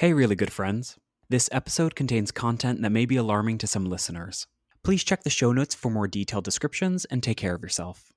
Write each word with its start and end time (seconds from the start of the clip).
Hey, 0.00 0.14
really 0.14 0.34
good 0.34 0.50
friends. 0.50 0.96
This 1.28 1.50
episode 1.52 1.94
contains 1.94 2.30
content 2.30 2.80
that 2.80 2.88
may 2.88 3.04
be 3.04 3.16
alarming 3.16 3.58
to 3.58 3.66
some 3.66 3.84
listeners. 3.84 4.46
Please 4.82 5.04
check 5.04 5.24
the 5.24 5.28
show 5.28 5.52
notes 5.52 5.74
for 5.74 5.90
more 5.90 6.08
detailed 6.08 6.44
descriptions 6.44 7.04
and 7.04 7.22
take 7.22 7.36
care 7.36 7.54
of 7.54 7.60
yourself. 7.60 8.10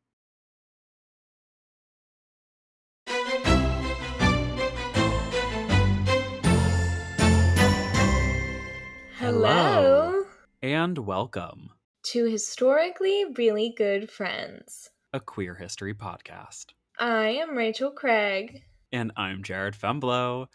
Hello 9.17 10.23
And 10.61 10.97
welcome, 10.99 11.71
to 12.03 12.23
Historically 12.23 13.25
Really 13.37 13.73
Good 13.75 14.09
Friends. 14.09 14.89
a 15.11 15.19
queer 15.19 15.55
history 15.55 15.93
podcast. 15.93 16.67
I 16.97 17.27
am 17.41 17.57
Rachel 17.57 17.91
Craig. 17.91 18.61
And 18.93 19.11
I'm 19.17 19.43
Jared 19.43 19.75
Femblow. 19.75 20.47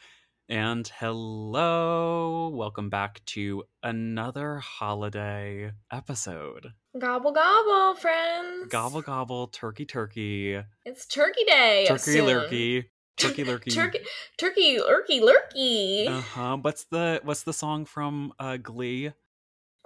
And 0.51 0.89
hello, 0.99 2.49
welcome 2.55 2.89
back 2.89 3.23
to 3.27 3.65
another 3.83 4.57
holiday 4.59 5.73
episode. 5.93 6.73
Gobble 6.99 7.33
gobble, 7.33 7.95
friends. 8.01 8.69
Gobble 8.71 9.03
gobble, 9.03 9.49
turkey 9.49 9.85
turkey, 9.85 10.59
It's 10.87 11.05
Turkey 11.07 11.45
Day. 11.45 11.85
turkey 11.87 11.99
soon. 12.13 12.27
lurkey, 12.27 12.85
turkey 13.19 13.45
lurkey. 13.45 13.75
Turkey, 13.75 13.99
turkey, 14.39 14.79
lurkey, 14.79 15.21
lurkey. 15.21 16.09
Uh 16.09 16.21
huh. 16.23 16.57
What's 16.63 16.85
the 16.85 17.21
what's 17.25 17.43
the 17.43 17.53
song 17.53 17.85
from 17.85 18.33
uh, 18.39 18.57
Glee? 18.57 19.13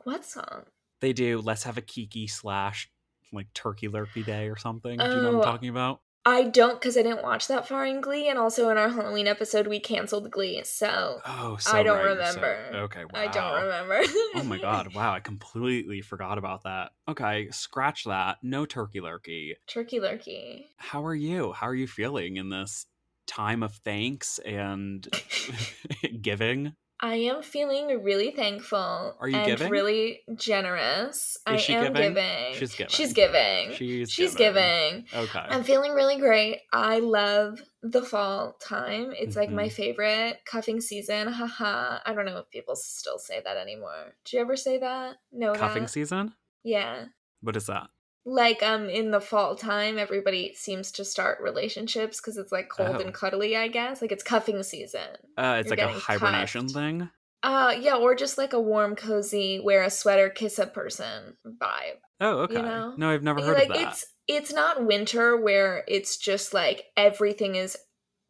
what 0.05 0.25
song? 0.25 0.65
They 1.01 1.13
do 1.13 1.41
"Let's 1.41 1.65
Have 1.65 1.77
a 1.77 1.83
Kiki" 1.83 2.29
slash 2.29 2.89
like 3.33 3.53
Turkey 3.53 3.89
Lurkey 3.89 4.25
Day 4.25 4.49
or 4.49 4.57
something. 4.57 4.97
Do 4.97 5.05
you 5.05 5.23
know 5.23 5.33
what 5.33 5.35
Oh, 5.35 5.39
I'm 5.39 5.43
talking 5.43 5.69
about? 5.71 6.03
I 6.25 6.45
don't 6.45 6.75
because 6.81 6.97
I 6.97 7.03
didn't 7.03 7.23
watch 7.25 7.49
that 7.49 7.67
far 7.67 7.85
in 7.85 8.01
Glee, 8.01 8.29
and 8.29 8.39
also 8.39 8.69
in 8.69 8.79
our 8.79 8.89
Halloween 8.89 9.27
episode 9.27 9.67
we 9.67 9.81
canceled 9.81 10.31
Glee, 10.31 10.63
so 10.65 11.21
Oh, 11.27 11.57
so 11.59 11.73
I 11.77 11.83
don't 11.83 11.97
right, 11.99 12.05
you're 12.17 12.27
so- 12.27 12.41
remember. 12.41 12.79
okay, 12.85 13.05
wow. 13.05 13.21
I 13.21 13.27
don't 13.27 13.63
remember. 13.63 14.01
oh 14.37 14.45
my 14.45 14.59
god! 14.59 14.95
Wow, 14.95 15.13
I 15.15 15.21
completely 15.21 16.01
forgot 16.01 16.39
about 16.39 16.63
that. 16.63 16.93
Okay, 17.09 17.49
scratch 17.51 18.05
that. 18.05 18.37
No 18.43 18.67
Turkey 18.67 19.01
Lurkey. 19.01 19.55
Turkey 19.67 19.99
lurkey. 19.99 20.67
How 20.77 21.05
are 21.05 21.15
you? 21.15 21.53
How 21.53 21.67
are 21.67 21.75
you 21.75 21.89
feeling 21.89 22.37
in 22.37 22.51
this 22.51 22.87
time 23.27 23.63
of 23.65 23.75
thanks 23.77 24.39
and 24.39 25.07
giving? 26.23 26.75
I 27.05 27.17
am 27.17 27.43
feeling 27.43 28.03
really 28.05 28.31
thankful. 28.31 29.17
Are 29.19 29.29
you 29.29 29.35
and 29.37 29.47
giving? 29.47 29.71
Really 29.71 30.21
generous. 30.37 31.37
I 31.45 31.57
she 31.57 31.75
am 31.75 31.93
giving? 31.93 32.15
giving. 32.15 32.55
She's 32.55 32.75
giving. 32.77 32.91
She's 32.91 33.13
giving. 33.13 33.73
She's 33.75 34.11
She's 34.11 34.35
giving. 34.37 35.05
giving. 35.11 35.25
Okay. 35.25 35.39
I'm 35.41 35.65
feeling 35.65 35.93
really 35.95 36.17
great. 36.19 36.61
I 36.73 37.01
love 37.01 37.61
the 37.83 38.03
fall 38.03 38.53
time. 38.61 39.13
It's 39.19 39.35
like 39.35 39.51
my 39.51 39.67
Mhm. 39.69 39.73
favorite 39.73 40.45
cuffing 40.45 40.81
season. 40.81 41.27
Haha. 41.27 41.99
I 42.07 42.15
don't 42.15 42.25
know 42.25 42.39
if 42.39 42.49
people 42.51 42.77
still 42.77 43.19
say 43.19 43.41
that 43.45 43.57
anymore. 43.57 44.15
Do 44.25 44.37
you 44.37 44.41
ever 44.43 44.57
say 44.57 44.79
that? 44.79 45.17
No. 45.33 45.55
Cuffing 45.55 45.89
season? 45.89 46.35
Yeah. 46.63 47.07
What 47.41 47.57
is 47.57 47.67
that? 47.67 47.89
Like 48.25 48.63
um 48.63 48.89
in 48.89 49.11
the 49.11 49.21
fall 49.21 49.57
time, 49.57 49.99
everybody 49.99 50.55
seems 50.55 50.93
to 50.93 51.05
start 51.05 51.41
relationships 51.41 52.21
because 52.21 52.37
it's 52.37 52.53
like 52.53 52.69
cold 52.69 53.01
Oh. 53.01 53.01
and 53.01 53.13
cuddly. 53.13 53.57
I 53.57 53.67
guess 53.69 54.01
like 54.01 54.13
it's 54.13 54.23
cuffing 54.23 54.63
season. 54.63 55.09
Uh, 55.37 55.57
it's 55.61 55.71
You're 55.71 55.71
like 55.71 55.81
a 55.83 55.89
hibernation 55.89 56.63
cuffed. 56.69 56.75
thing. 56.75 57.11
Uh 57.43 57.75
yeah, 57.81 57.97
or 57.97 58.15
just 58.15 58.39
like 58.39 58.53
a 58.53 58.61
warm, 58.61 58.97
cozy, 58.97 59.61
wear 59.61 59.83
a 59.83 59.91
sweater, 59.91 60.31
kiss 60.31 60.59
a 60.59 60.67
person 60.67 61.37
vibe. 61.47 61.99
Oh, 62.21 62.39
okay. 62.43 62.61
know? 62.61 62.95
No, 62.97 63.11
I've 63.11 63.23
never 63.23 63.43
heard 63.43 63.59
like 63.59 63.69
of 63.69 63.69
that. 63.69 63.99
it's 63.99 64.07
it's 64.29 64.53
not 64.53 64.87
winter 64.87 65.37
where 65.37 65.85
it's 65.89 66.17
just 66.17 66.55
like 66.55 66.87
everything 66.97 67.57
is 67.57 67.77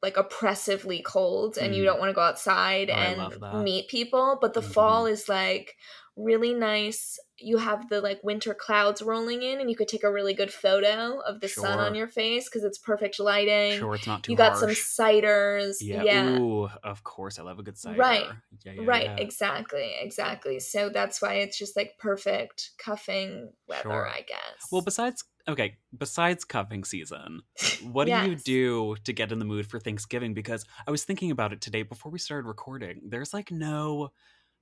like 0.03 0.17
oppressively 0.17 1.03
cold 1.03 1.57
and 1.59 1.75
you 1.75 1.83
Mm. 1.83 1.87
don't 1.87 2.01
want 2.01 2.11
to 2.11 2.15
go 2.15 2.23
outside 2.23 2.91
Oh, 2.91 2.97
and 2.99 3.35
meet 3.53 3.89
people 3.89 4.39
but 4.41 4.55
the 4.55 4.63
Mhm. 4.63 4.73
fall 4.75 5.07
is 5.07 5.29
like 5.29 5.77
really 6.17 6.53
nice 6.53 7.19
you 7.39 7.57
have 7.57 7.89
the 7.89 8.01
like 8.01 8.21
winter 8.23 8.55
clouds 8.55 9.01
rolling 9.03 9.43
in 9.43 9.61
and 9.61 9.71
you 9.71 9.77
could 9.77 9.89
take 9.89 10.05
a 10.05 10.13
really 10.13 10.35
good 10.35 10.53
photo 10.53 11.19
of 11.21 11.41
the 11.41 11.49
sun 11.49 11.79
on 11.79 11.95
your 11.95 12.07
face 12.07 12.49
because 12.49 12.65
it's 12.65 12.79
perfect 12.79 13.19
lighting 13.19 13.79
Sure, 13.79 13.95
it's 13.95 14.07
not 14.07 14.23
too 14.23 14.33
you 14.33 14.37
got 14.39 14.57
some 14.57 14.69
ciders 14.71 15.77
Yeah. 15.81 16.05
yeah, 16.05 16.39
Ooh, 16.39 16.69
of 16.85 17.03
course. 17.03 17.39
I 17.39 17.43
love 17.43 17.59
a 17.59 17.63
good 17.63 17.79
cider. 17.79 17.99
Right. 17.99 18.27
Yeah, 18.65 18.73
yeah, 18.73 18.83
right 18.83 19.11
exactly 19.19 19.93
exactly 20.01 20.61
so 20.61 20.89
that's 20.89 21.21
why 21.21 21.35
it's 21.35 21.59
just 21.59 21.77
like 21.77 21.95
perfect 21.99 22.71
cuffing 22.79 23.51
weather 23.67 23.83
Sure. 23.83 24.09
i 24.09 24.21
guess 24.21 24.69
Well, 24.71 24.83
besides 24.83 25.25
okay, 25.49 25.77
besides 25.97 26.45
cuffing 26.45 26.85
season, 26.85 27.41
what 27.83 28.07
do 28.07 28.13
you 28.13 28.37
do 28.37 28.95
to 29.05 29.13
get 29.13 29.33
in 29.33 29.39
the 29.39 29.45
mood 29.45 29.67
for 29.67 29.81
Thanksgiving? 29.81 30.35
Because 30.35 30.65
I 30.87 30.91
was 30.91 31.05
thinking 31.05 31.31
about 31.31 31.53
it 31.53 31.61
today 31.61 31.83
before 31.83 32.13
we 32.13 32.19
started 32.21 32.47
recording. 32.47 33.03
There's 33.09 33.35
like 33.35 33.51
no 33.51 34.11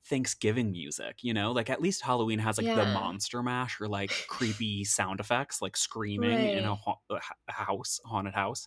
Thanksgiving 0.05 0.73
music, 0.73 1.23
you 1.23 1.35
know? 1.35 1.53
Like 1.53 1.71
at 1.71 1.81
least 1.83 2.03
Halloween 2.03 2.39
has 2.41 2.59
like 2.59 2.73
the 2.73 2.87
monster 2.87 3.43
mash 3.43 3.81
or 3.81 3.89
like 3.89 4.19
creepy 4.27 4.85
sound 4.85 5.21
effects, 5.21 5.61
like 5.63 5.77
screaming 5.77 6.47
in 6.47 6.65
a, 6.65 6.75
ha- 6.75 6.97
a 7.11 7.53
house, 7.53 8.01
haunted 8.05 8.35
house. 8.35 8.67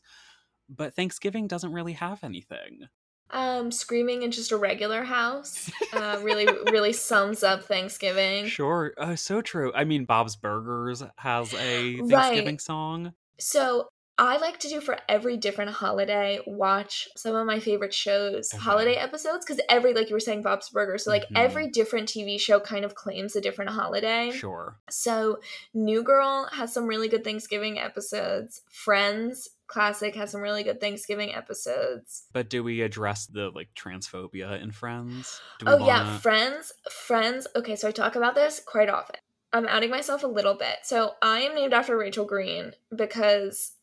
But 0.70 0.96
Thanksgiving 0.96 1.48
doesn't 1.48 1.74
really 1.74 1.94
have 1.94 2.24
anything. 2.24 2.88
Um, 3.30 3.72
screaming 3.72 4.22
in 4.22 4.30
just 4.32 4.52
a 4.52 4.58
regular 4.58 5.04
house 5.04 5.72
uh, 5.92 6.20
really, 6.22 6.46
really 6.72 6.94
sums 6.94 7.42
up 7.42 7.64
Thanksgiving. 7.64 8.46
Sure. 8.46 8.94
Uh, 8.98 9.16
so 9.16 9.42
true. 9.42 9.74
I 9.74 9.86
mean, 9.86 10.06
Bob's 10.06 10.36
Burgers 10.36 11.02
has 11.18 11.54
a 11.56 11.96
Right. 12.00 12.10
Thanksgiving 12.10 12.60
song. 12.60 13.14
So 13.40 13.90
I 14.18 14.38
like 14.38 14.60
to 14.60 14.70
do 14.70 14.80
for 14.80 14.98
every 15.10 15.38
different 15.38 15.72
holiday 15.72 16.40
watch 16.46 17.10
some 17.18 17.36
of 17.36 17.48
my 17.48 17.60
favorite 17.60 17.94
shows, 17.94 18.54
Okay. 18.54 18.62
holiday 18.62 18.94
episodes, 18.96 19.44
because 19.46 19.60
every 19.70 19.94
like 19.94 20.10
you 20.10 20.16
were 20.16 20.20
saying 20.20 20.44
Bob's 20.44 20.70
Burger, 20.70 20.98
so 21.00 21.10
like 21.10 21.24
Mhm. 21.30 21.38
every 21.38 21.68
different 21.68 22.10
TV 22.10 22.38
show 22.40 22.60
kind 22.60 22.86
of 22.86 22.94
claims 22.94 23.36
a 23.36 23.42
different 23.42 23.72
holiday. 23.72 24.30
Sure. 24.32 24.78
So 24.90 25.40
New 25.74 26.04
Girl 26.04 26.48
has 26.52 26.72
some 26.72 26.86
really 26.86 27.08
good 27.08 27.24
Thanksgiving 27.24 27.80
episodes. 27.80 28.62
Friends 28.70 29.50
classic 29.66 30.14
has 30.14 30.30
some 30.30 30.42
really 30.42 30.62
good 30.62 30.80
Thanksgiving 30.80 31.34
episodes. 31.34 32.28
But 32.32 32.48
do 32.50 32.64
we 32.64 32.82
address 32.82 33.26
the 33.26 33.50
like 33.50 33.70
transphobia 33.76 34.62
in 34.62 34.72
Friends? 34.72 35.42
Do 35.58 35.66
Oh 35.68 35.86
yeah, 35.88 36.04
wanna- 36.04 36.20
friends, 36.20 36.72
friends. 36.92 37.48
Okay, 37.56 37.76
so 37.76 37.88
I 37.88 37.92
talk 37.92 38.16
about 38.16 38.36
this 38.36 38.60
quite 38.60 38.90
often. 38.90 39.16
I'm 39.52 39.68
outing 39.68 39.90
myself 39.90 40.24
a 40.24 40.28
little 40.28 40.54
bit. 40.54 40.80
So 40.84 41.16
I 41.24 41.40
am 41.42 41.56
named 41.56 41.74
after 41.74 41.98
Rachel 41.98 42.26
Green 42.26 42.76
because 42.96 43.74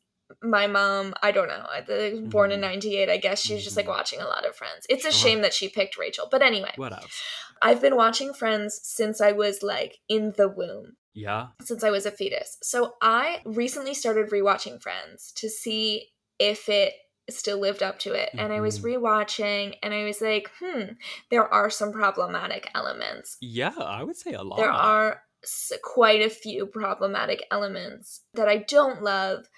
my 0.43 0.67
mom, 0.67 1.15
I 1.23 1.31
don't 1.33 1.49
know, 1.49 1.67
I 1.69 1.79
I 1.89 2.11
was 2.11 2.21
born 2.21 2.53
in 2.53 2.59
Mhm. 2.59 2.63
98. 2.63 3.09
I 3.09 3.17
guess 3.17 3.41
she's 3.41 3.65
just 3.65 3.77
like 3.77 3.87
Mhm. 3.87 3.91
watching 3.97 4.21
a 4.21 4.27
lot 4.27 4.47
of 4.47 4.57
Friends. 4.57 4.87
It's 4.89 5.05
a 5.05 5.11
Sure. 5.13 5.29
shame 5.31 5.41
that 5.43 5.55
she 5.55 5.69
picked 5.69 5.97
Rachel. 5.99 6.29
But 6.31 6.43
anyway, 6.43 6.73
What 6.77 6.93
else? 6.93 7.23
I've 7.63 7.81
been 7.81 7.97
watching 7.97 8.33
Friends 8.33 8.81
since 8.83 9.21
I 9.21 9.33
was 9.33 9.63
like 9.63 9.99
in 10.09 10.33
the 10.33 10.49
womb 10.49 10.97
Yeah. 11.15 11.49
since 11.63 11.83
I 11.85 11.91
was 11.91 12.07
a 12.07 12.11
fetus. 12.11 12.59
So 12.63 12.97
I 13.03 13.43
recently 13.45 13.95
started 13.95 14.31
rewatching 14.31 14.81
Friends 14.83 15.33
to 15.37 15.49
see 15.49 16.13
if 16.39 16.69
it 16.69 16.95
still 17.29 17.59
lived 17.59 17.83
up 17.83 17.99
to 18.01 18.13
it. 18.15 18.31
And 18.37 18.53
I 18.53 18.61
was 18.61 18.81
Mhm. 18.81 18.85
rewatching 18.97 19.79
and 19.83 19.93
I 19.95 20.05
was 20.05 20.21
like, 20.21 20.51
hmm, 20.59 20.95
there 21.31 21.47
are 21.53 21.71
some 21.71 21.93
problematic 21.93 22.69
elements. 22.75 23.37
Yeah, 23.41 23.75
I 23.79 24.03
would 24.03 24.17
say 24.17 24.33
a 24.33 24.43
lot. 24.43 24.57
There 24.57 24.71
are 24.71 25.23
quite 25.83 26.21
a 26.23 26.29
few 26.31 26.67
problematic 26.67 27.47
elements 27.51 28.23
that 28.35 28.49
I 28.49 28.59
don't 28.59 29.03
love. 29.03 29.49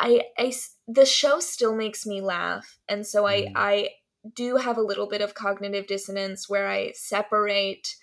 I, 0.00 0.22
I 0.38 0.52
the 0.88 1.06
show 1.06 1.40
still 1.40 1.74
makes 1.74 2.06
me 2.06 2.20
laugh. 2.20 2.78
And 2.88 3.06
so 3.06 3.26
I 3.26 3.42
Mm. 3.42 3.52
I 3.56 3.90
do 4.34 4.56
have 4.56 4.78
a 4.78 4.82
little 4.82 5.08
bit 5.08 5.20
of 5.20 5.34
cognitive 5.34 5.86
dissonance 5.86 6.48
where 6.48 6.68
I 6.68 6.92
separate 6.92 7.96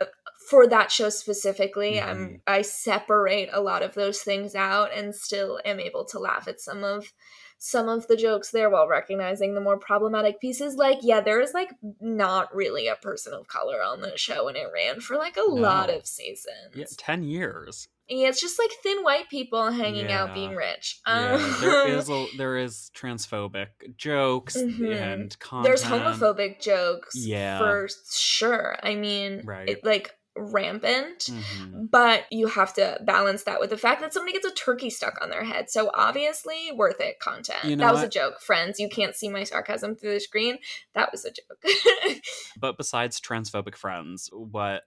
uh, 0.00 0.06
for 0.48 0.66
that 0.66 0.90
show 0.92 1.08
specifically 1.10 2.00
i'm 2.00 2.18
Mhm. 2.18 2.40
i 2.46 2.62
separate 2.62 3.48
a 3.52 3.60
lot 3.60 3.82
of 3.82 3.94
those 3.94 4.22
things 4.22 4.54
out 4.54 4.92
and 4.94 5.14
still 5.14 5.60
am 5.64 5.80
able 5.80 6.04
to 6.06 6.18
laugh 6.18 6.46
at 6.48 6.60
some 6.60 6.84
of 6.84 7.12
some 7.58 7.88
of 7.88 8.06
the 8.06 8.16
jokes 8.16 8.50
there 8.52 8.70
while 8.70 8.86
recognizing 8.86 9.54
the 9.54 9.60
more 9.60 9.78
problematic 9.78 10.40
pieces 10.40 10.76
like 10.76 10.98
yeah 11.02 11.20
there 11.20 11.40
is 11.40 11.52
like 11.54 11.70
not 12.00 12.54
really 12.54 12.86
a 12.86 12.94
person 12.96 13.34
of 13.34 13.48
color 13.48 13.82
on 13.82 14.00
the 14.00 14.16
show 14.16 14.46
and 14.48 14.56
it 14.56 14.68
ran 14.72 15.00
for 15.00 15.16
like 15.16 15.36
a 15.36 15.42
lot 15.42 15.90
of 15.90 16.06
seasons 16.06 16.74
Yeah, 16.74 16.86
10 16.96 17.24
years. 17.24 17.88
Yeah, 18.08 18.28
it's 18.28 18.40
just 18.40 18.58
like 18.58 18.70
thin 18.82 19.02
white 19.02 19.28
people 19.28 19.70
hanging 19.70 20.10
out 20.10 20.34
being 20.34 20.54
rich 20.54 21.00
Yeah, 21.06 21.34
Um, 21.34 21.56
there 21.60 21.88
is 21.88 22.08
a, 22.08 22.26
there 22.36 22.56
is 22.56 22.90
transphobic 22.96 23.96
jokes 23.96 24.56
Mhm. 24.56 24.94
and 24.96 25.38
content. 25.38 25.64
there's 25.64 25.84
homophobic 25.84 26.60
jokes 26.60 27.14
Yeah. 27.16 27.58
for 27.58 27.88
sure 28.12 28.76
i 28.82 28.94
mean 28.94 29.42
Right. 29.44 29.68
it, 29.68 29.84
like 29.84 30.14
rampant 30.40 31.30
Mhm. 31.30 31.90
but 31.90 32.24
you 32.30 32.46
have 32.46 32.72
to 32.74 33.00
balance 33.04 33.42
that 33.42 33.58
with 33.58 33.70
the 33.70 33.76
fact 33.76 34.00
that 34.00 34.12
somebody 34.14 34.32
gets 34.34 34.46
a 34.46 34.52
turkey 34.52 34.88
stuck 34.88 35.20
on 35.20 35.30
their 35.30 35.42
head 35.42 35.68
so 35.68 35.90
obviously 35.94 36.70
worth 36.72 37.00
it 37.00 37.18
content 37.18 37.64
You 37.64 37.74
know 37.74 37.84
that 37.86 37.92
was 37.94 38.04
a 38.04 38.08
joke 38.08 38.40
friends 38.40 38.78
you 38.78 38.88
can't 38.88 39.16
see 39.16 39.28
my 39.28 39.42
sarcasm 39.42 39.96
through 39.96 40.14
the 40.14 40.20
screen 40.20 40.58
that 40.94 41.10
was 41.10 41.24
a 41.24 41.30
joke 41.32 41.58
But 42.60 42.76
besides 42.76 43.20
transphobic 43.20 43.76
friends, 43.76 44.28
what 44.32 44.82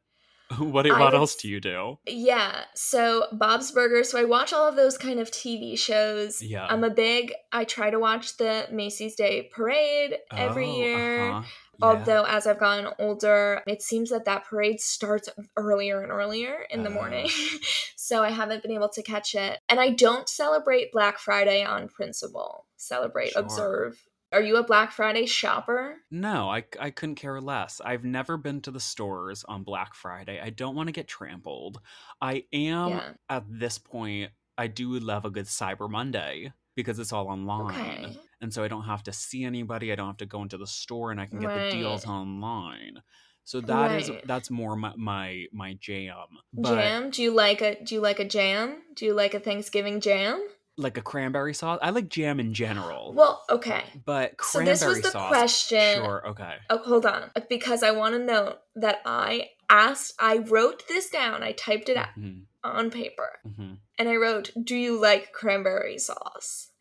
what 0.59 0.86
what 0.88 1.00
would 1.00 1.13
else 1.13 1.36
do 1.36 1.48
you 1.50 1.59
do? 1.59 1.98
Yeah, 2.07 2.63
so 2.75 3.25
Bob's 3.31 3.71
Burgers. 3.71 4.12
So 4.12 4.19
I 4.19 4.25
watch 4.25 4.53
all 4.53 4.68
of 4.68 4.75
those 4.75 4.98
kind 4.98 5.19
of 5.19 5.31
TV 5.31 5.77
shows. 5.77 6.42
Yeah. 6.42 6.65
I'm 6.69 6.83
a 6.83 6.89
big. 6.89 7.33
I 7.51 7.63
try 7.65 7.89
to 7.89 8.00
watch 8.00 8.38
the 8.38 8.68
Macy's 8.71 9.15
Day 9.15 9.50
Parade 9.53 10.18
every 10.31 10.68
Oh, 10.69 10.75
year. 10.75 11.30
uh-huh. 11.31 11.48
Although, 11.83 12.25
as 12.25 12.45
I've 12.45 12.59
gotten 12.59 12.94
older, 13.00 13.63
it 13.65 13.81
seems 13.81 14.12
that 14.12 14.25
that 14.25 14.45
parade 14.45 14.80
starts 14.80 15.30
earlier 15.57 16.01
and 16.03 16.12
earlier 16.12 16.68
in 16.69 16.83
the 16.83 16.92
Oh. 16.92 16.94
morning. 16.94 17.27
so 17.95 18.24
I 18.24 18.30
haven't 18.30 18.62
been 18.62 18.71
able 18.71 18.89
to 18.89 19.01
catch 19.01 19.33
it. 19.33 19.59
And 19.68 19.80
I 19.80 19.89
don't 19.89 20.30
celebrate 20.30 20.92
Black 20.92 21.18
Friday 21.18 21.63
on 21.63 21.88
principle. 21.88 22.68
Celebrate, 22.77 23.31
Sure. 23.31 23.42
observe. 23.42 24.03
Are 24.31 24.42
you 24.42 24.57
a 24.57 24.63
Black 24.63 24.92
Friday 24.92 25.25
shopper? 25.25 25.98
No, 26.10 26.50
I, 26.50 26.63
I 26.80 26.89
couldn't 26.89 27.16
care 27.16 27.42
less. 27.42 27.81
I've 27.83 28.06
never 28.06 28.38
been 28.38 28.62
to 28.62 28.72
the 28.72 28.80
stores 28.80 29.44
on 29.48 29.63
Black 29.63 29.94
Friday. 29.94 30.39
I 30.42 30.50
don't 30.51 30.75
want 30.75 30.88
to 30.88 30.94
get 30.94 31.07
trampled. 31.07 31.81
I 32.22 32.45
am, 32.54 32.89
Yeah. 32.89 33.13
at 33.30 33.44
this 33.48 33.78
point, 33.78 34.31
I 34.57 34.68
do 34.68 34.98
love 35.00 35.25
a 35.25 35.30
good 35.30 35.45
Cyber 35.45 35.89
Monday 35.89 36.54
because 36.75 36.98
it's 37.00 37.12
all 37.12 37.28
online. 37.28 38.06
Okay. 38.06 38.18
And 38.39 38.54
so 38.54 38.63
I 38.63 38.68
don't 38.69 38.86
have 38.86 39.04
to 39.04 39.13
see 39.13 39.44
anybody. 39.44 39.92
I 39.92 39.95
don't 39.95 40.07
have 40.07 40.18
to 40.18 40.25
go 40.25 40.42
into 40.42 40.57
the 40.57 40.68
store 40.68 41.12
and 41.12 41.19
I 41.19 41.25
can 41.25 41.39
get 41.39 41.54
the 41.54 41.72
deals 41.72 42.06
online. 42.06 43.01
So 43.44 43.60
that 43.62 44.00
is 44.00 44.10
Right. 44.10 44.25
that's 44.27 44.50
more 44.50 44.75
my 44.75 44.94
my, 44.95 45.45
my 45.51 45.74
jam. 45.74 46.16
But 46.54 46.75
jam? 46.75 47.10
Do 47.10 47.22
you 47.24 47.31
like 47.34 47.62
a 47.62 47.84
do 47.84 47.95
you 47.95 48.01
like 48.01 48.19
a 48.19 48.25
jam? 48.25 48.81
Do 48.95 49.06
you 49.06 49.13
like 49.13 49.34
a 49.34 49.39
Thanksgiving 49.39 50.00
jam? 50.00 50.42
Like 50.81 50.98
a 50.98 51.01
cranberry 51.01 51.54
sauce. 51.54 51.80
I 51.81 51.92
like 51.92 52.10
jam 52.10 52.39
in 52.39 52.54
general. 52.54 53.13
Well, 53.13 53.44
okay. 53.50 53.83
but 54.06 54.38
cranberry 54.38 54.75
So 54.75 54.86
this 54.88 54.95
was 54.95 55.01
the 55.04 55.12
sauce. 55.12 55.30
question. 55.30 55.95
Sure, 55.95 56.28
okay. 56.30 56.56
Oh, 56.69 56.78
hold 56.80 57.06
on. 57.06 57.31
Because 57.50 57.83
I 57.83 57.92
want 57.92 58.16
to 58.16 58.19
note 58.19 58.60
that 58.75 59.01
I 59.06 59.50
asked, 59.69 60.13
I 60.19 60.38
wrote 60.39 60.88
this 60.88 61.10
down, 61.10 61.44
I 61.44 61.51
typed 61.54 61.89
it 61.89 61.98
out 61.98 62.10
Mhm, 62.18 62.44
on 62.63 62.92
paper, 62.92 63.39
mhm. 63.48 63.78
and 63.98 64.10
I 64.10 64.16
wrote, 64.16 64.51
Do 64.62 64.75
you 64.75 65.00
like 65.00 65.31
cranberry 65.31 65.98
sauce? 65.98 66.72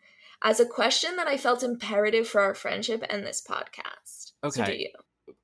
As 0.43 0.58
a 0.58 0.67
question 0.67 1.17
that 1.17 1.29
I 1.29 1.37
felt 1.37 1.62
imperative 1.62 2.26
for 2.26 2.41
our 2.41 2.55
friendship 2.55 3.05
and 3.11 3.25
this 3.26 3.43
podcast. 3.46 4.32
So 4.50 4.64
do 4.64 4.73
you? 4.73 4.91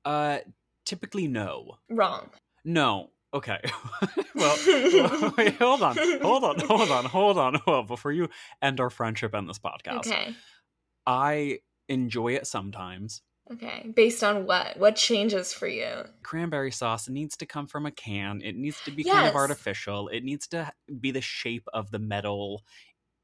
Uh 0.03 0.39
typically 0.85 1.27
no. 1.27 1.77
Wrong. 1.89 2.29
No. 2.65 3.11
Okay. 3.33 3.59
well, 4.35 4.57
well, 4.65 5.33
wait, 5.37 5.55
hold 5.55 5.83
on. 5.83 5.97
Hold 6.21 6.43
on. 6.43 6.59
Hold 6.59 6.91
on. 6.91 7.05
Hold 7.05 7.37
on. 7.37 7.61
Well, 7.67 7.83
before 7.83 8.11
you 8.11 8.29
end 8.61 8.79
our 8.79 8.89
friendship 8.89 9.33
and 9.33 9.49
this 9.49 9.59
podcast, 9.59 10.07
Okay. 10.07 10.35
I 11.05 11.59
enjoy 11.89 12.33
it 12.35 12.47
sometimes. 12.47 13.21
Okay. 13.51 13.91
Based 13.95 14.23
on 14.23 14.45
what? 14.45 14.77
What 14.77 14.95
changes 14.97 15.53
for 15.53 15.67
you? 15.67 16.03
Cranberry 16.23 16.71
sauce 16.71 17.07
needs 17.07 17.37
to 17.37 17.45
come 17.45 17.65
from 17.67 17.85
a 17.85 17.91
can. 17.91 18.41
It 18.43 18.55
needs 18.57 18.77
to 18.83 18.91
be 18.91 19.05
kind 19.05 19.27
of 19.27 19.35
artificial. 19.35 20.09
It 20.09 20.23
needs 20.23 20.47
to 20.49 20.69
be 20.99 21.11
the 21.11 21.21
shape 21.21 21.65
of 21.73 21.89
the 21.91 21.99
metal, 21.99 22.63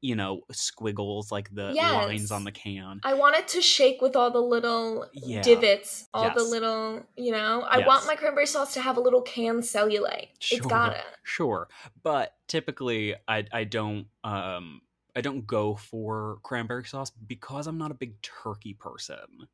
you 0.04 0.14
know, 0.14 0.42
squiggles 0.52 1.32
like 1.32 1.48
the 1.54 1.72
lines 1.72 2.30
on 2.30 2.44
the 2.44 2.52
can. 2.52 3.00
I 3.02 3.14
want 3.14 3.36
it 3.36 3.48
to 3.48 3.62
shake 3.62 4.02
with 4.02 4.14
all 4.16 4.30
the 4.30 4.38
little 4.38 5.06
Yeah. 5.14 5.40
divots, 5.40 6.08
all 6.12 6.30
the 6.34 6.42
little, 6.42 7.02
you 7.16 7.32
know. 7.32 7.62
I 7.66 7.78
want 7.86 8.06
my 8.06 8.14
cranberry 8.14 8.46
sauce 8.46 8.74
to 8.74 8.82
have 8.82 8.98
a 8.98 9.00
little 9.00 9.22
can 9.22 9.60
cellulite. 9.60 10.28
It's 10.50 10.66
got 10.66 10.92
it. 10.92 11.04
Sure. 11.22 11.68
But 12.02 12.36
typically 12.48 13.14
I 13.26 13.46
I 13.50 13.64
don't 13.64 14.06
um 14.24 14.82
I 15.16 15.22
don't 15.22 15.46
go 15.46 15.74
for 15.74 16.36
cranberry 16.42 16.84
sauce 16.84 17.08
because 17.10 17.66
I'm 17.66 17.78
not 17.78 17.90
a 17.90 17.94
big 17.94 18.20
turkey 18.20 18.74
person. 18.74 19.48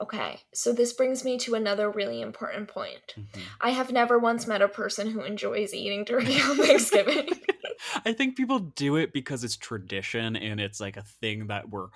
Okay, 0.00 0.40
so 0.52 0.72
this 0.72 0.92
brings 0.92 1.24
me 1.24 1.38
to 1.38 1.54
another 1.54 1.90
really 1.90 2.20
important 2.20 2.68
point. 2.68 3.14
Mhm. 3.16 3.42
I 3.60 3.70
have 3.70 3.92
never 3.92 4.18
once 4.18 4.46
met 4.46 4.60
a 4.62 4.68
person 4.68 5.10
who 5.10 5.22
enjoys 5.22 5.72
eating 5.72 6.04
turkey 6.04 6.40
on 6.40 6.56
Thanksgiving. 6.56 7.28
I 8.06 8.12
think 8.12 8.36
people 8.36 8.58
do 8.60 8.96
it 8.96 9.12
because 9.12 9.44
it's 9.44 9.56
tradition 9.56 10.36
and 10.36 10.60
it's 10.60 10.80
like 10.80 10.96
a 10.96 11.02
thing 11.02 11.48
that 11.48 11.68
we're 11.70 11.88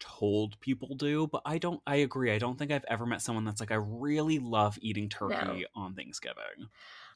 told 0.00 0.58
people 0.60 0.94
do, 0.96 1.26
but 1.28 1.42
I 1.46 1.58
don't 1.58 1.82
I 1.86 1.96
agree. 1.96 2.32
I 2.32 2.38
don't 2.38 2.58
think 2.58 2.72
I've 2.72 2.84
ever 2.88 3.06
met 3.06 3.22
someone 3.22 3.44
that's 3.44 3.60
like 3.60 3.70
I 3.72 3.76
really 3.76 4.38
love 4.38 4.78
eating 4.82 5.08
turkey 5.08 5.64
on 5.74 5.94
Thanksgiving. 5.94 6.68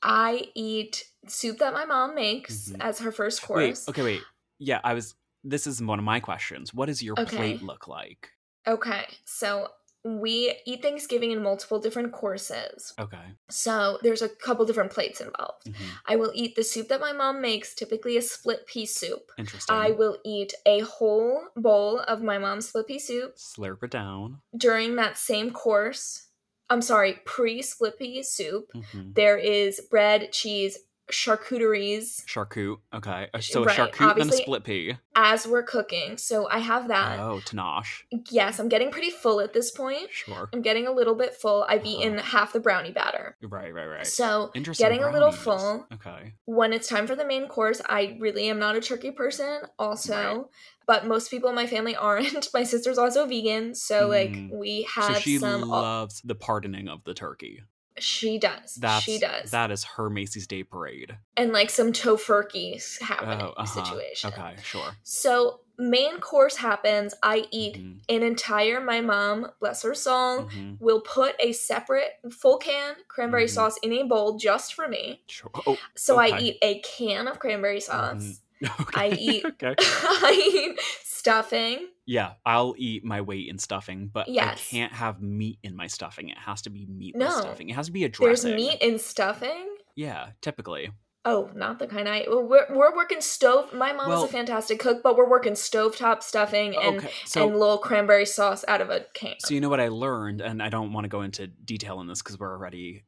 I 0.03 0.50
eat 0.55 1.11
soup 1.27 1.59
that 1.59 1.73
my 1.73 1.85
mom 1.85 2.15
makes 2.15 2.73
Mhm. 2.73 2.81
as 2.81 3.00
her 3.00 3.12
first 3.12 3.43
Wait, 3.53 3.83
course. 3.83 3.88
okay, 3.88 4.03
wait. 4.03 4.29
Yeah, 4.59 4.81
I 4.85 4.94
was 4.94 5.17
this 5.44 5.67
is 5.67 5.83
one 5.83 5.99
of 5.99 6.05
my 6.05 6.21
questions. 6.21 6.75
What 6.75 6.87
does 6.87 7.03
your 7.03 7.17
Okay. 7.19 7.19
plate 7.19 7.62
look 7.62 7.88
like? 7.88 8.33
Okay, 8.67 9.06
so 9.25 9.71
we 10.06 10.55
eat 10.64 10.82
Thanksgiving 10.82 11.32
in 11.32 11.43
multiple 11.43 11.81
different 11.81 12.12
courses. 12.12 12.94
Okay. 12.99 13.35
So 13.50 13.99
there's 14.03 14.23
a 14.23 14.29
couple 14.29 14.64
different 14.64 14.93
plates 14.93 15.20
involved. 15.20 15.64
mhm, 15.67 15.75
I 16.06 16.14
will 16.14 16.31
eat 16.35 16.55
the 16.55 16.62
soup 16.62 16.87
that 16.88 17.00
my 17.00 17.12
mom 17.12 17.41
makes, 17.41 17.75
typically 17.75 18.17
a 18.17 18.23
split 18.23 18.67
pea 18.69 18.87
soup. 18.87 19.32
Interesting. 19.37 19.75
I 19.75 19.91
will 19.91 20.19
eat 20.25 20.55
a 20.64 20.81
whole 20.81 21.49
bowl 21.56 21.99
of 22.00 22.23
my 22.23 22.38
mom's 22.38 22.69
split 22.69 22.87
pea 22.87 23.00
soup 23.00 23.35
slurp 23.37 23.82
it 23.82 23.91
down. 23.91 24.41
during 24.56 24.94
that 24.97 25.19
same 25.19 25.50
course. 25.50 26.23
I'm 26.70 26.82
sorry, 26.82 27.20
pre 27.25 27.62
split 27.62 27.99
pea 27.99 28.23
soup. 28.23 28.73
Mhm. 28.75 29.14
There 29.14 29.38
is 29.38 29.81
bread, 29.91 30.32
cheese, 30.32 30.79
charcuteries 31.12 32.25
Charcut. 32.26 32.76
Okay. 32.94 33.29
Uh, 33.32 33.41
So 33.41 33.62
a 33.62 33.67
Right, 33.67 33.76
charcut 33.93 34.17
then 34.17 34.29
a 34.29 34.32
split 34.32 34.64
pea. 34.64 34.97
as 35.14 35.47
we're 35.47 35.62
cooking. 35.62 36.17
So 36.19 36.49
I 36.49 36.58
have 36.58 36.88
that. 36.88 37.19
Oh, 37.20 37.41
tanache. 37.44 38.05
Yes, 38.31 38.58
I'm 38.58 38.69
getting 38.69 38.91
pretty 38.91 39.11
full 39.11 39.41
at 39.41 39.53
this 39.53 39.70
point. 39.70 40.08
Sure. 40.11 40.49
I'm 40.53 40.62
getting 40.62 40.87
a 40.87 40.93
little 40.93 41.14
bit 41.14 41.35
full. 41.35 41.64
I've 41.69 41.81
Uh-huh. 41.82 41.88
eaten 42.00 42.19
half 42.19 42.53
the 42.53 42.61
brownie 42.61 42.93
batter. 42.93 43.37
Right, 43.43 43.73
right, 43.73 43.87
right. 43.87 44.06
So 44.06 44.50
Interesting. 44.55 44.85
getting 44.85 45.03
a 45.05 45.11
little 45.12 45.32
full. 45.32 45.87
Okay. 45.93 46.35
when 46.44 46.73
it's 46.73 46.88
time 46.88 47.06
for 47.06 47.14
the 47.17 47.25
main 47.26 47.47
course, 47.49 47.81
I 47.88 48.17
really 48.20 48.49
am 48.49 48.59
not 48.59 48.76
a 48.76 48.81
turkey 48.81 49.11
person, 49.11 49.62
also. 49.79 50.14
Right. 50.14 50.44
But 50.87 51.06
most 51.06 51.31
people 51.31 51.49
in 51.49 51.55
my 51.56 51.67
family 51.67 51.97
aren't. 51.97 52.49
My 52.55 52.62
sister's 52.62 52.97
also 52.99 53.26
vegan, 53.26 53.75
so 53.75 54.06
like 54.09 54.31
Mm. 54.31 54.50
we 54.52 54.87
So 54.94 55.00
have 55.02 55.19
she 55.19 55.38
some. 55.38 55.62
loves 55.62 56.20
the 56.25 56.35
pardoning 56.37 56.88
of 56.88 57.02
the 57.05 57.12
turkey. 57.14 57.62
She 57.98 58.38
does. 58.38 58.75
That's 58.75 59.04
she 59.04 59.19
does. 59.19 59.50
That 59.50 59.70
is 59.70 59.84
her 59.84 60.10
Macy's 60.10 60.46
Day 60.46 60.62
Parade. 60.64 61.16
and 61.37 61.52
like 61.52 61.70
some 61.70 61.93
tofurkey 61.93 63.00
happening 63.00 63.40
Oh, 63.43 63.54
uh-huh. 63.56 63.84
situation. 63.84 64.32
Okay, 64.32 64.56
sure. 64.62 64.94
So 65.02 65.60
main 65.78 66.19
course 66.20 66.56
happens. 66.56 67.14
I 67.22 67.46
eat 67.50 67.76
Mhm, 67.76 68.00
an 68.08 68.22
entire. 68.22 68.81
My 68.81 69.00
mom, 69.00 69.50
bless 69.60 69.82
her 69.82 69.94
soul, 69.94 70.44
mhm, 70.46 70.76
will 70.81 71.00
put 71.02 71.34
a 71.38 71.52
separate 71.52 72.12
full 72.31 72.56
can 72.58 72.96
cranberry 73.08 73.44
Mhm. 73.44 73.50
sauce 73.50 73.76
in 73.82 73.93
a 73.93 74.02
bowl 74.04 74.38
just 74.38 74.75
for 74.75 74.88
me. 74.88 75.22
Sure. 75.28 75.50
Oh, 75.66 75.78
So 75.94 76.19
I 76.19 76.38
eat 76.38 76.58
a 76.62 76.81
can 76.81 77.28
of 77.28 77.38
cranberry 77.38 77.81
sauce. 77.81 78.40
okay. 78.81 79.00
I 79.00 79.08
eat- 79.19 79.44
okay. 79.62 79.75
I 79.81 80.53
eat 80.55 80.81
stuffing. 81.05 81.88
Yeah, 82.06 82.32
I'll 82.44 82.75
eat 82.79 83.05
my 83.05 83.20
weight 83.20 83.49
in 83.49 83.58
stuffing, 83.58 84.08
but 84.12 84.29
Yes. 84.29 84.58
I 84.70 84.76
can't 84.76 84.93
have 84.93 85.20
meat 85.20 85.58
in 85.62 85.75
my 85.75 85.88
stuffing. 85.88 86.29
It 86.29 86.38
has 86.38 86.62
to 86.62 86.70
be 86.70 86.87
meat 86.87 87.17
No. 87.17 87.30
stuffing. 87.30 87.69
It 87.69 87.75
has 87.75 87.87
to 87.87 87.92
be 87.92 88.04
a 88.04 88.09
dressing. 88.09 88.50
There's 88.52 88.61
meat 88.62 88.78
in 88.80 88.99
stuffing. 88.99 89.66
Yeah, 89.97 90.28
typically. 90.40 90.90
Oh, 91.25 91.50
not 91.57 91.80
the 91.80 91.88
kind 91.88 92.09
I. 92.09 92.25
We're, 92.28 92.73
we're 92.73 92.95
working 92.95 93.21
stove. 93.21 93.73
My 93.75 93.92
mom's 93.92 94.09
Well- 94.11 94.25
a 94.25 94.28
fantastic 94.28 94.78
cook, 94.78 95.02
but 95.02 95.16
we're 95.16 95.28
working 95.28 95.54
stovetop 95.54 96.23
stuffing 96.23 96.76
and 96.76 96.99
okay, 96.99 97.11
so 97.25 97.49
and 97.49 97.59
little 97.59 97.78
cranberry 97.78 98.26
sauce 98.26 98.64
out 98.69 98.80
of 98.80 98.90
a 98.90 99.07
can. 99.12 99.35
So 99.40 99.52
you 99.52 99.61
know 99.61 99.69
what 99.69 99.80
I 99.80 99.88
learned, 99.88 100.40
and 100.40 100.62
I 100.62 100.69
don't 100.69 100.92
want 100.92 101.04
to 101.04 101.09
go 101.09 101.23
into 101.23 101.49
detail 101.49 102.00
in 102.00 102.07
this 102.07 102.23
because 102.23 102.38
we're 102.38 102.52
already, 102.52 103.02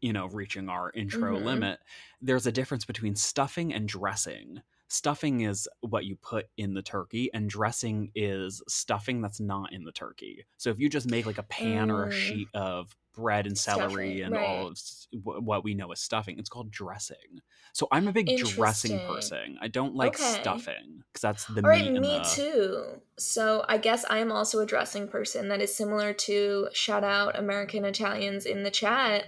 you 0.00 0.12
know, 0.12 0.26
reaching 0.26 0.68
our 0.68 0.90
intro 0.92 1.38
Mhm. 1.38 1.44
limit. 1.44 1.78
There's 2.20 2.46
a 2.48 2.52
difference 2.52 2.84
between 2.84 3.14
stuffing 3.14 3.72
and 3.72 3.86
dressing. 3.88 4.62
Stuffing 4.92 5.42
is 5.42 5.68
what 5.82 6.04
you 6.04 6.16
put 6.16 6.48
in 6.56 6.74
the 6.74 6.82
turkey, 6.82 7.30
and 7.32 7.48
dressing 7.48 8.10
is 8.16 8.60
stuffing 8.68 9.20
that's 9.22 9.38
not 9.38 9.72
in 9.72 9.84
the 9.84 9.92
turkey. 9.92 10.44
So 10.56 10.68
if 10.70 10.80
you 10.80 10.88
just 10.88 11.06
make 11.06 11.26
like 11.26 11.38
a 11.38 11.44
pan 11.44 11.92
or 11.92 12.06
a 12.06 12.10
Mm. 12.10 12.10
sheet 12.10 12.50
of 12.54 12.96
bread 13.12 13.46
and 13.46 13.56
celery 13.56 14.20
Stuffing, 14.20 14.22
and 14.22 14.36
all 14.36 14.66
of 14.66 14.78
what 15.12 15.62
we 15.62 15.74
know 15.74 15.92
as 15.92 16.00
stuffing, 16.00 16.38
it's 16.40 16.48
called 16.48 16.72
dressing. 16.72 17.40
So 17.72 17.86
I'm 17.92 18.08
a 18.08 18.12
big 18.12 18.34
dressing 18.34 19.00
person. 19.00 19.58
I 19.60 19.68
don't 19.68 19.94
like 19.94 20.16
Okay. 20.16 20.16
stuffing 20.18 21.04
because 21.12 21.22
that's 21.22 21.44
the 21.46 21.62
All 21.62 21.70
right, 21.70 21.94
me 21.94 22.20
the- 22.20 22.20
too. 22.22 23.02
So 23.18 23.64
I 23.68 23.78
guess 23.78 24.04
I 24.06 24.18
am 24.18 24.32
also 24.32 24.60
a 24.60 24.66
dressing 24.66 25.08
person 25.08 25.48
that 25.48 25.60
is 25.60 25.74
similar 25.74 26.14
to 26.14 26.68
shout 26.72 27.04
out 27.04 27.38
American 27.38 27.84
Italians 27.84 28.46
in 28.46 28.62
the 28.62 28.70
chat, 28.70 29.26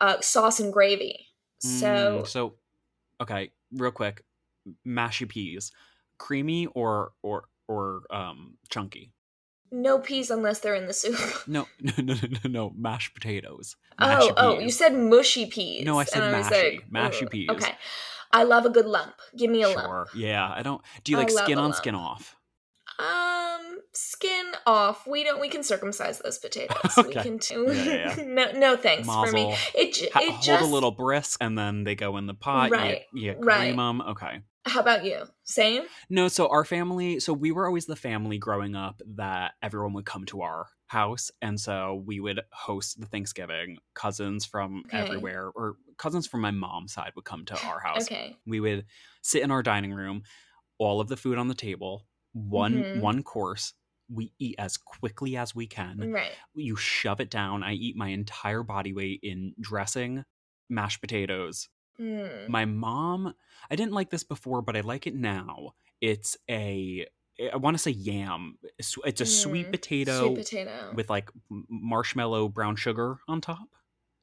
uh, 0.00 0.20
sauce 0.20 0.60
and 0.60 0.72
gravy. 0.72 1.28
So 1.58 2.22
Mm, 2.22 2.26
so 2.26 2.58
okay, 3.22 3.52
real 3.72 3.92
quick, 3.92 4.25
mashy 4.86 5.28
peas, 5.28 5.72
creamy 6.18 6.66
or 6.68 7.12
or 7.22 7.44
or 7.68 8.02
um 8.10 8.54
chunky? 8.68 9.12
no 9.72 9.98
peas 9.98 10.30
unless 10.30 10.60
they're 10.60 10.76
in 10.76 10.86
the 10.86 10.92
soup. 10.92 11.18
No, 11.48 11.66
no, 11.80 11.92
no, 11.98 12.14
no, 12.14 12.28
no, 12.44 12.50
no 12.50 12.72
mashed 12.76 13.14
potatoes. 13.14 13.74
Oh, 13.98 14.06
Mashy 14.06 14.32
oh, 14.36 14.54
peas. 14.56 14.62
you 14.64 14.70
said 14.70 14.94
mushy 14.94 15.46
peas. 15.46 15.84
No, 15.84 15.98
I 15.98 16.04
said 16.04 16.22
and 16.22 16.44
mashy. 16.44 16.74
like, 16.76 16.90
Mashy 16.90 17.28
peas. 17.28 17.48
Okay. 17.50 17.72
I 18.32 18.44
love 18.44 18.64
a 18.64 18.70
good 18.70 18.86
lump. 18.86 19.14
Give 19.36 19.50
me 19.50 19.62
a 19.62 19.68
lump. 19.68 20.08
Yeah, 20.14 20.48
I 20.48 20.62
don't. 20.62 20.80
Do 21.02 21.10
you 21.12 21.18
like 21.18 21.30
skin 21.30 21.58
on, 21.58 21.64
lump. 21.64 21.74
skin 21.74 21.94
off? 21.96 22.36
Um, 22.98 23.78
skin 23.92 24.46
off. 24.66 25.06
We 25.06 25.24
don't. 25.24 25.40
We 25.40 25.48
can 25.48 25.62
circumcise 25.62 26.18
those 26.20 26.38
potatoes. 26.38 26.76
We 26.96 27.02
Okay. 27.08 27.22
can 27.22 27.36
do. 27.38 27.66
Yeah, 27.72 28.14
yeah, 28.16 28.24
no, 28.26 28.52
no 28.52 28.76
thanks 28.76 29.06
for 29.06 29.30
me. 29.32 29.46
Mazel. 29.48 29.56
It 29.74 29.94
j- 29.94 30.08
Ha- 30.12 30.20
it 30.20 30.30
hold 30.30 30.42
just. 30.42 30.62
a 30.64 30.66
little 30.66 30.90
brisk, 30.92 31.38
and 31.42 31.58
then 31.58 31.84
they 31.84 31.94
go 31.94 32.16
in 32.16 32.26
the 32.26 32.34
pot. 32.34 32.70
Right, 32.70 33.02
You, 33.12 33.32
you 33.32 33.32
cream 33.34 33.46
right. 33.46 33.76
them. 33.76 34.00
Okay. 34.00 34.40
How 34.66 34.80
about 34.80 35.04
you? 35.04 35.28
Same. 35.44 35.88
No, 36.08 36.28
so 36.28 36.48
our 36.48 36.64
family, 36.64 37.20
so 37.20 37.32
we 37.32 37.52
were 37.52 37.66
always 37.66 37.86
the 37.86 37.96
family 37.96 38.38
growing 38.38 38.74
up 38.76 39.00
that 39.16 39.54
everyone 39.62 39.92
would 39.94 40.06
come 40.06 40.24
to 40.26 40.42
our 40.42 40.68
house 40.88 41.30
and 41.42 41.60
so 41.60 41.96
we 42.06 42.20
would 42.20 42.40
host 42.52 43.00
the 43.00 43.06
thanksgiving 43.06 43.78
cousins 43.94 44.44
from 44.44 44.84
Okay. 44.92 44.96
everywhere 44.96 45.48
or 45.56 45.78
cousins 45.98 46.28
from 46.28 46.40
my 46.40 46.52
mom's 46.52 46.92
side 46.92 47.10
would 47.16 47.24
come 47.24 47.44
to 47.44 47.58
our 47.58 47.80
house 47.80 48.08
Okay. 48.10 48.36
we 48.46 48.60
would 48.60 48.86
sit 49.22 49.42
in 49.42 49.50
our 49.50 49.64
dining 49.64 49.92
room 49.92 50.22
all 50.78 51.00
of 51.00 51.08
the 51.08 51.16
food 51.16 51.38
on 51.38 51.48
the 51.48 51.54
table 51.54 52.06
one 52.32 52.84
Mhm. 52.84 52.92
one 52.92 53.22
course 53.22 53.74
we 54.08 54.32
eat 54.38 54.56
as 54.58 54.76
quickly 54.76 55.36
as 55.36 55.54
we 55.54 55.66
can 55.66 56.08
Right. 56.08 56.38
you 56.54 56.76
shove 56.76 57.20
it 57.20 57.30
down 57.30 57.62
i 57.62 57.72
eat 57.72 57.96
my 57.96 58.08
entire 58.08 58.62
body 58.62 58.92
weight 58.92 59.20
in 59.22 59.54
dressing 59.60 60.24
mashed 60.68 61.00
potatoes 61.00 61.68
Mm. 62.00 62.48
my 62.48 62.64
mom 62.66 63.34
i 63.70 63.76
didn't 63.76 63.92
like 63.92 64.10
this 64.10 64.22
before 64.24 64.60
but 64.62 64.76
i 64.76 64.80
like 64.80 65.06
it 65.06 65.14
now 65.14 65.74
it's 66.02 66.36
a 66.50 67.06
i 67.52 67.56
want 67.56 67.74
to 67.74 67.82
say 67.82 67.90
yam 67.90 68.58
it's 68.78 69.20
a 69.20 69.24
sweet 69.26 69.68
Mm. 69.68 69.70
potato 69.72 70.26
Sweet 70.26 70.36
potato. 70.36 70.92
with 70.94 71.08
like 71.08 71.30
marshmallow 71.70 72.48
brown 72.48 72.76
sugar 72.76 73.18
on 73.28 73.40
top 73.40 73.68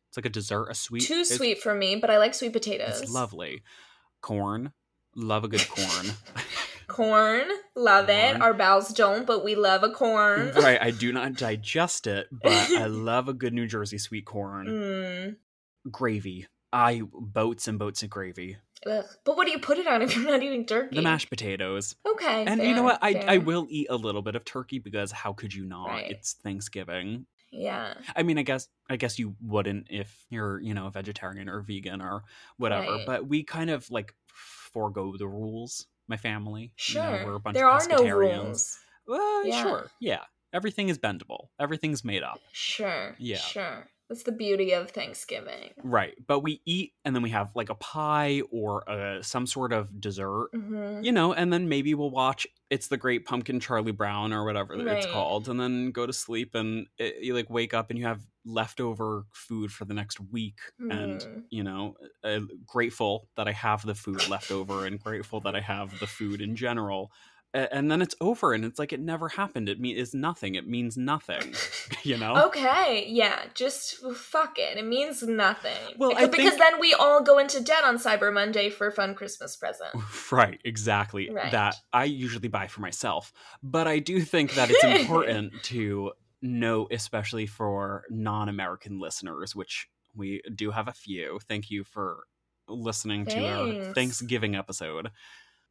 it's 0.09 0.17
like 0.17 0.25
a 0.27 0.29
dessert 0.29 0.67
a 0.69 0.75
sweet 0.75 1.01
Too 1.03 1.25
sweet 1.25 1.59
for 1.59 1.73
me, 1.73 1.95
but 1.95 2.11
I 2.11 2.19
like 2.19 2.35
sweet 2.35 2.53
potatoes. 2.53 3.01
it's 3.01 3.11
lovely 3.11 3.63
corn 4.21 4.73
love 5.15 5.43
a 5.43 5.47
good 5.47 5.67
corn 5.67 6.05
Corn, 6.87 7.45
love 7.75 8.09
it. 8.09 8.39
Our 8.41 8.53
bowels 8.53 8.89
don't, 8.89 9.25
but 9.25 9.43
we 9.43 9.55
love 9.55 9.83
a 9.83 9.89
corn. 9.89 10.51
right 10.55 10.77
i 10.81 10.91
do 10.91 11.11
not 11.13 11.33
digest 11.37 12.05
it 12.07 12.27
but 12.31 12.51
i 12.51 12.85
love 12.85 13.27
a 13.29 13.33
good 13.33 13.53
new 13.53 13.65
jersey 13.65 13.97
sweet 13.97 14.25
corn 14.25 14.67
Mm. 14.67 15.35
gravy 15.89 16.45
i 16.73 17.01
boats 17.13 17.67
and 17.69 17.79
boats 17.79 18.03
of 18.03 18.09
gravy 18.09 18.57
Ugh. 18.85 19.05
But 19.23 19.37
what 19.37 19.45
do 19.45 19.51
you 19.53 19.59
put 19.59 19.77
it 19.77 19.87
on 19.87 20.01
if 20.01 20.13
you're 20.13 20.29
not 20.29 20.43
eating 20.43 20.65
turkey? 20.65 20.97
the 20.97 21.01
mashed 21.01 21.29
potatoes 21.29 21.95
Okay. 22.05 22.43
and 22.45 22.61
you 22.61 22.75
know 22.75 22.83
what 22.83 22.99
I, 23.01 23.13
I 23.25 23.37
will 23.37 23.65
eat 23.69 23.87
a 23.89 23.95
little 23.95 24.21
bit 24.21 24.35
of 24.35 24.43
turkey 24.43 24.79
because 24.79 25.09
how 25.13 25.31
could 25.31 25.53
you 25.53 25.65
not 25.65 25.87
Right. 25.87 26.11
it's 26.11 26.33
thanksgiving 26.33 27.25
Yeah. 27.49 27.93
i 28.15 28.23
mean 28.23 28.37
i 28.37 28.41
guess 28.43 28.67
i 28.89 28.97
guess 28.97 29.17
you 29.17 29.35
wouldn't 29.41 29.87
if 29.89 30.25
you're 30.29 30.59
you 30.59 30.73
know 30.73 30.87
a 30.87 30.91
vegetarian 30.91 31.47
or 31.47 31.61
vegan 31.61 32.01
or 32.01 32.23
whatever 32.57 32.91
Right. 32.91 33.05
but 33.05 33.25
we 33.27 33.43
kind 33.43 33.69
of 33.69 33.89
like 33.89 34.13
forego 34.27 35.15
the 35.17 35.27
rules 35.27 35.87
my 36.07 36.17
family 36.17 36.73
You 36.89 36.95
know, 36.95 37.17
Sure. 37.17 37.25
we're 37.25 37.35
a 37.35 37.39
bunch 37.39 37.53
there 37.55 37.69
of 37.69 37.81
are 37.81 37.87
no 37.87 38.03
rules. 38.17 38.77
well 39.07 39.45
Yeah. 39.47 39.61
sure 39.63 39.91
yeah 40.01 40.23
everything 40.51 40.89
is 40.89 40.97
bendable 40.99 41.47
everything's 41.59 42.03
made 42.03 42.23
up 42.23 42.39
Sure. 42.51 43.15
Yeah. 43.17 43.37
Sure. 43.37 43.87
That's 44.13 44.23
the 44.23 44.31
beauty 44.31 44.73
of 44.73 44.91
Thanksgiving. 44.91 45.71
right 45.83 46.13
but 46.27 46.41
we 46.41 46.61
eat 46.65 46.93
and 47.03 47.15
then 47.15 47.23
we 47.23 47.31
have 47.31 47.49
like 47.55 47.69
a 47.69 47.75
pie 47.75 48.43
or 48.51 48.87
uh, 48.87 49.23
some 49.23 49.47
sort 49.47 49.73
of 49.73 49.99
dessert 49.99 50.49
hmm 50.53 51.01
you 51.01 51.11
know, 51.11 51.33
and 51.33 51.51
then 51.51 51.67
maybe 51.67 51.93
we'll 51.95 52.11
watch 52.11 52.47
It's 52.69 52.87
the 52.87 52.95
Great 52.95 53.25
Pumpkin 53.25 53.59
Charlie 53.59 53.91
Brown 53.91 54.31
or 54.31 54.45
whatever 54.45 54.75
it's 54.87 55.05
called, 55.05 55.49
and 55.49 55.59
then 55.59 55.91
go 55.91 56.05
to 56.05 56.13
sleep 56.13 56.55
and 56.55 56.87
it, 56.97 57.21
you 57.21 57.33
like 57.33 57.49
wake 57.49 57.73
up 57.73 57.89
and 57.89 57.99
you 57.99 58.05
have 58.05 58.21
leftover 58.45 59.25
food 59.33 59.69
for 59.71 59.83
the 59.83 59.93
next 59.93 60.19
week, 60.21 60.59
and 60.89 61.19
Mm. 61.19 61.43
you 61.49 61.63
know, 61.63 61.95
uh, 62.23 62.39
grateful 62.65 63.27
that 63.35 63.47
I 63.49 63.51
have 63.51 63.85
the 63.85 63.95
food 63.95 64.29
left 64.29 64.49
over 64.51 64.85
and 64.85 64.97
grateful 64.97 65.41
that 65.41 65.55
I 65.55 65.61
have 65.61 65.99
the 65.99 66.07
food 66.07 66.41
in 66.41 66.55
general. 66.55 67.11
A- 67.53 67.73
And 67.73 67.89
then 67.91 68.01
it's 68.01 68.15
over, 68.19 68.53
and 68.53 68.65
it's 68.65 68.79
like 68.79 68.93
it 68.93 68.99
never 68.99 69.29
happened. 69.29 69.69
It 69.69 69.79
mean 69.79 69.95
is 69.97 70.13
nothing. 70.13 70.55
It 70.55 70.67
means 70.67 70.97
nothing. 70.97 71.53
You 72.03 72.17
know. 72.17 72.47
Okay, 72.47 73.05
yeah, 73.07 73.43
just 73.53 73.95
fuck 74.15 74.59
it. 74.59 74.77
It 74.77 74.85
means 74.85 75.23
nothing. 75.23 75.71
Well, 75.97 76.09
because, 76.09 76.23
I 76.25 76.27
because 76.27 76.57
then 76.57 76.79
we 76.81 76.93
all 76.93 77.23
go 77.23 77.37
into 77.39 77.61
debt 77.61 77.85
on 77.85 77.97
Cyber 77.97 78.33
Monday 78.33 78.69
for 78.69 78.91
fun 78.91 79.15
Christmas 79.15 79.55
present. 79.55 79.91
Right, 80.31 80.59
exactly. 80.65 81.29
Right. 81.29 81.51
That 81.53 81.75
I 81.93 82.03
usually 82.05 82.49
buy 82.49 82.67
for 82.67 82.81
myself. 82.81 83.31
But 83.61 83.87
I 83.87 83.99
do 83.99 84.19
think 84.19 84.55
that 84.55 84.69
it's 84.69 84.83
important 85.01 85.53
to 85.63 86.11
note, 86.41 86.91
especially 86.91 87.45
for 87.45 88.03
non 88.09 88.49
American 88.49 88.99
listeners, 88.99 89.55
which 89.55 89.87
we 90.13 90.41
do 90.53 90.71
have 90.71 90.87
a 90.89 90.93
few. 90.93 91.39
Thank 91.47 91.71
you 91.71 91.85
for 91.85 92.23
listening 92.67 93.25
to 93.27 93.45
our 93.47 93.93
Thanksgiving 93.93 94.55
episode. 94.55 95.09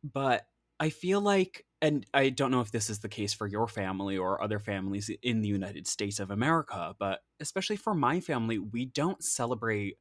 But 0.02 0.46
I 0.82 0.90
feel 0.90 1.20
like, 1.22 1.66
and 1.82 2.06
I 2.14 2.30
don't 2.30 2.50
know 2.52 2.60
if 2.62 2.72
this 2.72 2.90
is 2.90 3.00
the 3.00 3.08
case 3.08 3.34
for 3.34 3.46
your 3.46 3.68
family 3.68 4.18
or 4.18 4.42
other 4.42 4.60
families 4.60 5.10
in 5.22 5.42
the 5.42 5.48
United 5.48 5.86
States 5.86 6.20
of 6.20 6.30
America, 6.32 6.96
but 6.98 7.22
especially 7.40 7.76
for 7.76 7.94
my 7.94 8.20
family, 8.20 8.58
we 8.58 8.86
don't 8.86 9.24
celebrate 9.24 9.98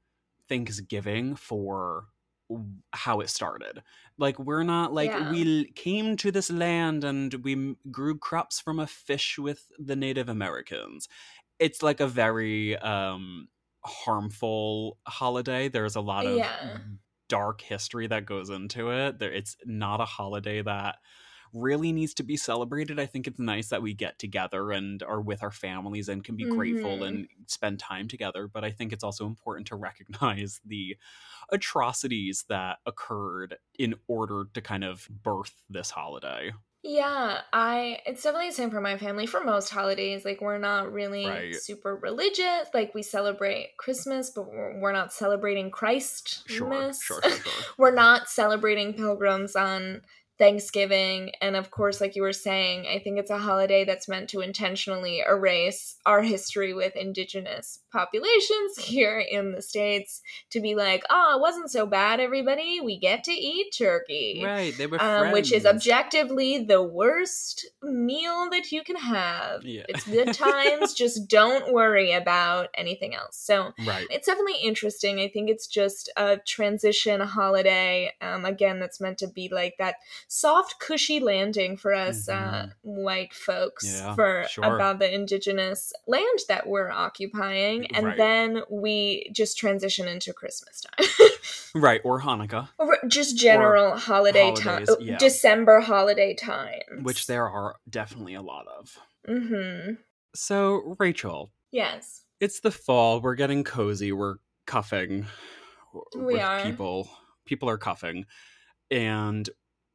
Thanksgiving 0.50 1.36
for 1.36 2.08
how 2.94 3.22
it 3.22 3.30
started. 3.30 3.84
Like, 4.18 4.40
we're 4.40 4.64
not 4.64 4.94
like, 4.94 5.16
Yeah. 5.16 5.30
we 5.30 5.72
came 5.74 6.18
to 6.18 6.32
this 6.32 6.52
land 6.52 7.04
and 7.06 7.34
we 7.46 7.78
grew 7.92 8.18
crops 8.18 8.60
from 8.60 8.80
a 8.80 8.88
fish 8.88 9.40
with 9.40 9.72
the 9.80 9.96
Native 9.96 10.30
Americans. 10.30 11.10
It's 11.60 11.84
like 11.84 12.00
a 12.02 12.08
very 12.08 12.78
um 12.80 13.50
harmful 13.86 15.00
holiday. 15.08 15.70
There's 15.70 15.98
a 15.98 16.02
lot 16.02 16.28
of 16.28 16.38
Yeah. 16.38 16.80
Dark 17.32 17.62
history 17.62 18.08
that 18.08 18.26
goes 18.26 18.50
into 18.50 18.92
it. 18.92 19.20
There, 19.20 19.32
it's 19.34 19.58
not 19.66 20.02
a 20.02 20.06
holiday 20.06 20.62
that 20.64 21.00
really 21.54 21.92
needs 21.92 22.14
to 22.16 22.24
be 22.24 22.38
celebrated. 22.38 23.00
I 23.00 23.06
think 23.06 23.28
it's 23.28 23.40
nice 23.40 23.70
that 23.70 23.82
we 23.82 23.94
get 23.94 24.20
together 24.20 24.72
and 24.72 25.04
are 25.04 25.22
with 25.22 25.44
our 25.44 25.52
families 25.52 26.10
and 26.10 26.24
can 26.24 26.36
be 26.38 26.46
grateful 26.46 27.04
Mhm. 27.04 27.04
and 27.04 27.28
spend 27.48 27.80
time 27.80 28.08
together. 28.08 28.48
But 28.48 28.64
I 28.64 28.72
think 28.72 28.94
it's 28.94 29.04
also 29.04 29.26
important 29.28 29.68
to 29.68 29.76
recognize 29.76 30.62
the 30.66 30.98
atrocities 31.52 32.46
that 32.50 32.80
occurred 32.86 33.58
in 33.80 33.96
order 34.08 34.46
to 34.54 34.62
kind 34.62 34.84
of 34.84 35.08
birth 35.10 35.66
this 35.70 35.92
holiday. 35.92 36.54
Yeah, 36.84 37.42
I 37.54 38.00
it's 38.08 38.24
definitely 38.24 38.50
the 38.50 38.56
same 38.56 38.72
for 38.72 38.82
my 38.82 38.98
family 38.98 39.28
for 39.28 39.44
most 39.44 39.70
holidays. 39.70 40.26
Like 40.26 40.42
we're 40.42 40.58
not 40.58 40.92
really 40.92 41.26
Right. 41.28 41.56
super 41.56 41.96
religious. 41.96 42.70
Like 42.74 42.96
we 42.96 43.04
celebrate 43.04 43.78
Christmas, 43.78 44.32
but 44.32 44.48
we're, 44.52 44.80
we're 44.80 44.92
not 44.92 45.14
celebrating 45.14 45.70
Christ. 45.70 46.42
Sure, 46.50 46.92
sure, 47.00 47.22
sure, 47.22 47.22
sure. 47.22 47.66
we're 47.78 47.92
not 47.94 48.30
celebrating 48.30 48.94
pilgrims 48.96 49.56
on 49.56 50.02
Thanksgiving. 50.42 51.34
And 51.40 51.56
of 51.56 51.70
course, 51.70 52.02
like 52.02 52.16
you 52.16 52.24
were 52.24 52.34
saying, 52.34 52.88
I 52.92 52.98
think 52.98 53.20
it's 53.20 53.30
a 53.30 53.38
holiday 53.38 53.86
that's 53.86 54.08
meant 54.08 54.28
to 54.30 54.40
intentionally 54.42 55.20
erase 55.20 55.98
our 56.04 56.24
history 56.24 56.74
with 56.74 56.96
indigenous 56.96 57.78
populations 57.94 58.76
here 58.80 59.20
in 59.20 59.52
the 59.52 59.62
States 59.62 60.24
to 60.50 60.60
be 60.60 60.74
like, 60.74 61.04
oh, 61.12 61.36
it 61.38 61.42
wasn't 61.42 61.70
so 61.70 61.86
bad, 61.86 62.20
everybody. 62.20 62.82
We 62.82 62.98
get 62.98 63.24
to 63.26 63.32
eat 63.32 63.76
turkey. 63.78 64.42
Right, 64.44 64.76
they 64.76 64.88
were 64.88 65.00
Um, 65.00 65.32
which 65.32 65.52
is 65.52 65.64
objectively 65.64 66.58
the 66.66 66.82
worst 66.82 67.68
meal 67.84 68.50
that 68.50 68.72
you 68.72 68.84
can 68.84 68.96
have. 68.96 69.64
Yeah. 69.64 69.84
It's 69.90 70.06
good 70.08 70.34
times, 70.48 70.96
just 70.96 71.28
don't 71.28 71.72
worry 71.72 72.14
about 72.14 72.70
anything 72.74 73.14
else. 73.14 73.38
So 73.38 73.74
Right. 73.86 74.08
it's 74.10 74.26
definitely 74.26 74.58
interesting. 74.64 75.20
I 75.20 75.28
think 75.28 75.52
it's 75.52 75.68
just 75.68 76.10
a 76.18 76.38
transition 76.38 77.22
holiday, 77.22 78.12
um, 78.22 78.44
again, 78.44 78.80
that's 78.80 79.00
meant 79.00 79.20
to 79.20 79.28
be 79.28 79.48
like 79.52 79.76
that 79.78 79.98
soft, 80.34 80.80
cushy 80.80 81.20
landing 81.20 81.76
for 81.76 81.94
us 81.94 82.30
uh, 82.30 82.68
Mhm. 82.70 82.74
white 82.84 83.34
folks 83.34 83.84
Yeah, 83.86 84.16
for 84.16 84.46
sure. 84.50 84.64
about 84.76 85.00
the 85.00 85.14
indigenous 85.14 85.92
land 86.08 86.40
that 86.48 86.68
we're 86.68 86.90
occupying. 86.90 87.94
And 87.94 88.06
Right. 88.06 88.18
then 88.18 88.62
we 88.70 89.30
just 89.34 89.58
transition 89.58 90.08
into 90.08 90.32
Christmas 90.34 90.82
time. 90.82 91.06
Right, 91.76 92.00
or 92.04 92.22
Hanukkah, 92.22 92.70
Or 92.78 92.98
just 93.08 93.38
general 93.38 93.98
holiday 93.98 94.54
time, 94.54 94.86
yeah. 95.02 95.18
December 95.18 95.80
holiday 95.82 96.34
times. 96.34 97.04
which 97.04 97.28
there 97.28 97.48
are 97.50 97.76
definitely 97.90 98.34
a 98.34 98.42
lot 98.42 98.68
of. 98.68 98.98
Mm-hmm. 99.28 99.94
So, 100.34 100.96
Rachel, 101.00 101.52
Yes. 101.72 102.24
it's 102.40 102.60
the 102.62 102.72
fall. 102.72 103.20
We're 103.22 103.36
getting 103.36 103.64
cozy. 103.66 104.12
We're 104.14 104.38
cuffing 104.66 105.28
We 106.16 106.36
with 106.36 106.42
are. 106.42 106.64
people. 106.64 107.10
People 107.46 107.70
are 107.70 107.78
cuffing, 107.78 108.26
and 108.90 109.50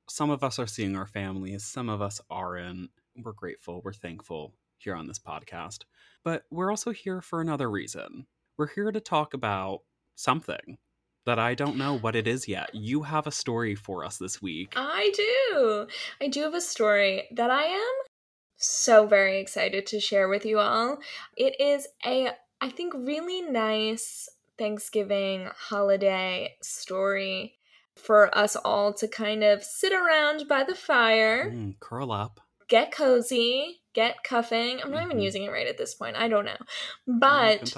some 0.08 0.30
of 0.30 0.44
us 0.44 0.58
are 0.58 0.66
seeing 0.66 0.96
our 0.96 1.06
families. 1.06 1.64
Some 1.64 1.88
of 1.88 2.00
us 2.00 2.20
aren't. 2.30 2.90
We're 3.16 3.32
grateful. 3.32 3.80
We're 3.84 3.92
thankful 3.92 4.54
here 4.78 4.94
on 4.94 5.06
this 5.06 5.18
podcast, 5.18 5.84
but 6.22 6.44
we're 6.50 6.70
also 6.70 6.90
here 6.90 7.20
for 7.20 7.40
another 7.40 7.70
reason. 7.70 8.26
We're 8.56 8.68
here 8.68 8.92
to 8.92 9.00
talk 9.00 9.34
about 9.34 9.80
something 10.14 10.78
that 11.24 11.38
I 11.38 11.54
don't 11.54 11.76
know 11.76 11.98
what 11.98 12.14
it 12.14 12.28
is 12.28 12.46
yet. 12.46 12.74
You 12.74 13.02
have 13.02 13.26
a 13.26 13.32
story 13.32 13.74
for 13.74 14.04
us 14.04 14.16
this 14.16 14.40
week. 14.40 14.74
I 14.76 15.12
do. 15.14 15.86
I 16.20 16.28
do 16.28 16.42
have 16.42 16.54
a 16.54 16.60
story 16.60 17.24
that 17.32 17.50
I 17.50 17.64
am 17.64 17.94
so 18.56 19.06
very 19.06 19.40
excited 19.40 19.86
to 19.86 20.00
share 20.00 20.28
with 20.28 20.46
you 20.46 20.58
all. 20.58 20.98
It 21.36 21.60
is 21.60 21.88
a, 22.04 22.30
I 22.60 22.70
think, 22.70 22.94
really 22.94 23.42
nice 23.42 24.28
Thanksgiving 24.56 25.50
holiday 25.54 26.56
story 26.62 27.55
for 27.96 28.36
us 28.36 28.56
all 28.56 28.92
to 28.94 29.08
kind 29.08 29.42
of 29.42 29.62
sit 29.64 29.92
around 29.92 30.46
by 30.48 30.62
the 30.64 30.74
fire, 30.74 31.50
Mm, 31.50 31.80
curl 31.80 32.12
up. 32.12 32.40
get 32.68 32.92
cozy, 32.92 33.80
get 33.94 34.22
cuffing. 34.24 34.78
I'm 34.82 34.90
not 34.90 35.04
even 35.04 35.16
Mhm. 35.18 35.22
using 35.22 35.44
it 35.44 35.50
right 35.50 35.66
at 35.66 35.78
this 35.78 35.94
point. 35.94 36.16
I 36.16 36.28
don't 36.28 36.44
know. 36.44 36.56
But 37.06 37.72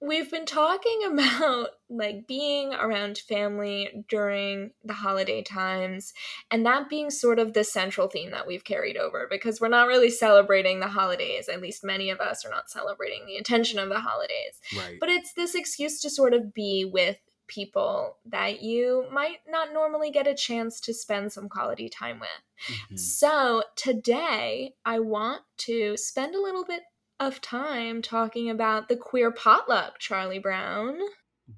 we've 0.00 0.30
been 0.30 0.46
talking 0.46 1.00
about 1.06 1.70
like 1.88 2.26
being 2.28 2.72
around 2.74 3.18
family 3.18 4.04
during 4.08 4.72
the 4.84 4.92
holiday 4.92 5.42
times 5.42 6.12
and 6.50 6.64
that 6.66 6.88
being 6.88 7.10
sort 7.10 7.38
of 7.38 7.52
the 7.52 7.64
central 7.64 8.08
theme 8.08 8.30
that 8.30 8.46
we've 8.46 8.64
carried 8.64 8.96
over 8.96 9.26
because 9.30 9.60
we're 9.60 9.68
not 9.68 9.86
really 9.88 10.10
celebrating 10.10 10.80
the 10.80 10.88
holidays. 10.88 11.48
At 11.48 11.60
least 11.62 11.82
many 11.84 12.10
of 12.10 12.20
us 12.20 12.44
are 12.44 12.50
not 12.50 12.70
celebrating 12.70 13.24
the 13.26 13.36
intention 13.36 13.78
of 13.78 13.88
the 13.88 14.00
holidays. 14.00 14.60
Right. 14.76 14.98
But 15.00 15.08
it's 15.08 15.32
this 15.32 15.54
excuse 15.54 16.00
to 16.02 16.10
sort 16.10 16.34
of 16.34 16.52
be 16.54 16.84
with 16.84 17.16
people 17.48 18.18
that 18.26 18.62
you 18.62 19.06
might 19.12 19.38
not 19.48 19.72
normally 19.72 20.10
get 20.10 20.26
a 20.26 20.34
chance 20.34 20.80
to 20.80 20.94
spend 20.94 21.32
some 21.32 21.48
quality 21.48 21.88
time 21.88 22.20
with. 22.20 22.42
Mhm. 22.68 22.98
So 22.98 23.62
today, 23.76 24.74
I 24.84 25.00
want 25.00 25.42
to 25.58 25.96
spend 25.96 26.34
a 26.34 26.40
little 26.40 26.64
bit 26.64 26.82
of 27.20 27.40
time 27.40 28.02
talking 28.02 28.50
about 28.50 28.88
the 28.88 28.96
queer 28.96 29.30
potluck, 29.30 29.98
Charlie 29.98 30.38
Brown. 30.38 30.98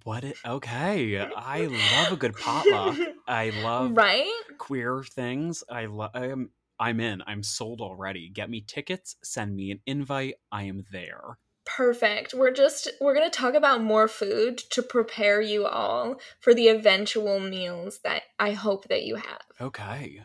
What? 0.05 0.25
It, 0.25 0.37
okay. 0.45 1.19
I 1.37 1.67
love 1.67 2.13
a 2.13 2.17
good 2.17 2.37
potluck. 2.37 2.97
I 3.27 3.51
love 3.51 3.97
right? 3.97 4.43
queer 4.59 5.03
things. 5.03 5.65
I 5.71 5.87
love. 5.87 6.11
I'm. 6.15 6.51
I'm 6.81 7.01
in. 7.01 7.23
I'm 7.27 7.43
sold 7.43 7.81
already. 7.81 8.29
Get 8.29 8.49
me 8.51 8.61
tickets. 8.61 9.17
Send 9.23 9.57
me 9.57 9.73
an 9.73 9.81
invite. 9.85 10.37
I 10.53 10.63
am 10.65 10.85
there. 10.93 11.39
Perfect. 11.69 12.33
We're 12.33 12.51
just 12.51 12.89
we're 12.99 13.15
going 13.15 13.31
to 13.31 13.39
talk 13.39 13.55
about 13.55 13.83
more 13.83 14.09
food 14.09 14.57
to 14.71 14.83
prepare 14.83 15.41
you 15.43 15.67
all 15.67 16.19
for 16.41 16.55
the 16.55 16.69
eventual 16.69 17.39
meals 17.41 18.01
that 18.05 18.23
I 18.39 18.53
hope 18.53 18.89
that 18.89 19.03
you 19.03 19.17
have. 19.17 19.43
Okay. 19.61 20.23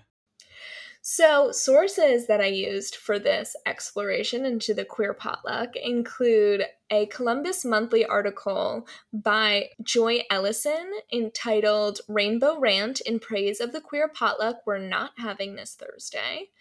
So, 1.06 1.52
sources 1.52 2.28
that 2.28 2.40
I 2.40 2.46
used 2.46 2.96
for 2.96 3.20
this 3.20 3.58
exploration 3.66 4.46
into 4.46 4.74
the 4.74 4.86
queer 4.86 5.14
potluck 5.14 5.76
include 5.76 6.64
a 6.90 7.08
Columbus 7.08 7.66
Monthly 7.66 8.06
article 8.06 8.88
by 9.12 9.72
Joy 9.82 10.22
Ellison 10.30 10.94
entitled 11.12 12.00
Rainbow 12.08 12.58
Rant 12.58 13.02
in 13.02 13.20
Praise 13.20 13.60
of 13.60 13.74
the 13.74 13.82
Queer 13.82 14.08
Potluck 14.08 14.66
We're 14.66 14.78
Not 14.78 15.12
Having 15.18 15.56
This 15.56 15.76
Thursday. 15.76 16.52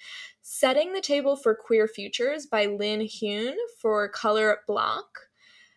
Setting 0.45 0.93
the 0.93 1.01
Table 1.01 1.37
for 1.37 1.55
Queer 1.55 1.87
Futures 1.87 2.47
by 2.47 2.67
Lynn 2.67 3.03
Huynh 3.03 3.55
for 3.81 4.09
Color 4.09 4.59
Block. 4.67 5.29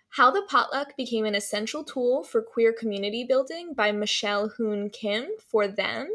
How 0.10 0.32
the 0.32 0.42
Potluck 0.42 0.98
Became 0.98 1.24
an 1.26 1.36
Essential 1.36 1.84
Tool 1.84 2.24
for 2.24 2.42
Queer 2.42 2.74
Community 2.74 3.24
Building 3.24 3.76
by 3.76 3.92
Michelle 3.92 4.50
Hyun 4.50 4.92
Kim 4.92 5.28
for 5.38 5.68
Them. 5.68 6.10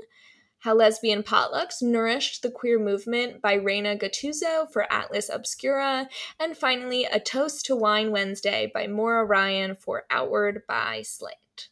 How 0.59 0.75
Lesbian 0.75 1.23
Potlucks 1.23 1.80
Nourished 1.80 2.42
the 2.42 2.50
Queer 2.50 2.80
Movement 2.80 3.40
by 3.40 3.54
Reina 3.54 3.97
Gattuso 3.97 4.69
for 4.69 4.92
Atlas 4.92 5.28
Obscura, 5.28 6.09
and 6.40 6.57
finally, 6.57 7.04
A 7.04 7.21
Toast 7.21 7.64
to 7.66 7.76
Wine 7.76 8.11
Wednesday 8.11 8.69
by 8.75 8.88
Maura 8.88 9.25
Ryan 9.25 9.76
for 9.76 10.07
Outward 10.11 10.62
by 10.66 11.02
Slate. 11.02 11.69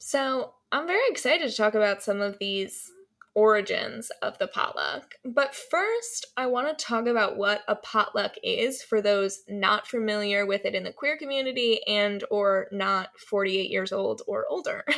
So, 0.00 0.54
I'm 0.72 0.88
very 0.88 1.08
excited 1.08 1.48
to 1.48 1.56
talk 1.56 1.74
about 1.74 2.02
some 2.02 2.20
of 2.20 2.38
these 2.40 2.90
origins 3.34 4.10
of 4.20 4.38
the 4.38 4.46
potluck. 4.46 5.14
But 5.24 5.54
first, 5.54 6.26
I 6.36 6.46
want 6.46 6.76
to 6.76 6.84
talk 6.84 7.06
about 7.06 7.36
what 7.36 7.62
a 7.68 7.76
potluck 7.76 8.34
is 8.42 8.82
for 8.82 9.00
those 9.00 9.42
not 9.48 9.86
familiar 9.86 10.44
with 10.46 10.64
it 10.64 10.74
in 10.74 10.84
the 10.84 10.92
queer 10.92 11.16
community 11.16 11.80
and 11.86 12.24
or 12.30 12.68
not 12.72 13.18
48 13.18 13.70
years 13.70 13.92
old 13.92 14.22
or 14.26 14.46
older. 14.48 14.84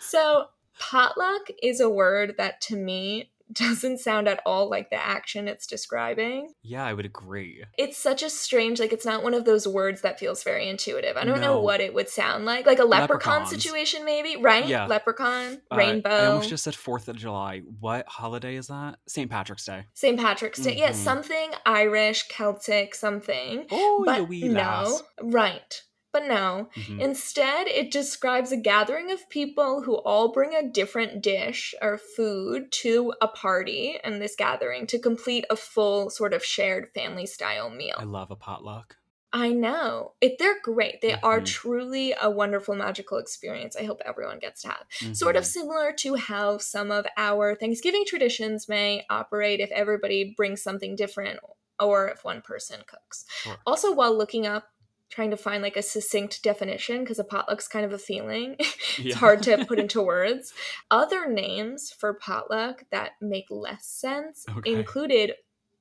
So, 0.00 0.46
potluck 0.78 1.48
is 1.62 1.80
a 1.80 1.90
word 1.90 2.36
that 2.38 2.60
to 2.62 2.76
me 2.76 3.30
doesn't 3.52 3.98
sound 3.98 4.28
at 4.28 4.40
all 4.44 4.68
like 4.68 4.90
the 4.90 4.96
action 4.96 5.48
it's 5.48 5.66
describing. 5.66 6.52
Yeah, 6.62 6.84
I 6.84 6.92
would 6.92 7.06
agree. 7.06 7.64
It's 7.78 7.96
such 7.98 8.22
a 8.22 8.30
strange, 8.30 8.80
like, 8.80 8.92
it's 8.92 9.06
not 9.06 9.22
one 9.22 9.34
of 9.34 9.44
those 9.44 9.66
words 9.66 10.02
that 10.02 10.18
feels 10.18 10.42
very 10.42 10.68
intuitive. 10.68 11.16
I 11.16 11.24
don't 11.24 11.40
know 11.40 11.60
what 11.60 11.80
it 11.80 11.94
would 11.94 12.08
sound 12.08 12.44
like. 12.44 12.66
Like 12.66 12.78
a 12.78 12.84
leprechaun 12.84 13.40
Leprechauns. 13.40 13.50
situation, 13.62 14.04
maybe, 14.04 14.36
right? 14.36 14.66
Yeah. 14.66 14.86
Leprechaun, 14.86 15.60
Uh, 15.70 15.76
rainbow. 15.76 16.10
I 16.10 16.26
almost 16.26 16.50
just 16.50 16.64
said 16.64 16.74
Fourth 16.74 17.08
of 17.08 17.16
July. 17.16 17.60
What 17.80 18.06
holiday 18.06 18.56
is 18.56 18.68
that? 18.68 18.96
St. 19.06 19.30
Patrick's 19.30 19.64
Day. 19.64 19.86
St. 19.94 20.18
Patrick's 20.18 20.58
Day. 20.60 20.76
Yeah, 20.76 20.90
Mhm. 20.90 20.94
something 20.94 21.50
Irish, 21.64 22.28
Celtic, 22.28 22.94
something. 22.94 23.66
Oh, 23.70 24.02
but 24.04 24.28
no. 24.30 24.48
lass. 24.48 25.02
Right. 25.22 25.82
But 26.12 26.26
no. 26.26 26.70
Mhm. 26.74 27.00
Instead, 27.00 27.66
it 27.68 27.90
describes 27.92 28.50
a 28.50 28.56
gathering 28.56 29.10
of 29.10 29.28
people 29.28 29.82
who 29.82 29.96
all 29.96 30.32
bring 30.32 30.54
a 30.54 30.66
different 30.68 31.22
dish 31.22 31.74
or 31.82 31.98
food 31.98 32.72
to 32.72 33.12
a 33.20 33.28
party 33.28 33.98
and 34.02 34.20
this 34.20 34.34
gathering 34.34 34.86
to 34.88 34.98
complete 34.98 35.44
a 35.50 35.56
full 35.56 36.08
sort 36.10 36.32
of 36.32 36.44
shared 36.44 36.90
family 36.94 37.26
style 37.26 37.68
meal. 37.70 37.96
I 37.98 38.04
love 38.04 38.30
a 38.30 38.36
potluck. 38.36 38.96
I 39.30 39.50
know. 39.50 40.14
It, 40.22 40.38
they're 40.38 40.58
great. 40.62 41.02
They 41.02 41.14
are 41.16 41.40
Mhm. 41.40 41.46
truly 41.46 42.14
a 42.18 42.30
wonderful 42.30 42.74
magical 42.74 43.18
experience. 43.18 43.76
I 43.76 43.82
hope 43.84 44.00
everyone 44.06 44.38
gets 44.38 44.62
to 44.62 44.68
have. 44.68 44.86
Sort 45.12 45.36
of 45.36 45.44
Mhm. 45.44 45.46
similar 45.46 45.92
to 45.92 46.14
how 46.14 46.56
some 46.56 46.90
of 46.90 47.06
our 47.18 47.54
Thanksgiving 47.54 48.04
traditions 48.06 48.70
may 48.70 49.04
operate 49.10 49.60
if 49.60 49.70
everybody 49.70 50.32
brings 50.34 50.62
something 50.62 50.96
different 50.96 51.40
or 51.78 52.08
if 52.08 52.24
one 52.24 52.40
person 52.40 52.80
cooks. 52.86 53.26
Sure. 53.42 53.56
Also, 53.66 53.92
while 53.92 54.16
looking 54.16 54.46
up, 54.46 54.70
trying 55.10 55.30
to 55.30 55.36
find 55.36 55.62
like 55.62 55.76
a 55.76 55.82
succinct 55.82 56.42
definition, 56.42 57.00
because 57.00 57.18
a 57.18 57.24
potluck's 57.24 57.66
kind 57.68 57.84
of 57.84 57.92
a 57.92 57.98
feeling, 57.98 58.56
it's 58.58 58.98
Yeah. 58.98 59.14
hard 59.16 59.42
to 59.44 59.64
put 59.64 59.78
into 59.84 60.02
words. 60.02 60.52
Other 60.90 61.28
names 61.30 61.90
for 61.90 62.12
potluck 62.14 62.84
that 62.90 63.12
make 63.20 63.46
less 63.50 63.86
sense 63.86 64.44
Okay. 64.48 64.72
included 64.72 65.34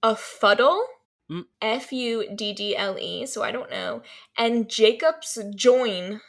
a 0.03 0.15
fuddle. 0.15 0.85
Mm. 1.29 1.43
F 1.61 1.91
U 1.91 2.25
D 2.33 2.53
D 2.53 2.73
L 2.77 2.97
E, 2.97 3.25
so 3.25 3.43
I 3.43 3.51
don't 3.51 3.69
know. 3.69 4.01
And 4.37 4.69
Jacob's 4.69 5.37
join. 5.53 6.21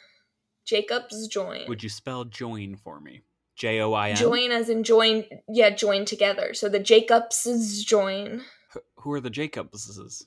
Jacob's 0.65 1.27
join. 1.29 1.61
Would 1.69 1.83
you 1.83 1.89
spell 1.89 2.25
join 2.25 2.75
for 2.75 2.99
me? 2.99 3.21
J 3.55 3.79
O 3.79 3.93
I 3.93 4.09
N. 4.09 4.15
join 4.17 4.51
as 4.51 4.67
in 4.69 4.83
join, 4.83 5.23
yeah, 5.47 5.69
join 5.69 6.03
together. 6.05 6.53
So 6.53 6.67
the 6.67 6.79
Jacobs 6.79 7.83
join. 7.85 8.43
Wh- 8.73 9.01
Who 9.01 9.13
are 9.13 9.21
the 9.21 9.29
Jacobses? 9.29 10.25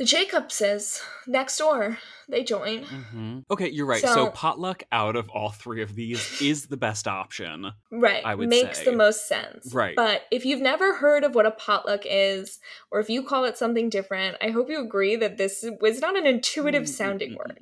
The 0.00 0.06
Jacobses 0.06 1.02
next 1.26 1.58
door, 1.58 1.98
they 2.26 2.42
join. 2.42 2.84
hmm 2.84 3.40
Okay, 3.50 3.68
you're 3.68 3.84
right. 3.84 4.00
So, 4.00 4.14
So- 4.14 4.30
potluck 4.30 4.82
out 4.90 5.14
of 5.14 5.28
all 5.28 5.50
three 5.50 5.82
of 5.82 5.94
these 5.94 6.40
is 6.40 6.68
the 6.68 6.78
best 6.78 7.06
option. 7.06 7.72
Right. 7.92 8.24
I 8.24 8.34
would 8.34 8.48
makes 8.48 8.78
say. 8.78 8.86
the 8.86 8.92
most 8.92 9.28
sense. 9.28 9.74
Right. 9.74 9.94
But 9.94 10.22
if 10.30 10.46
you've 10.46 10.62
never 10.62 10.94
heard 10.94 11.22
of 11.22 11.34
what 11.34 11.44
a 11.44 11.50
potluck 11.50 12.04
is, 12.06 12.60
or 12.90 13.00
if 13.00 13.10
you 13.10 13.22
call 13.22 13.44
it 13.44 13.58
something 13.58 13.90
different, 13.90 14.38
I 14.40 14.48
hope 14.48 14.70
you 14.70 14.80
agree 14.80 15.16
that 15.16 15.36
this 15.36 15.66
was 15.82 16.00
not 16.00 16.16
an 16.16 16.26
intuitive 16.26 16.84
mm, 16.84 16.86
mm, 16.86 16.96
sounding 16.96 17.32
mm, 17.32 17.36
word. 17.36 17.58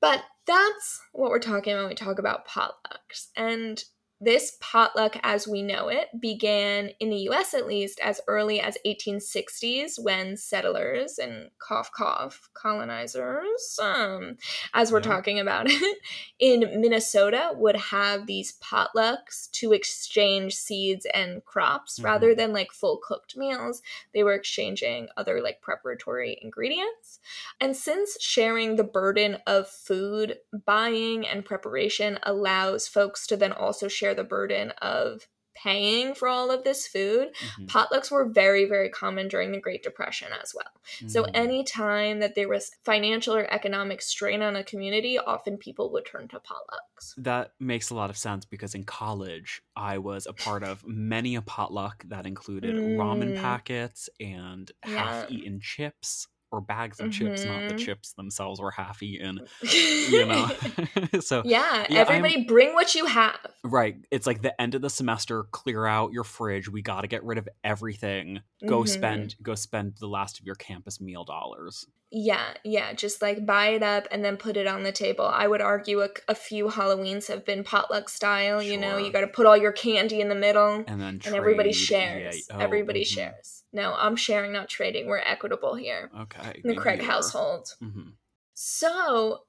But 0.00 0.22
that's 0.46 1.00
what 1.10 1.30
we're 1.30 1.40
talking 1.40 1.72
about 1.72 1.82
when 1.82 1.88
we 1.88 1.94
talk 1.96 2.20
about 2.20 2.46
potlucks. 2.46 3.30
And 3.34 3.82
this 4.20 4.56
potluck, 4.60 5.16
as 5.22 5.46
we 5.46 5.62
know 5.62 5.88
it, 5.88 6.08
began 6.20 6.90
in 6.98 7.08
the 7.10 7.28
US 7.30 7.54
at 7.54 7.66
least 7.66 8.00
as 8.00 8.20
early 8.26 8.60
as 8.60 8.76
1860s 8.84 9.98
when 9.98 10.36
settlers 10.36 11.18
and 11.18 11.50
cough 11.58 11.92
cough 11.92 12.50
colonizers, 12.54 13.78
um, 13.80 14.36
as 14.74 14.90
we're 14.90 14.98
Yeah. 14.98 15.02
talking 15.02 15.38
about 15.38 15.66
it, 15.68 15.98
in 16.38 16.80
Minnesota 16.80 17.52
would 17.54 17.76
have 17.76 18.26
these 18.26 18.58
potlucks 18.58 19.50
to 19.52 19.72
exchange 19.72 20.54
seeds 20.56 21.06
and 21.14 21.44
crops 21.44 21.98
Mhm. 21.98 22.04
rather 22.04 22.34
than 22.34 22.52
like 22.52 22.72
full 22.72 22.98
cooked 22.98 23.36
meals. 23.36 23.82
They 24.12 24.22
were 24.24 24.34
exchanging 24.34 25.08
other 25.16 25.40
like 25.40 25.60
preparatory 25.60 26.38
ingredients. 26.42 27.20
And 27.60 27.76
since 27.76 28.16
sharing 28.20 28.76
the 28.76 28.84
burden 28.84 29.38
of 29.46 29.68
food 29.68 30.38
buying 30.64 31.26
and 31.26 31.44
preparation 31.44 32.18
allows 32.24 32.88
folks 32.88 33.26
to 33.28 33.36
then 33.36 33.52
also 33.52 33.88
share 33.88 34.07
the 34.14 34.24
burden 34.24 34.70
of 34.82 35.28
paying 35.54 36.14
for 36.14 36.28
all 36.28 36.50
of 36.50 36.62
this 36.64 36.86
food, 36.86 37.34
Mhm. 37.40 37.68
potlucks 37.68 38.10
were 38.10 38.28
very, 38.28 38.64
very 38.64 38.88
common 38.90 39.28
during 39.28 39.50
the 39.52 39.60
Great 39.60 39.82
Depression 39.82 40.28
as 40.42 40.54
well. 40.54 40.70
So, 41.06 41.24
Mhm. 41.24 41.34
any 41.34 41.64
time 41.64 42.20
that 42.20 42.34
there 42.36 42.48
was 42.48 42.70
financial 42.84 43.34
or 43.34 43.52
economic 43.52 44.00
strain 44.02 44.42
on 44.42 44.54
a 44.56 44.62
community, 44.64 45.18
often 45.18 45.58
people 45.58 45.90
would 45.92 46.06
turn 46.06 46.28
to 46.28 46.40
potlucks. 46.40 47.16
That 47.16 47.54
makes 47.58 47.90
a 47.90 47.96
lot 47.96 48.10
of 48.10 48.16
sense 48.16 48.44
because 48.44 48.76
in 48.76 48.84
college, 48.84 49.60
I 49.74 49.98
was 49.98 50.26
a 50.26 50.32
part 50.32 50.62
of 50.62 50.84
many 50.86 51.34
a 51.34 51.42
potluck 51.42 52.04
that 52.06 52.26
included 52.26 52.76
ramen 52.84 53.34
Mm. 53.34 53.34
packets 53.34 54.08
and 54.20 54.70
half 54.84 55.24
eaten 55.26 55.60
chips 55.60 56.28
or 56.50 56.60
bags 56.60 56.98
of 57.00 57.12
chips, 57.12 57.44
not 57.44 57.68
the 57.68 57.74
Mhm. 57.74 57.78
chips 57.84 58.12
themselves 58.14 58.60
were 58.60 58.70
half 58.70 59.02
eaten, 59.02 59.40
you 59.62 60.24
know? 60.26 60.48
so, 61.20 61.42
yeah, 61.44 61.86
Yeah, 61.90 61.98
I'm- 61.98 62.08
everybody 62.08 62.44
bring 62.44 62.74
what 62.74 62.94
you 62.94 63.06
have. 63.06 63.38
right. 63.64 63.96
It's 64.10 64.26
like 64.26 64.42
the 64.42 64.58
end 64.60 64.74
of 64.74 64.82
the 64.82 64.90
semester, 64.90 65.44
clear 65.50 65.86
out 65.86 66.12
your 66.12 66.24
fridge. 66.24 66.68
We 66.68 66.80
got 66.82 67.02
to 67.02 67.06
get 67.06 67.22
rid 67.24 67.38
of 67.38 67.48
everything. 67.64 68.40
Go 68.66 68.82
Mhm. 68.82 68.88
spend, 68.88 69.36
go 69.42 69.54
spend 69.54 69.94
the 70.00 70.08
last 70.08 70.38
of 70.40 70.46
your 70.46 70.54
campus 70.54 71.00
meal 71.00 71.24
dollars. 71.24 71.86
Yeah, 72.10 72.54
yeah, 72.64 72.94
just 72.94 73.20
like 73.20 73.44
buy 73.44 73.68
it 73.68 73.82
up 73.82 74.08
and 74.10 74.24
then 74.24 74.38
put 74.38 74.56
it 74.56 74.66
on 74.66 74.82
the 74.82 74.92
table. 74.92 75.26
I 75.26 75.46
would 75.46 75.60
argue 75.60 76.00
a, 76.00 76.08
a 76.26 76.34
few 76.34 76.68
Halloweens 76.68 77.28
have 77.28 77.44
been 77.44 77.62
potluck 77.62 78.08
style. 78.08 78.62
You 78.62 78.78
know, 78.78 78.96
you 78.96 79.12
got 79.12 79.20
to 79.20 79.26
put 79.26 79.44
all 79.44 79.56
your 79.58 79.72
candy 79.72 80.22
in 80.22 80.30
the 80.30 80.34
middle 80.34 80.84
And 80.88 80.98
then 80.98 81.20
and 81.26 81.34
everybody 81.34 81.72
shares. 81.74 82.46
Yeah, 82.48 82.56
oh, 82.56 82.60
everybody 82.60 83.02
mhm. 83.02 83.08
shares. 83.14 83.57
No, 83.72 83.94
I'm 83.98 84.16
sharing, 84.16 84.52
not 84.52 84.68
trading. 84.68 85.06
We're 85.06 85.18
equitable 85.18 85.74
here. 85.74 86.10
Okay. 86.22 86.60
In 86.64 86.70
the 86.70 86.76
Craig 86.76 87.02
household. 87.02 87.74
Mm-hmm. 87.82 88.10
So, 88.54 89.40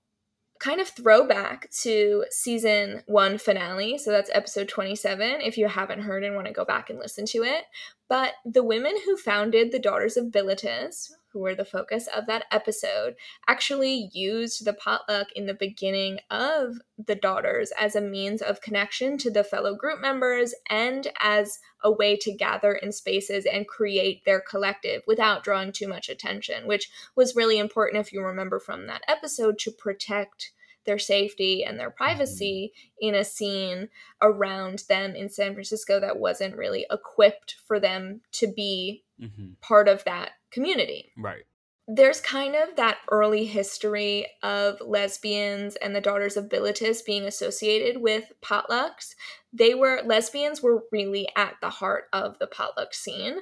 kind 0.60 0.82
of 0.82 0.90
throwback 0.90 1.72
to 1.72 2.26
season 2.30 3.02
one 3.08 3.38
finale. 3.38 3.98
So 3.98 4.12
that's 4.12 4.30
episode 4.34 4.68
27, 4.68 5.42
if 5.42 5.58
you 5.58 5.68
haven't 5.68 6.02
heard 6.02 6.24
and 6.24 6.36
want 6.36 6.48
to 6.48 6.54
go 6.54 6.66
back 6.66 6.90
and 6.90 7.00
listen 7.00 7.26
to 7.28 7.44
it. 7.44 7.64
But 8.10 8.34
the 8.46 8.64
women 8.64 8.96
who 9.06 9.16
founded 9.16 9.72
the 9.72 9.80
Daughters 9.80 10.18
of 10.18 10.26
Bilitis, 10.26 11.12
who 11.32 11.40
were 11.40 11.56
the 11.56 11.66
focus 11.66 12.08
of 12.08 12.26
that 12.28 12.46
episode, 12.52 13.16
actually 13.48 14.10
used 14.14 14.66
the 14.66 14.74
potluck 14.74 15.32
in 15.34 15.46
the 15.46 15.54
beginning 15.54 16.20
of 16.30 16.78
the 16.98 17.16
Daughters 17.16 17.72
as 17.80 17.96
a 17.96 18.02
means 18.02 18.42
of 18.42 18.62
connection 18.62 19.18
to 19.20 19.32
the 19.32 19.44
fellow 19.44 19.76
group 19.76 20.00
members 20.02 20.54
and 20.70 21.08
as 21.20 21.60
a 21.84 21.92
way 21.92 22.16
to 22.18 22.34
gather 22.34 22.74
in 22.74 22.92
spaces 22.92 23.46
and 23.46 23.68
create 23.68 24.26
their 24.26 24.42
collective 24.42 25.02
without 25.08 25.44
drawing 25.44 25.72
too 25.72 25.88
much 25.88 26.10
attention, 26.10 26.68
which 26.68 26.90
was 27.16 27.36
really 27.36 27.58
important 27.58 28.02
if 28.02 28.12
you 28.12 28.22
remember 28.22 28.60
from 28.60 28.88
that 28.88 29.04
episode 29.08 29.58
to 29.60 29.72
protect 29.72 30.52
their 30.86 31.00
safety 31.00 31.64
and 31.64 31.80
their 31.80 31.90
mm-hmm. 31.90 32.04
privacy 32.04 32.74
in 33.00 33.16
a 33.16 33.24
scene 33.24 33.90
around 34.22 34.84
them 34.90 35.16
in 35.16 35.30
San 35.30 35.54
Francisco 35.54 36.00
that 36.00 36.18
wasn't 36.18 36.58
really 36.58 36.86
equipped 36.90 37.56
for 37.66 37.80
them 37.80 38.22
to 38.32 38.52
be 38.52 39.04
Mm-hmm. 39.20 39.54
part 39.60 39.90
of 39.90 40.06
that 40.06 40.32
community. 40.50 41.12
Right. 41.18 41.44
There's 41.92 42.22
kind 42.22 42.56
of 42.56 42.76
that 42.76 43.00
early 43.12 43.46
history 43.46 44.28
of 44.44 44.80
lesbians 44.80 45.76
and 45.76 45.96
the 45.96 46.00
Daughters 46.00 46.38
of 46.38 46.48
Bilitis 46.48 47.04
being 47.04 47.26
associated 47.26 48.00
with 48.00 48.32
potlucks. 48.42 49.16
They 49.52 49.74
were, 49.74 50.04
lesbians 50.06 50.62
were 50.62 50.84
really 50.92 51.28
at 51.36 51.56
the 51.62 51.72
heart 51.72 52.06
of 52.14 52.38
the 52.38 52.46
potluck 52.46 52.94
scene, 52.94 53.40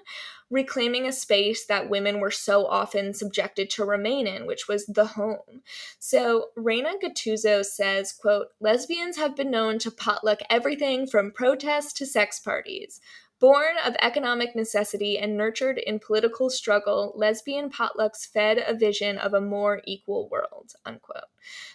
reclaiming 0.49 1.05
a 1.05 1.11
space 1.11 1.65
that 1.65 1.89
women 1.89 2.21
were 2.21 2.31
so 2.31 2.65
often 2.65 3.13
subjected 3.13 3.69
to 3.71 3.83
remain 3.83 4.25
in, 4.25 4.47
which 4.47 4.67
was 4.69 4.85
the 4.85 5.05
home. 5.05 5.61
So 5.99 6.51
Reina 6.55 6.93
Gattuso 7.03 7.65
says, 7.65 8.13
quote, 8.13 8.47
lesbians 8.61 9.17
have 9.17 9.35
been 9.35 9.51
known 9.51 9.77
to 9.79 9.91
potluck 9.91 10.39
everything 10.49 11.05
from 11.05 11.31
protests 11.31 11.91
to 11.93 12.05
sex 12.05 12.39
parties. 12.39 13.01
Born 13.39 13.75
of 13.85 13.95
economic 14.01 14.55
necessity 14.55 15.19
and 15.19 15.37
nurtured 15.37 15.77
in 15.77 15.99
political 15.99 16.49
struggle, 16.49 17.13
lesbian 17.15 17.69
potlucks 17.69 18.25
fed 18.25 18.63
a 18.65 18.73
vision 18.73 19.17
of 19.19 19.33
a 19.33 19.41
more 19.41 19.81
equal 19.85 20.27
world. 20.29 20.73
Unquote. 20.85 21.25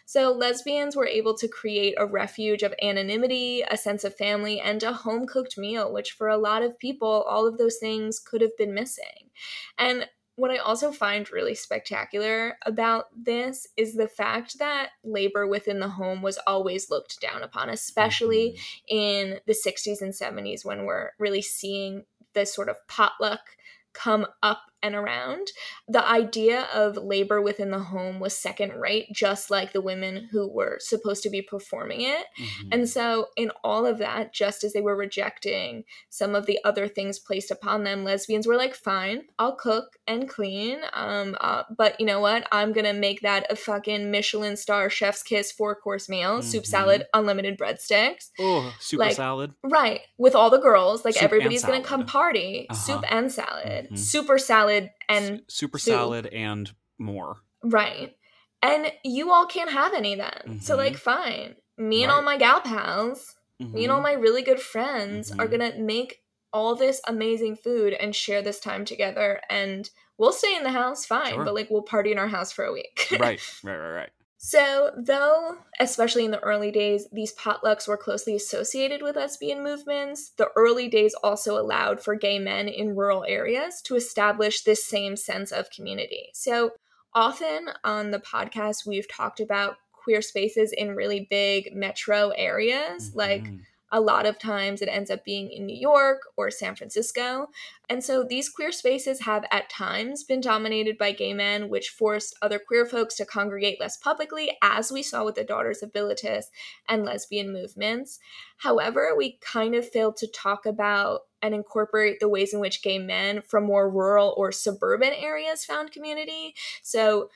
So, 0.04 0.32
lesbians 0.32 0.96
were 0.96 1.06
able 1.06 1.36
to 1.38 1.46
create 1.46 1.94
a 1.98 2.06
refuge 2.06 2.62
of 2.62 2.74
anonymity, 2.82 3.62
a 3.62 3.76
sense 3.76 4.02
of 4.02 4.16
family, 4.16 4.60
and 4.60 4.82
a 4.82 4.92
home 4.92 5.26
cooked 5.26 5.56
meal, 5.56 5.92
which 5.92 6.12
for 6.12 6.28
a 6.28 6.36
lot 6.36 6.62
of 6.62 6.78
people, 6.78 7.24
all 7.28 7.46
of 7.46 7.58
those 7.58 7.78
things 7.78 8.18
could 8.18 8.40
have 8.40 8.56
been 8.58 8.74
missing. 8.74 9.30
And 9.78 10.08
what 10.42 10.50
I 10.50 10.56
also 10.56 10.90
find 10.90 11.30
really 11.30 11.54
spectacular 11.54 12.58
about 12.66 13.04
this 13.16 13.68
is 13.76 13.94
the 13.94 14.08
fact 14.08 14.58
that 14.58 14.88
labor 15.04 15.46
within 15.46 15.78
the 15.78 15.88
home 15.88 16.20
was 16.20 16.36
always 16.48 16.90
looked 16.90 17.20
down 17.20 17.44
upon, 17.44 17.68
especially 17.68 18.58
Mhm. 18.58 18.80
in 18.88 19.40
the 19.46 19.54
60s 19.54 20.02
and 20.02 20.12
70s 20.12 20.64
when 20.64 20.84
we're 20.84 21.12
really 21.16 21.42
seeing 21.42 22.06
this 22.32 22.52
sort 22.52 22.68
of 22.68 22.84
potluck 22.88 23.56
come 23.92 24.26
up 24.42 24.71
and 24.82 24.94
around. 24.94 25.48
The 25.88 26.04
idea 26.06 26.62
of 26.74 26.96
labor 26.96 27.40
within 27.40 27.70
the 27.70 27.78
home 27.80 28.20
was 28.20 28.36
second 28.36 28.72
rate, 28.80 29.08
just 29.12 29.50
like 29.50 29.72
the 29.72 29.80
women 29.80 30.28
who 30.32 30.48
were 30.48 30.78
supposed 30.80 31.22
to 31.24 31.30
be 31.30 31.42
performing 31.42 32.00
it. 32.02 32.26
Mhm. 32.38 32.68
And 32.72 32.88
so, 32.88 33.28
in 33.36 33.50
all 33.62 33.86
of 33.86 33.98
that, 33.98 34.32
just 34.32 34.64
as 34.64 34.72
they 34.72 34.80
were 34.80 34.96
rejecting 34.96 35.84
some 36.10 36.34
of 36.34 36.46
the 36.46 36.58
other 36.64 36.88
things 36.88 37.18
placed 37.18 37.50
upon 37.50 37.84
them, 37.84 38.04
lesbians 38.04 38.46
were 38.46 38.56
like, 38.56 38.74
"Fine, 38.74 39.28
I'll 39.38 39.56
cook 39.56 39.96
and 40.06 40.28
clean, 40.28 40.80
um, 40.92 41.36
uh, 41.40 41.62
but 41.76 41.98
you 42.00 42.06
know 42.06 42.20
what? 42.20 42.46
I'm 42.50 42.72
gonna 42.72 42.92
make 42.92 43.20
that 43.22 43.46
a 43.50 43.56
fucking 43.56 44.10
Michelin 44.10 44.56
star 44.56 44.90
chef's 44.90 45.22
kiss 45.22 45.52
four 45.52 45.74
course 45.74 46.08
meal: 46.08 46.42
soup, 46.42 46.64
Mhm. 46.64 46.66
salad, 46.66 47.06
unlimited 47.14 47.58
breadsticks." 47.58 48.30
oh, 48.40 48.74
super 48.80 49.04
like, 49.04 49.16
salad. 49.16 49.52
Right, 49.62 50.00
with 50.18 50.34
all 50.34 50.50
the 50.50 50.58
girls, 50.58 51.04
like 51.04 51.14
Soup 51.14 51.22
everybody's 51.24 51.64
gonna 51.64 51.82
come 51.82 52.04
party, 52.06 52.66
Uh-huh. 52.70 52.80
soup 52.80 53.04
and 53.10 53.30
salad, 53.32 53.88
Mhm. 53.92 53.98
super 53.98 54.38
salad, 54.38 54.71
and 55.08 55.34
S- 55.36 55.40
super 55.48 55.78
soup. 55.78 55.92
salad 55.94 56.26
and 56.26 56.72
more. 56.98 57.36
right. 57.62 58.16
And 58.64 58.92
you 59.04 59.32
all 59.32 59.46
can't 59.46 59.70
have 59.72 59.92
any 59.92 60.14
then. 60.14 60.60
So 60.60 60.74
Mhm. 60.74 60.78
like, 60.78 60.96
fine. 60.96 61.56
Me 61.76 62.02
and 62.04 62.12
all 62.12 62.22
my 62.22 62.36
gal 62.38 62.60
pals 62.60 63.34
me 63.58 63.84
and 63.84 63.92
all 63.92 64.00
Mhm. 64.00 64.02
my 64.04 64.12
really 64.12 64.42
good 64.42 64.60
friends 64.60 65.30
are 65.32 65.46
Mhm. 65.46 65.50
gonna 65.50 65.78
make 65.78 66.22
all 66.52 66.74
this 66.76 67.00
amazing 67.06 67.56
food 67.56 67.92
and 67.92 68.14
share 68.14 68.42
this 68.42 68.60
time 68.60 68.84
together 68.84 69.40
and 69.48 69.88
we'll 70.18 70.32
stay 70.32 70.54
in 70.56 70.62
the 70.64 70.70
house 70.70 71.06
fine 71.06 71.32
Sure. 71.34 71.44
but 71.44 71.54
like 71.54 71.70
we'll 71.70 71.82
party 71.82 72.10
in 72.12 72.18
our 72.18 72.28
house 72.28 72.50
for 72.52 72.64
a 72.64 72.72
week 72.72 73.06
right, 73.12 73.40
right, 73.64 73.76
right, 73.76 73.90
right. 73.94 74.10
So 74.44 74.90
though 74.96 75.56
especially 75.78 76.24
in 76.24 76.32
the 76.32 76.40
early 76.40 76.72
days 76.72 77.06
these 77.12 77.32
potlucks 77.34 77.86
were 77.86 77.96
closely 77.96 78.34
associated 78.34 79.00
with 79.00 79.14
lesbian 79.14 79.62
movements 79.62 80.30
the 80.36 80.48
early 80.56 80.88
days 80.88 81.14
also 81.22 81.56
allowed 81.56 82.02
for 82.02 82.16
gay 82.16 82.40
men 82.40 82.66
in 82.66 82.96
rural 82.96 83.24
areas 83.28 83.80
to 83.80 83.94
establish 83.94 84.64
this 84.64 84.84
same 84.84 85.14
sense 85.14 85.52
of 85.52 85.70
community 85.70 86.28
so 86.34 86.72
often 87.14 87.68
on 87.84 88.10
the 88.10 88.18
podcast 88.18 88.84
we've 88.84 89.08
talked 89.08 89.38
about 89.38 89.76
queer 89.92 90.20
spaces 90.20 90.72
in 90.72 90.96
really 90.96 91.24
big 91.30 91.72
metro 91.72 92.30
areas 92.30 93.14
like 93.14 93.44
Mhm. 93.44 93.60
A 93.92 94.00
lot 94.00 94.24
of 94.24 94.38
times 94.38 94.80
it 94.80 94.88
ends 94.88 95.10
up 95.10 95.22
being 95.22 95.50
in 95.50 95.66
New 95.66 95.76
York 95.76 96.22
or 96.36 96.50
San 96.50 96.74
Francisco. 96.74 97.48
And 97.90 98.02
so 98.02 98.24
these 98.24 98.48
queer 98.48 98.72
spaces 98.72 99.20
have 99.20 99.44
at 99.50 99.68
times 99.68 100.24
been 100.24 100.40
dominated 100.40 100.96
by 100.96 101.12
gay 101.12 101.34
men, 101.34 101.68
which 101.68 101.90
forced 101.90 102.34
other 102.40 102.58
queer 102.58 102.86
folks 102.86 103.14
to 103.16 103.26
congregate 103.26 103.78
less 103.78 103.98
publicly, 103.98 104.56
as 104.62 104.90
we 104.90 105.02
saw 105.02 105.26
with 105.26 105.34
the 105.34 105.44
Daughters 105.44 105.82
of 105.82 105.92
Bilitis 105.92 106.46
and 106.88 107.04
lesbian 107.04 107.52
movements. 107.52 108.18
However, 108.56 109.14
we 109.14 109.38
kind 109.42 109.74
of 109.74 109.86
failed 109.86 110.16
to 110.16 110.26
talk 110.26 110.64
about 110.64 111.20
and 111.42 111.54
incorporate 111.54 112.18
the 112.18 112.28
ways 112.28 112.54
in 112.54 112.60
which 112.60 112.82
gay 112.82 112.98
men 112.98 113.42
from 113.42 113.64
more 113.64 113.90
rural 113.90 114.32
or 114.38 114.52
suburban 114.52 115.12
areas 115.12 115.64
found 115.64 115.92
community. 115.92 116.54
So 116.82 117.28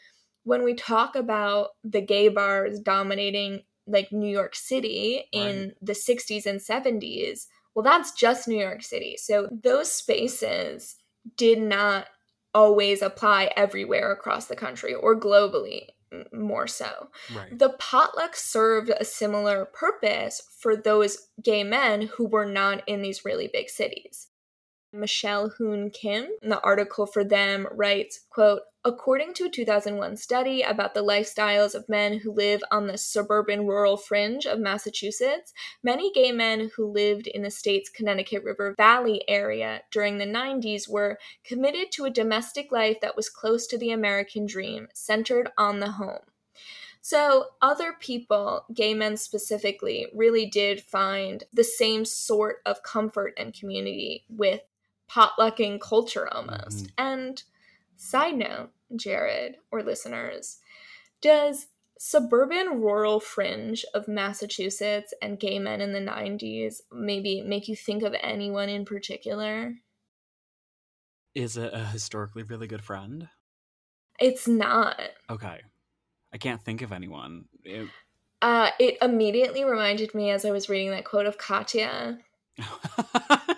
when 0.45 0.63
we 0.63 0.75
talk 0.75 1.17
about 1.17 1.71
the 1.85 2.01
gay 2.01 2.29
bars 2.29 2.81
dominating 2.81 3.65
like 3.87 4.13
New 4.13 4.31
York 4.31 4.55
City 4.55 5.25
in 5.33 5.75
the 5.81 5.93
60s 5.93 6.47
and 6.47 6.61
70s, 6.61 7.47
well, 7.75 7.83
that's 7.83 8.13
just 8.13 8.49
New 8.49 8.59
York 8.59 8.83
City. 8.83 9.17
So 9.19 9.49
those 9.51 9.91
spaces 9.91 10.97
did 11.37 11.61
not 11.61 12.07
always 12.55 13.03
apply 13.03 13.51
everywhere 13.57 14.13
across 14.13 14.47
the 14.47 14.57
country 14.57 14.95
or 14.95 15.19
globally, 15.19 15.89
more 16.33 16.67
so. 16.67 17.09
Right. 17.35 17.59
The 17.59 17.71
potluck 17.79 18.35
served 18.35 18.91
a 18.91 19.05
similar 19.05 19.67
purpose 19.67 20.41
for 20.59 20.75
those 20.75 21.29
gay 21.43 21.65
men 21.65 22.03
who 22.17 22.27
were 22.27 22.47
not 22.47 22.83
in 22.87 23.03
these 23.03 23.25
really 23.25 23.51
big 23.53 23.69
cities. 23.69 24.29
Michelle 24.99 25.51
Hyun 25.51 25.93
Kim, 25.93 26.29
in 26.43 26.49
the 26.49 26.61
article 26.61 27.07
for 27.07 27.23
them, 27.23 27.67
writes, 27.71 28.21
quote, 28.31 28.63
According 28.85 29.35
to 29.35 29.47
a 29.47 29.51
2001 29.51 30.17
study 30.17 30.63
about 30.63 30.95
the 30.95 31.03
lifestyles 31.03 31.75
of 31.75 31.89
men 31.89 32.19
who 32.21 32.33
live 32.33 32.63
on 32.71 32.87
the 32.87 32.97
suburban 32.97 33.67
rural 33.67 33.97
fringe 33.97 34.47
of 34.47 34.61
Massachusetts, 34.61 35.53
many 35.83 36.13
gay 36.13 36.31
men 36.31 36.71
who 36.77 36.87
lived 36.87 37.27
in 37.27 37.43
the 37.43 37.51
state's 37.51 37.91
Connecticut 37.91 38.45
River 38.45 38.75
Valley 38.77 39.25
area 39.27 39.83
during 39.91 40.19
the 40.19 40.25
90s 40.25 40.89
were 40.89 41.19
committed 41.45 41.91
to 41.93 42.05
a 42.05 42.11
domestic 42.11 42.71
life 42.71 43.01
that 43.01 43.17
was 43.17 43.29
close 43.29 43.67
to 43.67 43.77
the 43.77 43.91
American 43.91 44.47
dream, 44.47 44.87
centered 44.95 45.51
on 45.59 45.81
the 45.81 45.91
home. 45.93 46.23
So, 47.01 47.47
other 47.61 47.93
people, 47.93 48.67
gay 48.73 48.95
men 48.95 49.17
specifically, 49.17 50.07
really 50.13 50.47
did 50.47 50.81
find 50.81 51.45
the 51.53 51.63
same 51.63 52.05
sort 52.05 52.57
of 52.67 52.83
comfort 52.83 53.35
and 53.37 53.55
community 53.55 54.25
with 54.29 54.63
potlucking 55.11 55.81
culture 55.81 56.33
almost. 56.33 56.87
Mhm. 56.87 56.91
And, 56.99 57.43
side 57.97 58.37
note, 58.37 58.71
Jared 58.95 59.57
or 59.71 59.83
listeners, 59.83 60.59
does 61.21 61.69
suburban 61.99 62.81
rural 62.83 63.21
fringe 63.21 63.85
of 63.95 64.07
Massachusetts 64.07 65.15
and 65.23 65.41
gay 65.41 65.59
men 65.59 65.81
in 65.81 65.93
the 65.93 66.01
90s 66.01 66.83
maybe 66.93 67.41
make 67.41 67.69
you 67.69 67.77
think 67.77 68.03
of 68.03 68.15
anyone 68.21 68.69
in 68.69 68.85
particular? 68.85 69.77
Is 71.35 71.57
it 71.57 71.73
a 71.73 71.87
historically 71.87 72.43
really 72.43 72.67
good 72.67 72.85
friend? 72.85 73.29
It's 74.19 74.47
not. 74.49 75.01
Okay. 75.29 75.61
I 76.33 76.39
can't 76.39 76.63
think 76.63 76.83
of 76.83 76.93
anyone. 76.93 77.47
It- 77.65 77.89
Uh, 78.43 78.71
it 78.79 78.99
immediately 79.01 79.65
reminded 79.65 80.15
me 80.15 80.31
as 80.31 80.45
I 80.45 80.51
was 80.51 80.69
reading 80.69 80.91
that 80.91 81.05
quote 81.07 81.27
of 81.27 81.39
Katya. 81.39 82.19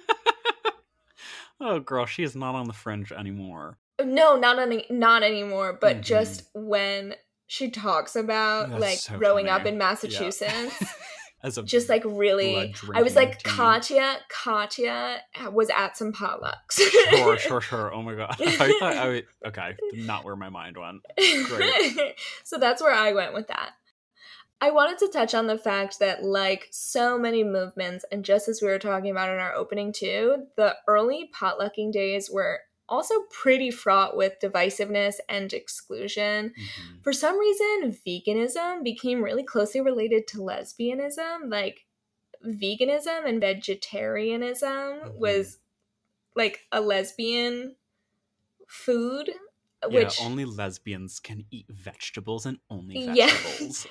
oh, 1.60 1.80
girl, 1.80 2.06
she 2.06 2.22
is 2.22 2.34
not 2.36 2.54
on 2.54 2.66
the 2.66 2.72
fringe 2.72 3.12
anymore. 3.12 3.78
No, 4.02 4.36
not 4.36 4.58
any, 4.58 4.86
not 4.90 5.22
anymore. 5.22 5.76
But 5.80 5.98
Mhm. 5.98 6.02
just 6.02 6.42
when 6.54 7.14
she 7.46 7.70
talks 7.70 8.14
about 8.14 8.68
That's 8.70 8.80
like 8.80 8.98
so 8.98 9.18
growing 9.18 9.48
up 9.48 9.66
in 9.66 9.78
Massachusetts, 9.78 10.84
As 11.40 11.56
a 11.56 11.62
just 11.62 11.88
like 11.88 12.02
really 12.04 12.74
I 12.94 13.02
was 13.02 13.14
like 13.14 13.42
Katya 13.44 14.18
Katya 14.28 15.20
was 15.52 15.70
at 15.70 15.96
some 15.96 16.12
potlucks. 16.12 16.80
sure, 17.10 17.38
sure, 17.38 17.60
sure. 17.60 17.94
Oh 17.94 18.02
my 18.02 18.14
god. 18.16 18.34
I 18.40 18.76
thought 18.80 18.96
I 18.96 19.08
would, 19.08 19.26
okay, 19.46 19.76
not 19.92 20.24
where 20.24 20.34
my 20.34 20.48
mind 20.48 20.76
went. 20.76 21.00
Great. 21.46 22.16
so 22.44 22.58
that's 22.58 22.82
where 22.82 22.92
I 22.94 23.12
went 23.12 23.34
with 23.34 23.46
that. 23.48 23.70
I 24.60 24.70
wanted 24.70 24.98
to 24.98 25.08
touch 25.08 25.34
on 25.34 25.46
the 25.46 25.58
fact 25.58 26.00
that, 26.00 26.24
like 26.24 26.68
so 26.70 27.18
many 27.18 27.44
movements, 27.44 28.04
and 28.10 28.24
just 28.24 28.48
as 28.48 28.60
we 28.60 28.68
were 28.68 28.78
talking 28.78 29.10
about 29.10 29.30
in 29.30 29.38
our 29.38 29.54
opening 29.54 29.92
too, 29.92 30.46
the 30.56 30.76
early 30.88 31.30
potlucking 31.32 31.92
days 31.92 32.28
were 32.30 32.60
also 32.88 33.14
pretty 33.30 33.70
fraught 33.70 34.16
with 34.16 34.40
divisiveness 34.42 35.16
and 35.28 35.52
exclusion. 35.52 36.48
Mm-hmm. 36.48 37.00
For 37.02 37.12
some 37.12 37.38
reason, 37.38 37.96
veganism 38.06 38.82
became 38.82 39.22
really 39.22 39.44
closely 39.44 39.80
related 39.80 40.26
to 40.28 40.38
lesbianism. 40.38 41.50
Like, 41.50 41.86
veganism 42.44 43.26
and 43.26 43.40
vegetarianism 43.40 44.68
mm-hmm. 44.70 45.18
was 45.18 45.58
like 46.34 46.60
a 46.72 46.80
lesbian 46.80 47.76
food. 48.66 49.30
Which, 49.86 50.18
yeah, 50.18 50.26
only 50.26 50.44
lesbians 50.44 51.20
can 51.20 51.44
eat 51.52 51.66
vegetables 51.68 52.46
and 52.46 52.58
only 52.68 53.06
vegetables. 53.14 53.86
Yeah. 53.86 53.90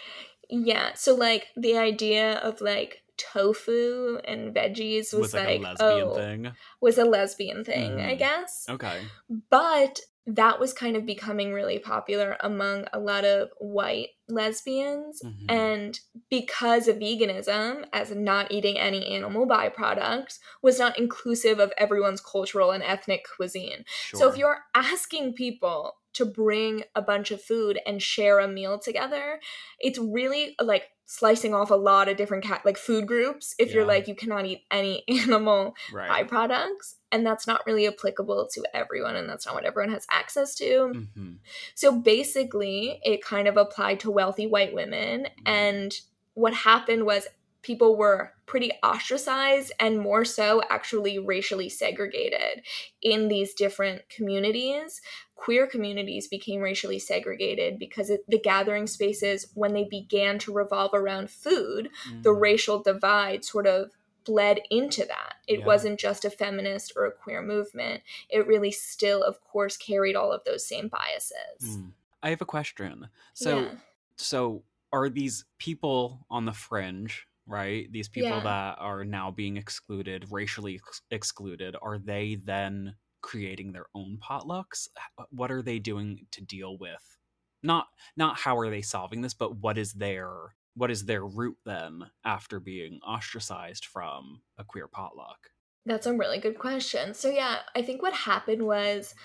Yeah. 0.50 0.94
So 0.96 1.16
like 1.16 1.48
the 1.56 1.78
idea 1.78 2.34
of 2.40 2.62
like 2.62 3.04
tofu 3.18 4.20
and 4.26 4.54
veggies 4.54 5.14
was, 5.14 5.34
was 5.34 5.34
like, 5.34 5.62
like 5.62 5.78
oh, 5.80 6.16
thing. 6.16 6.52
was 6.82 6.98
a 6.98 7.06
lesbian 7.06 7.64
thing, 7.64 7.92
mm. 7.94 8.08
I 8.08 8.16
guess. 8.16 8.66
Okay. 8.70 9.02
But 9.50 10.00
that 10.28 10.60
was 10.60 10.74
kind 10.74 10.98
of 10.98 11.06
becoming 11.06 11.54
really 11.54 11.80
popular 11.80 12.36
among 12.42 12.86
a 12.92 13.00
lot 13.00 13.24
of 13.24 13.50
white 13.60 14.10
lesbians. 14.28 15.22
Mm-hmm. 15.24 15.46
And 15.50 16.00
because 16.30 16.90
of 16.90 16.98
veganism, 16.98 17.86
as 17.94 18.12
not 18.12 18.52
eating 18.52 18.78
any 18.78 19.06
animal 19.08 19.48
byproducts, 19.48 20.40
was 20.62 20.78
not 20.78 21.00
inclusive 21.00 21.60
of 21.60 21.72
everyone's 21.78 22.20
cultural 22.20 22.72
and 22.72 22.84
ethnic 22.84 23.26
cuisine. 23.38 23.86
Sure. 23.88 24.20
So 24.20 24.30
if 24.30 24.38
you're 24.38 24.60
asking 24.76 25.34
people 25.34 25.94
to 26.14 26.26
bring 26.26 26.84
a 26.96 27.02
bunch 27.02 27.32
of 27.32 27.42
food 27.42 27.80
and 27.86 28.02
share 28.02 28.40
a 28.40 28.48
meal 28.48 28.80
together, 28.80 29.40
it's 29.80 30.00
really 30.00 30.56
like 30.62 30.90
slicing 31.08 31.54
off 31.54 31.72
a 31.72 31.76
lot 31.76 32.10
of 32.10 32.18
different 32.18 32.44
cat 32.44 32.62
like 32.66 32.78
food 32.78 33.08
groups 33.08 33.56
if 33.58 33.70
yeah. 33.70 33.76
you're 33.76 33.86
like 33.86 34.10
you 34.10 34.16
cannot 34.16 34.46
eat 34.46 34.64
any 34.70 35.06
animal 35.24 35.74
right. 35.94 36.28
byproducts 36.28 36.96
and 37.14 37.26
that's 37.26 37.48
not 37.48 37.66
really 37.66 37.88
applicable 37.88 38.46
to 38.52 38.62
everyone 38.74 39.16
and 39.16 39.30
that's 39.30 39.46
not 39.46 39.56
what 39.56 39.64
everyone 39.64 39.94
has 39.94 40.06
access 40.12 40.54
to 40.54 40.92
mm-hmm. 40.94 41.32
so 41.76 41.98
basically 41.98 43.00
it 43.06 43.24
kind 43.24 43.48
of 43.48 43.56
applied 43.56 44.02
to 44.02 44.12
wealthy 44.12 44.46
white 44.46 44.74
women 44.74 45.22
mm-hmm. 45.22 45.48
and 45.48 46.02
what 46.34 46.54
happened 46.54 47.06
was 47.06 47.26
people 47.68 47.98
were 47.98 48.34
pretty 48.46 48.72
ostracized 48.82 49.74
and 49.78 50.00
more 50.00 50.24
so 50.24 50.62
actually 50.70 51.20
racially 51.20 51.68
segregated 51.68 52.64
in 53.02 53.28
these 53.28 53.54
different 53.54 54.08
communities 54.10 55.02
queer 55.36 55.68
communities 55.68 56.28
became 56.28 56.62
racially 56.62 57.00
segregated 57.00 57.78
because 57.80 58.10
it, 58.10 58.26
the 58.28 58.40
gathering 58.40 58.88
spaces, 58.88 59.52
when 59.54 59.74
they 59.74 59.86
began 59.86 60.40
to 60.40 60.52
revolve 60.52 60.92
around 60.94 61.30
food, 61.30 61.90
mm. 62.10 62.24
the 62.24 62.34
racial 62.34 62.82
divide 62.82 63.46
sort 63.46 63.68
of 63.68 63.92
bled 64.26 64.60
into 64.70 65.06
that. 65.06 65.36
It 65.48 65.60
yeah. 65.60 65.66
wasn't 65.66 66.00
just 66.00 66.26
a 66.26 66.30
feminist 66.30 66.92
or 66.98 67.06
a 67.06 67.12
queer 67.12 67.42
movement. 67.42 68.02
It 68.30 68.48
really 68.48 68.72
still, 68.72 69.24
of 69.24 69.40
course, 69.42 69.78
carried 69.78 70.16
all 70.16 70.34
of 70.34 70.44
those 70.44 70.68
same 70.68 70.90
biases. 70.90 71.78
Mm. 71.78 71.92
I 72.22 72.32
have 72.32 72.42
a 72.42 72.46
question. 72.46 73.08
So, 73.34 73.60
yeah. 73.60 73.70
so 74.18 74.64
are 74.92 75.08
these 75.08 75.46
people 75.60 76.26
on 76.30 76.46
the 76.46 76.52
fringe? 76.52 77.27
Right, 77.48 77.90
these 77.92 78.10
people 78.10 78.30
yeah. 78.30 78.44
that 78.44 78.78
are 78.80 79.06
now 79.06 79.32
being 79.32 79.56
excluded, 79.56 80.28
racially 80.30 80.76
ex- 80.76 81.02
excluded, 81.12 81.78
are 81.82 81.98
they 81.98 82.36
then 82.36 82.96
creating 83.22 83.72
their 83.72 83.86
own 83.96 84.20
potlucks? 84.22 84.88
What 85.30 85.52
are 85.52 85.62
they 85.62 85.80
doing 85.80 86.26
to 86.32 86.42
deal 86.42 86.78
with? 86.78 87.18
Not 87.64 87.88
not 88.16 88.38
how 88.38 88.58
are 88.58 88.70
they 88.70 88.82
solving 88.82 89.22
this 89.22 89.34
but 89.34 89.58
what 89.58 89.78
is 89.78 89.94
their 89.94 90.56
what 90.76 90.92
is 90.92 91.06
their 91.06 91.26
route 91.26 91.58
then 91.66 92.04
after 92.24 92.60
being 92.60 93.00
ostracized 93.06 93.86
from 93.86 94.42
a 94.58 94.64
queer 94.64 94.88
potluck? 94.88 95.50
That's 95.86 96.06
a 96.06 96.14
really 96.14 96.38
good 96.40 96.60
question. 96.60 97.14
So 97.14 97.30
yeah 97.30 97.60
i 97.76 97.82
think 97.82 98.02
what 98.02 98.14
happened 98.14 98.64
was 98.64 99.16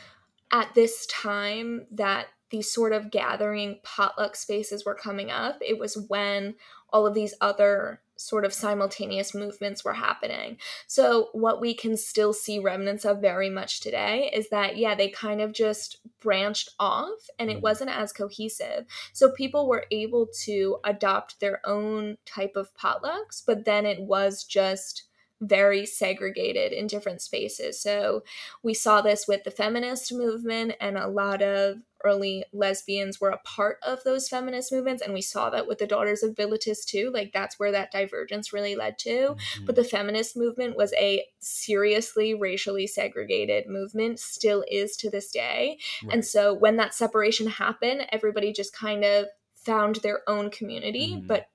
at 0.53 0.75
this 0.75 1.07
time 1.07 1.87
that 1.91 2.27
these 2.51 2.71
sort 2.71 2.93
of 2.93 3.11
gathering 3.11 3.81
potluck 3.83 4.37
spaces 4.37 4.85
were 4.85 4.95
coming 4.95 5.31
up 5.31 5.57
it 5.61 5.79
was 5.79 5.97
when 6.09 6.55
all 6.93 7.07
of 7.07 7.15
these 7.15 7.35
other 7.41 8.01
sort 8.23 8.45
of 8.45 8.53
simultaneous 8.53 9.35
movements 9.35 9.85
were 9.85 9.95
happening. 9.95 10.59
So, 10.87 11.29
what 11.33 11.61
we 11.61 11.75
can 11.75 11.97
still 11.97 12.33
see 12.33 12.59
remnants 12.59 13.05
of 13.05 13.21
very 13.21 13.51
much 13.51 13.81
today 13.81 14.31
is 14.35 14.49
that, 14.51 14.77
yeah, 14.77 14.95
they 14.95 15.09
kind 15.09 15.41
of 15.41 15.53
just 15.53 15.99
branched 16.21 16.71
off 16.79 17.29
and 17.39 17.51
it 17.51 17.55
mm-hmm. 17.55 17.63
wasn't 17.63 17.91
as 17.91 18.13
cohesive. 18.13 18.87
So, 19.13 19.31
people 19.31 19.69
were 19.69 19.87
able 19.91 20.29
to 20.45 20.79
adopt 20.85 21.41
their 21.41 21.61
own 21.67 22.17
type 22.25 22.57
of 22.57 22.75
potlucks, 22.77 23.43
but 23.45 23.65
then 23.65 23.87
it 23.87 24.01
was 24.01 24.45
just 24.45 25.05
very 25.43 25.85
segregated 25.85 26.73
in 26.73 26.87
different 26.87 27.21
spaces. 27.21 27.81
So 27.81 28.23
we 28.63 28.75
saw 28.75 29.03
this 29.03 29.27
with 29.27 29.43
the 29.43 29.51
feminist 29.51 30.13
movement, 30.13 30.75
and 30.81 30.97
a 30.97 31.09
lot 31.09 31.43
of 31.43 31.79
early 32.05 32.45
lesbians 32.53 33.21
were 33.21 33.31
a 33.31 33.39
part 33.39 33.79
of 33.83 34.03
those 34.05 34.29
feminist 34.29 34.73
movements. 34.73 35.03
And 35.03 35.13
we 35.13 35.23
saw 35.23 35.51
that 35.51 35.69
with 35.69 35.79
the 35.79 35.87
Daughters 35.87 36.23
of 36.23 36.35
Bilitis 36.35 36.85
too. 36.85 37.11
Like 37.13 37.33
that's 37.33 37.59
where 37.59 37.73
that 37.73 37.93
divergence 37.93 38.53
really 38.53 38.75
led 38.75 38.99
to. 39.01 39.11
Mm-hmm. 39.11 39.67
But 39.67 39.77
the 39.77 39.85
feminist 39.85 40.37
movement 40.37 40.77
was 40.77 40.93
a 40.95 41.25
seriously 41.41 42.35
racially 42.35 42.87
segregated 42.87 43.69
movement, 43.69 44.19
still 44.19 44.65
is 44.71 44.97
to 44.97 45.11
this 45.11 45.31
day. 45.31 45.79
Right. 46.05 46.15
And 46.15 46.25
so 46.25 46.53
when 46.53 46.77
that 46.77 46.95
separation 46.95 47.47
happened, 47.47 48.07
everybody 48.11 48.53
just 48.53 48.75
kind 48.77 49.05
of 49.05 49.27
found 49.55 49.97
their 49.97 50.29
own 50.29 50.51
community, 50.51 51.15
mm-hmm. 51.15 51.27
but 51.27 51.47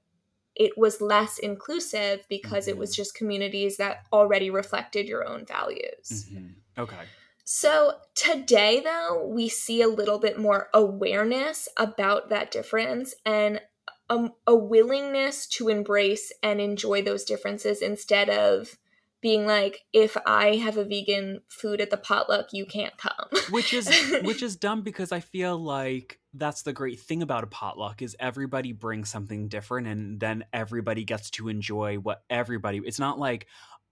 it 0.57 0.77
was 0.77 1.01
less 1.01 1.37
inclusive 1.37 2.25
because 2.29 2.65
mm-hmm. 2.65 2.71
it 2.71 2.77
was 2.77 2.91
mm-hmm. 2.91 3.01
just 3.01 3.15
communities 3.15 3.77
that 3.77 4.05
already 4.11 4.49
reflected 4.49 5.07
your 5.07 5.27
own 5.27 5.45
values. 5.45 6.27
Mm-hmm. 6.31 6.81
Okay. 6.81 6.95
So 7.43 7.93
today, 8.13 8.81
though, 8.81 9.25
we 9.25 9.47
see 9.47 9.81
a 9.81 9.87
little 9.87 10.19
bit 10.19 10.37
more 10.37 10.69
awareness 10.73 11.69
about 11.77 12.29
that 12.29 12.51
difference 12.51 13.13
and 13.25 13.61
a, 14.09 14.29
a 14.45 14.55
willingness 14.55 15.47
to 15.47 15.69
embrace 15.69 16.33
and 16.41 16.59
enjoy 16.59 17.01
those 17.01 17.23
differences 17.23 17.81
instead 17.81 18.29
of 18.29 18.77
being 19.19 19.47
like 19.47 19.83
if 19.93 20.15
i 20.27 20.55
have 20.57 20.77
a 20.77 20.85
vegan 20.85 21.41
food 21.47 21.81
at 21.81 21.89
the 21.89 21.97
potluck 21.97 22.49
you 22.53 22.65
can't 22.65 22.97
come 22.97 23.27
which 23.49 23.73
is 23.73 23.89
which 24.23 24.43
is 24.43 24.55
dumb 24.55 24.83
because 24.83 25.11
i 25.11 25.19
feel 25.19 25.57
like 25.57 26.19
that's 26.37 26.61
the 26.63 26.73
great 26.73 26.99
thing 26.99 27.21
about 27.21 27.43
a 27.43 27.47
potluck 27.47 28.01
is 28.01 28.15
everybody 28.19 28.71
brings 28.71 29.09
something 29.09 29.47
different 29.47 29.87
and 29.87 30.19
then 30.19 30.45
everybody 30.53 31.03
gets 31.03 31.29
to 31.31 31.49
enjoy 31.49 31.95
what 31.95 32.23
everybody 32.29 32.81
it's 32.83 32.99
not 32.99 33.19
like 33.19 33.47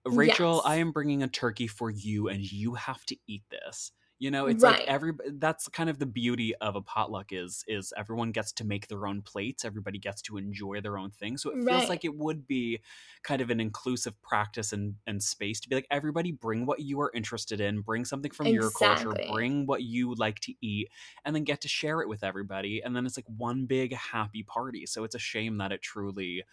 rachel 0.06 0.56
yes. 0.56 0.62
i 0.64 0.76
am 0.76 0.92
bringing 0.92 1.22
a 1.22 1.28
turkey 1.28 1.66
for 1.66 1.90
you 1.90 2.28
and 2.28 2.40
you 2.40 2.74
have 2.74 3.04
to 3.06 3.16
eat 3.26 3.42
this 3.50 3.92
you 4.18 4.30
know, 4.30 4.46
it's 4.46 4.64
right. 4.64 4.78
like 4.78 4.88
every 4.88 5.12
that's 5.34 5.68
kind 5.68 5.90
of 5.90 5.98
the 5.98 6.06
beauty 6.06 6.54
of 6.56 6.74
a 6.74 6.80
potluck 6.80 7.32
is 7.32 7.64
is 7.68 7.92
everyone 7.96 8.32
gets 8.32 8.50
to 8.52 8.64
make 8.64 8.88
their 8.88 9.06
own 9.06 9.20
plates, 9.20 9.64
everybody 9.64 9.98
gets 9.98 10.22
to 10.22 10.38
enjoy 10.38 10.80
their 10.80 10.96
own 10.96 11.10
thing. 11.10 11.36
So 11.36 11.50
it 11.50 11.56
feels 11.56 11.66
right. 11.66 11.88
like 11.88 12.04
it 12.04 12.16
would 12.16 12.46
be 12.46 12.80
kind 13.22 13.42
of 13.42 13.50
an 13.50 13.60
inclusive 13.60 14.20
practice 14.22 14.72
and 14.72 14.94
and 15.06 15.22
space 15.22 15.60
to 15.60 15.68
be 15.68 15.74
like 15.74 15.86
everybody 15.90 16.32
bring 16.32 16.64
what 16.64 16.80
you 16.80 17.00
are 17.00 17.10
interested 17.14 17.60
in, 17.60 17.82
bring 17.82 18.06
something 18.06 18.30
from 18.30 18.46
exactly. 18.46 19.04
your 19.04 19.14
culture, 19.14 19.32
bring 19.32 19.66
what 19.66 19.82
you 19.82 20.14
like 20.14 20.40
to 20.40 20.54
eat 20.62 20.88
and 21.24 21.36
then 21.36 21.44
get 21.44 21.60
to 21.60 21.68
share 21.68 22.00
it 22.00 22.08
with 22.08 22.24
everybody 22.24 22.80
and 22.82 22.96
then 22.96 23.04
it's 23.04 23.18
like 23.18 23.26
one 23.36 23.66
big 23.66 23.94
happy 23.94 24.42
party. 24.42 24.86
So 24.86 25.04
it's 25.04 25.14
a 25.14 25.18
shame 25.18 25.58
that 25.58 25.72
it 25.72 25.82
truly 25.82 26.44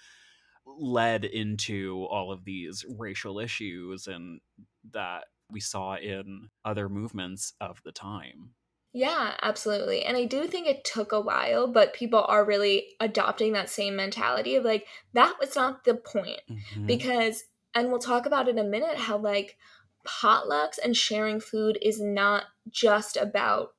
led 0.66 1.24
into 1.24 2.06
all 2.10 2.32
of 2.32 2.44
these 2.46 2.86
racial 2.98 3.40
issues 3.40 4.08
and 4.08 4.40
that 4.92 5.26
we 5.50 5.60
saw 5.60 5.96
in 5.96 6.50
other 6.66 6.90
movements 6.90 7.54
of 7.60 7.82
the 7.84 7.92
time. 7.92 8.52
Yeah, 8.94 9.36
absolutely. 9.42 10.04
And 10.04 10.16
I 10.16 10.26
do 10.26 10.46
think 10.46 10.68
it 10.68 10.86
took 10.86 11.12
a 11.12 11.22
while, 11.22 11.68
but 11.68 11.94
people 11.94 12.24
are 12.28 12.46
really 12.46 12.90
adopting 13.00 13.54
that 13.54 13.70
same 13.70 13.96
mentality 13.96 14.56
of 14.56 14.64
like, 14.64 14.86
that 15.14 15.36
was 15.40 15.56
not 15.56 15.84
the 15.84 15.96
point. 15.96 16.42
Mm-hmm. 16.50 16.86
Because, 16.86 17.44
and 17.74 17.90
we'll 17.90 18.00
talk 18.00 18.28
about 18.28 18.48
in 18.48 18.60
a 18.60 18.64
minute 18.64 18.98
how 18.98 19.18
like 19.18 19.58
potlucks 20.06 20.78
and 20.84 20.96
sharing 20.96 21.40
food 21.40 21.78
is 21.82 22.00
not 22.00 22.44
just 22.70 23.18
about 23.18 23.70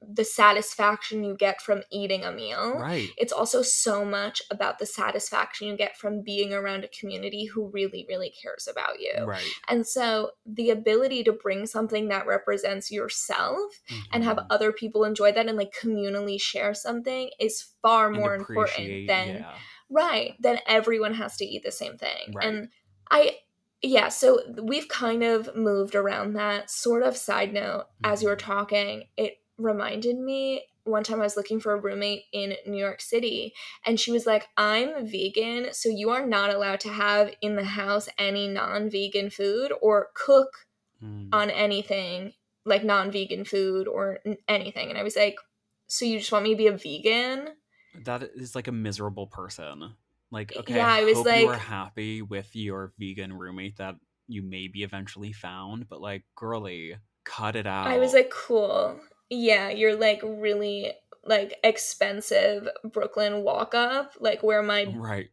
the 0.00 0.24
satisfaction 0.24 1.24
you 1.24 1.34
get 1.36 1.60
from 1.60 1.82
eating 1.90 2.24
a 2.24 2.30
meal. 2.32 2.74
Right. 2.78 3.08
It's 3.16 3.32
also 3.32 3.62
so 3.62 4.04
much 4.04 4.40
about 4.50 4.78
the 4.78 4.86
satisfaction 4.86 5.66
you 5.68 5.76
get 5.76 5.96
from 5.96 6.22
being 6.22 6.52
around 6.54 6.84
a 6.84 6.88
community 6.88 7.46
who 7.46 7.68
really, 7.68 8.06
really 8.08 8.30
cares 8.42 8.68
about 8.70 9.00
you. 9.00 9.24
Right. 9.24 9.44
And 9.66 9.86
so 9.86 10.30
the 10.46 10.70
ability 10.70 11.24
to 11.24 11.32
bring 11.32 11.66
something 11.66 12.08
that 12.08 12.26
represents 12.26 12.90
yourself 12.92 13.80
and 14.12 14.22
have 14.22 14.36
Mhm. 14.36 14.46
other 14.50 14.72
people 14.72 15.04
enjoy 15.04 15.32
that 15.32 15.46
and 15.48 15.58
like 15.58 15.74
communally 15.74 16.40
share 16.40 16.74
something 16.74 17.30
is 17.40 17.74
far 17.82 18.08
more 18.10 18.34
important 18.34 19.06
than 19.08 19.28
yeah. 19.28 19.54
right 19.90 20.34
then 20.40 20.60
everyone 20.66 21.14
has 21.14 21.36
to 21.38 21.44
eat 21.44 21.62
the 21.64 21.72
same 21.72 21.96
thing 21.96 22.32
Right. 22.34 22.46
and 22.46 22.68
i 23.10 23.38
yeah 23.82 24.08
so 24.08 24.40
we've 24.62 24.88
kind 24.88 25.22
of 25.22 25.54
moved 25.56 25.94
around 25.94 26.34
that 26.34 26.70
sort 26.70 27.02
of 27.02 27.16
side 27.16 27.52
note 27.52 27.86
as 28.04 28.22
you 28.22 28.28
were 28.28 28.36
Mhm. 28.36 28.40
talking 28.40 29.08
it 29.16 29.38
reminded 29.58 30.16
me 30.18 30.62
one 30.84 31.02
time 31.04 31.20
i 31.20 31.24
was 31.24 31.36
looking 31.36 31.60
for 31.60 31.72
a 31.72 31.80
roommate 31.80 32.22
in 32.32 32.54
new 32.66 32.78
york 32.78 33.00
city 33.00 33.52
and 33.84 33.98
she 34.00 34.10
was 34.10 34.24
like 34.26 34.46
i'm 34.56 35.06
vegan 35.06 35.68
so 35.72 35.88
you 35.88 36.08
are 36.10 36.24
not 36.26 36.48
allowed 36.54 36.80
to 36.80 36.88
have 36.88 37.30
in 37.42 37.56
the 37.56 37.64
house 37.64 38.08
any 38.18 38.48
non-vegan 38.48 39.30
food 39.30 39.72
or 39.82 40.08
cook 40.14 40.48
Mm. 41.04 41.28
on 41.32 41.48
anything 41.50 42.32
like 42.64 42.82
non-vegan 42.82 43.44
food 43.44 43.86
or 43.86 44.18
n- 44.26 44.36
anything 44.48 44.88
and 44.88 44.98
i 44.98 45.04
was 45.04 45.14
like 45.14 45.36
so 45.86 46.04
you 46.04 46.18
just 46.18 46.32
want 46.32 46.42
me 46.42 46.50
to 46.50 46.56
be 46.56 46.66
a 46.66 46.72
vegan 46.76 47.50
that 48.04 48.22
is 48.34 48.54
like 48.56 48.66
a 48.68 48.72
miserable 48.72 49.26
person. 49.28 49.94
Like, 50.30 50.54
okay, 50.56 50.76
Yeah, 50.76 50.86
I 50.92 51.00
I 51.00 51.04
was 51.04 51.16
hope 51.16 51.26
you 51.26 51.48
are 51.48 51.52
like- 51.52 51.60
happy 51.60 52.20
with 52.22 52.54
your 52.54 52.92
vegan 52.98 53.32
roommate 53.32 53.76
that 53.78 53.94
you 54.26 54.42
maybe 54.42 54.82
eventually 54.82 55.32
found, 55.32 55.88
but 55.88 56.00
like, 56.00 56.24
girly, 56.36 56.96
cut 57.24 57.56
it 57.56 57.66
out. 57.66 57.86
I 57.86 57.98
was 57.98 58.12
like, 58.12 58.30
cool. 58.30 59.00
Yeah, 59.30 59.70
you're 59.70 59.96
like 59.96 60.20
really 60.22 60.92
like 61.24 61.58
expensive 61.62 62.68
Brooklyn 62.84 63.42
walk 63.42 63.74
up, 63.74 64.12
like 64.18 64.42
where 64.42 64.62
my 64.62 64.84
right, 64.96 65.28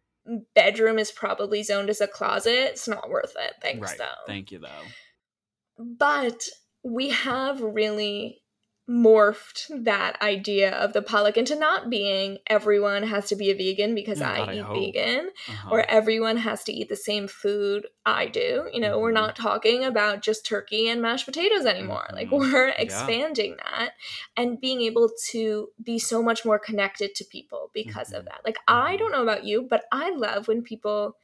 bedroom 0.53 0.99
is 0.99 1.11
probably 1.11 1.63
zoned 1.63 1.89
as 1.89 2.01
a 2.01 2.07
closet. 2.07 2.71
It's 2.71 2.87
not 2.87 3.09
worth 3.09 3.35
it. 3.39 3.53
Thanks 3.61 3.89
right. 3.89 3.97
though. 3.97 4.25
Thank 4.27 4.51
you 4.51 4.59
though. 4.59 5.83
but 5.97 6.47
we 6.83 7.09
have 7.09 7.61
really 7.61 8.41
morphed 8.89 9.65
that 9.83 10.21
idea 10.21 10.71
of 10.71 10.93
the 10.93 11.01
potluck 11.01 11.37
into 11.37 11.55
not 11.55 11.89
being 11.89 12.37
everyone 12.47 13.01
has 13.03 13.27
to 13.27 13.35
be 13.35 13.49
a 13.49 13.55
vegan 13.55 13.95
because 13.95 14.21
Oh, 14.21 14.25
I 14.25 14.53
eat 14.53 14.93
vegan 14.93 15.29
Uh-huh. 15.47 15.69
or 15.71 15.89
everyone 15.89 16.37
has 16.37 16.63
to 16.65 16.71
eat 16.71 16.89
the 16.89 16.95
same 16.95 17.27
food 17.27 17.87
I 18.05 18.27
do. 18.27 18.69
You 18.71 18.79
know, 18.81 18.99
we're 18.99 19.09
Mhm. 19.09 19.15
not 19.15 19.35
talking 19.35 19.83
about 19.83 20.21
just 20.21 20.45
turkey 20.45 20.87
and 20.87 21.01
mashed 21.01 21.25
potatoes 21.25 21.65
anymore. 21.65 22.05
Like 22.13 22.29
Mhm. 22.29 22.39
we're 22.53 22.67
Yeah. 22.67 22.75
expanding 22.77 23.57
that 23.57 23.93
and 24.37 24.61
being 24.61 24.81
able 24.81 25.09
to 25.31 25.71
be 25.83 25.97
so 25.97 26.21
much 26.21 26.45
more 26.45 26.59
connected 26.59 27.15
to 27.15 27.25
people 27.25 27.71
because 27.73 28.13
of 28.13 28.23
Mhm. 28.23 28.25
that. 28.25 28.41
Like 28.45 28.57
I 28.67 28.95
Mhm. 28.95 28.99
don't 28.99 29.11
know 29.11 29.23
about 29.23 29.45
you, 29.45 29.63
but 29.63 29.85
I 29.91 30.11
love 30.11 30.47
when 30.47 30.61
people 30.61 31.17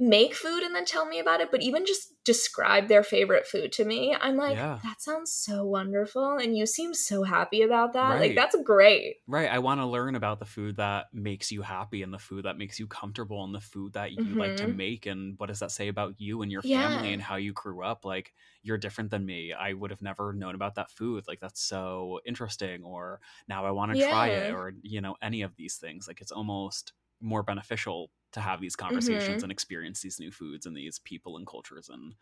make 0.00 0.34
food 0.34 0.62
and 0.62 0.74
then 0.74 0.84
tell 0.84 1.06
me 1.06 1.18
about 1.18 1.40
it, 1.40 1.50
but 1.50 1.62
even 1.62 1.86
just 1.86 2.22
describe 2.24 2.88
their 2.88 3.02
favorite 3.04 3.46
food 3.46 3.72
to 3.72 3.84
me. 3.84 4.16
I'm 4.20 4.36
like, 4.36 4.58
Yeah. 4.58 4.82
that 4.82 5.00
sounds 5.02 5.32
so 5.32 5.64
wonderful 5.64 6.36
and 6.38 6.56
you 6.56 6.66
seem 6.66 6.94
so 6.94 7.22
happy 7.24 7.62
about 7.62 7.92
that. 7.94 8.18
Like 8.18 8.34
that's 8.34 8.56
great. 8.64 9.16
Right. 9.26 9.48
I 9.48 9.60
want 9.60 9.80
to 9.80 9.86
learn 9.86 10.16
about 10.16 10.40
the 10.40 10.44
food 10.44 10.76
that 10.76 11.14
makes 11.14 11.52
you 11.52 11.62
happy 11.62 12.02
and 12.02 12.12
the 12.12 12.18
food 12.18 12.46
that 12.46 12.58
makes 12.58 12.80
you 12.80 12.88
comfortable 12.88 13.44
and 13.44 13.54
the 13.54 13.60
food 13.60 13.92
that 13.92 14.10
you 14.12 14.34
like 14.34 14.56
to 14.56 14.66
Mhm. 14.66 14.80
make. 14.82 15.06
And 15.06 15.38
what 15.38 15.46
does 15.46 15.60
that 15.60 15.70
say 15.70 15.86
about 15.86 16.20
you 16.20 16.42
and 16.42 16.50
your 16.50 16.62
Yeah. 16.62 17.00
family 17.02 17.12
and 17.12 17.22
how 17.22 17.36
you 17.36 17.52
grew 17.52 17.84
up? 17.84 18.04
Like, 18.04 18.34
you're 18.62 18.78
different 18.78 19.10
than 19.10 19.24
me. 19.24 19.52
I 19.52 19.72
would 19.74 19.92
have 19.92 20.02
never 20.02 20.32
known 20.32 20.56
about 20.56 20.74
that 20.74 20.90
food. 20.90 21.28
Like, 21.28 21.38
that's 21.38 21.60
so 21.62 22.20
interesting. 22.26 22.82
Or 22.82 23.20
now 23.46 23.64
I 23.64 23.70
want 23.70 23.92
to 23.92 23.96
try 23.96 24.28
it. 24.28 24.50
Or, 24.50 24.72
you 24.82 25.00
know, 25.00 25.16
any 25.22 25.42
of 25.42 25.54
these 25.54 25.76
things. 25.76 26.08
Like, 26.08 26.20
it's 26.20 26.32
almost 26.32 26.92
more 27.20 27.44
beneficial 27.44 28.10
to 28.32 28.40
have 28.40 28.60
these 28.60 28.76
conversations 28.76 29.40
Mhm. 29.40 29.42
and 29.44 29.52
experience 29.52 30.00
these 30.02 30.20
new 30.20 30.30
foods 30.30 30.66
and 30.66 30.76
these 30.76 30.98
people 30.98 31.36
and 31.36 31.46
cultures 31.46 31.88
and 31.88 32.14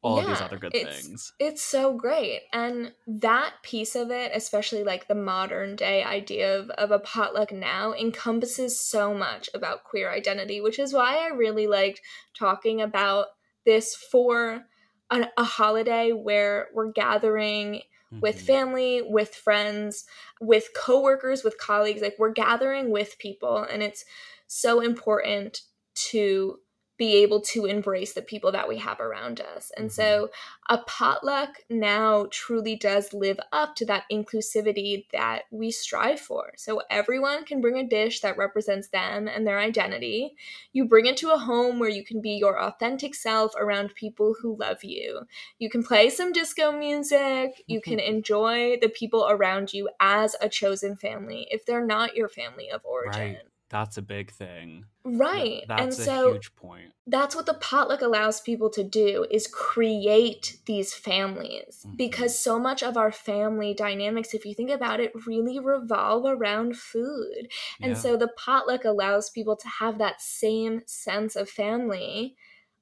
all 0.00 0.18
of 0.20 0.26
these 0.26 0.40
other 0.40 0.58
good 0.58 0.74
it's- 0.74 1.02
things. 1.02 1.32
It's 1.40 1.62
so 1.62 1.92
great. 1.92 2.42
And 2.52 2.94
that 3.06 3.54
piece 3.62 3.96
of 3.96 4.10
it, 4.12 4.30
especially 4.34 4.84
like 4.84 5.08
the 5.08 5.14
modern 5.16 5.74
day 5.74 6.04
idea 6.04 6.56
of, 6.56 6.70
of 6.70 6.92
a 6.92 7.00
potluck 7.00 7.50
now, 7.50 7.92
encompasses 7.94 8.78
so 8.78 9.12
much 9.12 9.50
about 9.54 9.82
queer 9.84 10.10
identity, 10.10 10.60
which 10.60 10.78
is 10.78 10.92
why 10.92 11.16
I 11.18 11.28
really 11.28 11.66
liked 11.66 12.00
talking 12.34 12.80
about 12.80 13.26
this 13.66 13.96
for 13.96 14.66
a, 15.10 15.28
a 15.36 15.44
holiday 15.44 16.12
where 16.12 16.68
we're 16.74 16.92
gathering 16.92 17.82
with 18.20 18.36
Mhm. 18.36 18.46
family, 18.46 19.02
with 19.02 19.34
friends, 19.34 20.06
with 20.40 20.68
coworkers, 20.74 21.42
with 21.44 21.58
colleagues. 21.58 22.00
Like 22.02 22.14
we're 22.18 22.32
gathering 22.32 22.90
with 22.90 23.18
people, 23.18 23.58
and 23.64 23.82
it's 23.82 24.04
so 24.48 24.80
important 24.80 25.62
to 26.10 26.58
be 26.98 27.14
able 27.22 27.40
to 27.40 27.64
embrace 27.64 28.12
the 28.12 28.20
people 28.20 28.50
that 28.50 28.68
we 28.68 28.76
have 28.76 28.98
around 29.00 29.40
us. 29.40 29.70
And 29.76 29.88
mm-hmm. 29.88 29.94
so 29.94 30.30
a 30.68 30.78
potluck 30.78 31.60
now 31.70 32.26
truly 32.30 32.74
does 32.74 33.14
live 33.14 33.38
up 33.52 33.76
to 33.76 33.86
that 33.86 34.02
inclusivity 34.12 35.06
that 35.12 35.42
we 35.52 35.70
strive 35.70 36.18
for. 36.18 36.52
So 36.56 36.82
everyone 36.90 37.44
can 37.44 37.60
bring 37.60 37.78
a 37.78 37.86
dish 37.86 38.20
that 38.20 38.36
represents 38.36 38.88
them 38.88 39.28
and 39.28 39.46
their 39.46 39.60
identity. 39.60 40.34
You 40.72 40.86
bring 40.86 41.06
it 41.06 41.16
to 41.18 41.30
a 41.30 41.38
home 41.38 41.78
where 41.78 41.88
you 41.88 42.04
can 42.04 42.20
be 42.20 42.30
your 42.30 42.60
authentic 42.60 43.14
self 43.14 43.54
around 43.54 43.94
people 43.94 44.34
who 44.42 44.56
love 44.56 44.82
you. 44.82 45.20
You 45.60 45.70
can 45.70 45.84
play 45.84 46.10
some 46.10 46.32
disco 46.32 46.72
music. 46.72 47.62
You 47.68 47.80
can 47.80 47.98
mm-hmm. 47.98 48.14
enjoy 48.16 48.76
the 48.80 48.88
people 48.88 49.28
around 49.30 49.72
you 49.72 49.88
as 50.00 50.34
a 50.40 50.48
chosen 50.48 50.96
family 50.96 51.46
if 51.52 51.64
they're 51.64 51.86
not 51.86 52.16
your 52.16 52.28
family 52.28 52.70
of 52.70 52.84
origin. 52.84 53.20
Right. 53.20 53.38
That's 53.68 53.96
a 53.98 54.02
big 54.02 54.30
thing. 54.30 54.86
Right. 55.04 55.64
That's 55.68 55.98
and 55.98 56.08
a 56.08 56.12
so 56.16 56.32
huge 56.32 56.54
point. 56.56 56.92
that's 57.06 57.34
what 57.34 57.46
the 57.46 57.54
potluck 57.54 58.02
allows 58.02 58.40
people 58.40 58.68
to 58.70 58.84
do 58.84 59.26
is 59.30 59.46
create 59.46 60.58
these 60.66 60.92
families 60.94 61.84
Mhm. 61.86 61.96
because 61.96 62.38
so 62.38 62.58
much 62.58 62.82
of 62.82 62.96
our 62.98 63.10
family 63.12 63.72
dynamics 63.74 64.34
if 64.34 64.44
you 64.44 64.54
think 64.54 64.70
about 64.70 65.00
it 65.00 65.12
really 65.26 65.58
revolve 65.58 66.24
around 66.26 66.76
food 66.78 67.50
and 67.82 67.92
Yeah. 67.92 68.00
so 68.02 68.16
the 68.16 68.28
potluck 68.36 68.84
allows 68.84 69.30
people 69.30 69.56
to 69.56 69.68
have 69.68 69.96
that 69.98 70.20
same 70.20 70.82
sense 70.86 71.36
of 71.36 71.48
family 71.48 72.36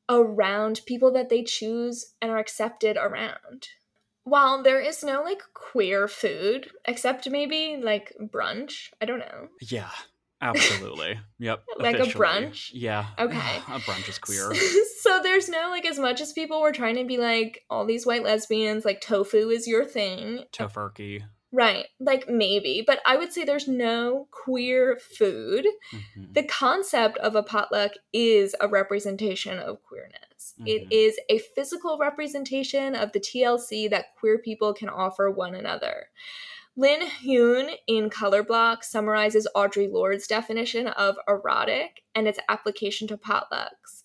around 0.09 0.81
people 0.87 1.11
that 1.13 1.29
they 1.29 1.43
choose 1.43 2.15
and 2.21 2.31
are 2.31 2.39
accepted 2.39 2.97
around 2.97 3.69
while 4.25 4.63
there 4.63 4.81
is 4.81 5.05
no 5.05 5.23
like 5.23 5.43
queer 5.55 6.09
food 6.09 6.71
except 6.85 7.29
maybe 7.31 7.77
like 7.77 8.13
brunch 8.21 8.91
i 9.01 9.05
don't 9.05 9.21
know 9.21 9.49
Yeah, 9.61 9.91
absolutely. 10.55 11.19
Yep. 11.39 11.65
Like 11.79 11.97
a 11.97 12.03
brunch? 12.05 12.71
Yeah. 12.73 13.07
Okay. 13.19 13.37
A 13.69 13.79
brunch 13.81 14.09
is 14.09 14.19
queer. 14.19 14.53
so 15.01 15.21
there's 15.23 15.49
no 15.49 15.69
like 15.71 15.87
as 15.87 15.99
much 15.99 16.21
as 16.21 16.33
people 16.33 16.61
were 16.61 16.73
trying 16.73 16.97
to 16.97 17.05
be 17.05 17.19
like 17.19 17.65
all 17.71 17.85
these 17.87 18.07
white 18.07 18.23
lesbians 18.23 18.85
like 18.85 19.01
tofu 19.01 19.49
is 19.51 19.67
your 19.67 19.85
thing 19.85 20.45
Tofurkey. 20.53 21.23
right 21.53 21.87
like 22.01 22.29
maybe 22.29 22.83
but 22.87 22.99
i 23.07 23.17
would 23.17 23.33
say 23.33 23.45
there's 23.45 23.69
no 23.69 24.27
queer 24.33 24.99
food 25.17 25.67
Mhm. 25.93 26.35
the 26.35 26.43
concept 26.43 27.19
of 27.19 27.37
a 27.37 27.43
potluck 27.43 27.93
is 28.13 28.55
a 28.61 28.67
representation 28.69 29.59
of 29.59 29.83
queerness 29.83 30.55
it 30.67 30.85
Mhm. 30.85 30.89
is 30.91 31.19
a 31.29 31.39
physical 31.39 31.99
representation 31.99 32.95
of 32.95 33.13
the 33.13 33.21
tlc 33.21 33.89
that 33.91 34.07
queer 34.19 34.39
people 34.39 34.75
can 34.75 34.89
offer 34.89 35.31
one 35.31 35.55
another 35.55 36.09
Lynn 36.79 37.09
Huynh 37.23 37.75
in 37.87 38.11
Color 38.11 38.43
Block 38.43 38.85
summarizes 38.85 39.49
Audre 39.57 39.91
Lorde's 39.91 40.27
definition 40.27 40.89
of 40.89 41.17
erotic 41.27 42.03
and 42.15 42.29
its 42.29 42.39
application 42.51 43.09
to 43.09 43.17
potlucks. 43.17 44.03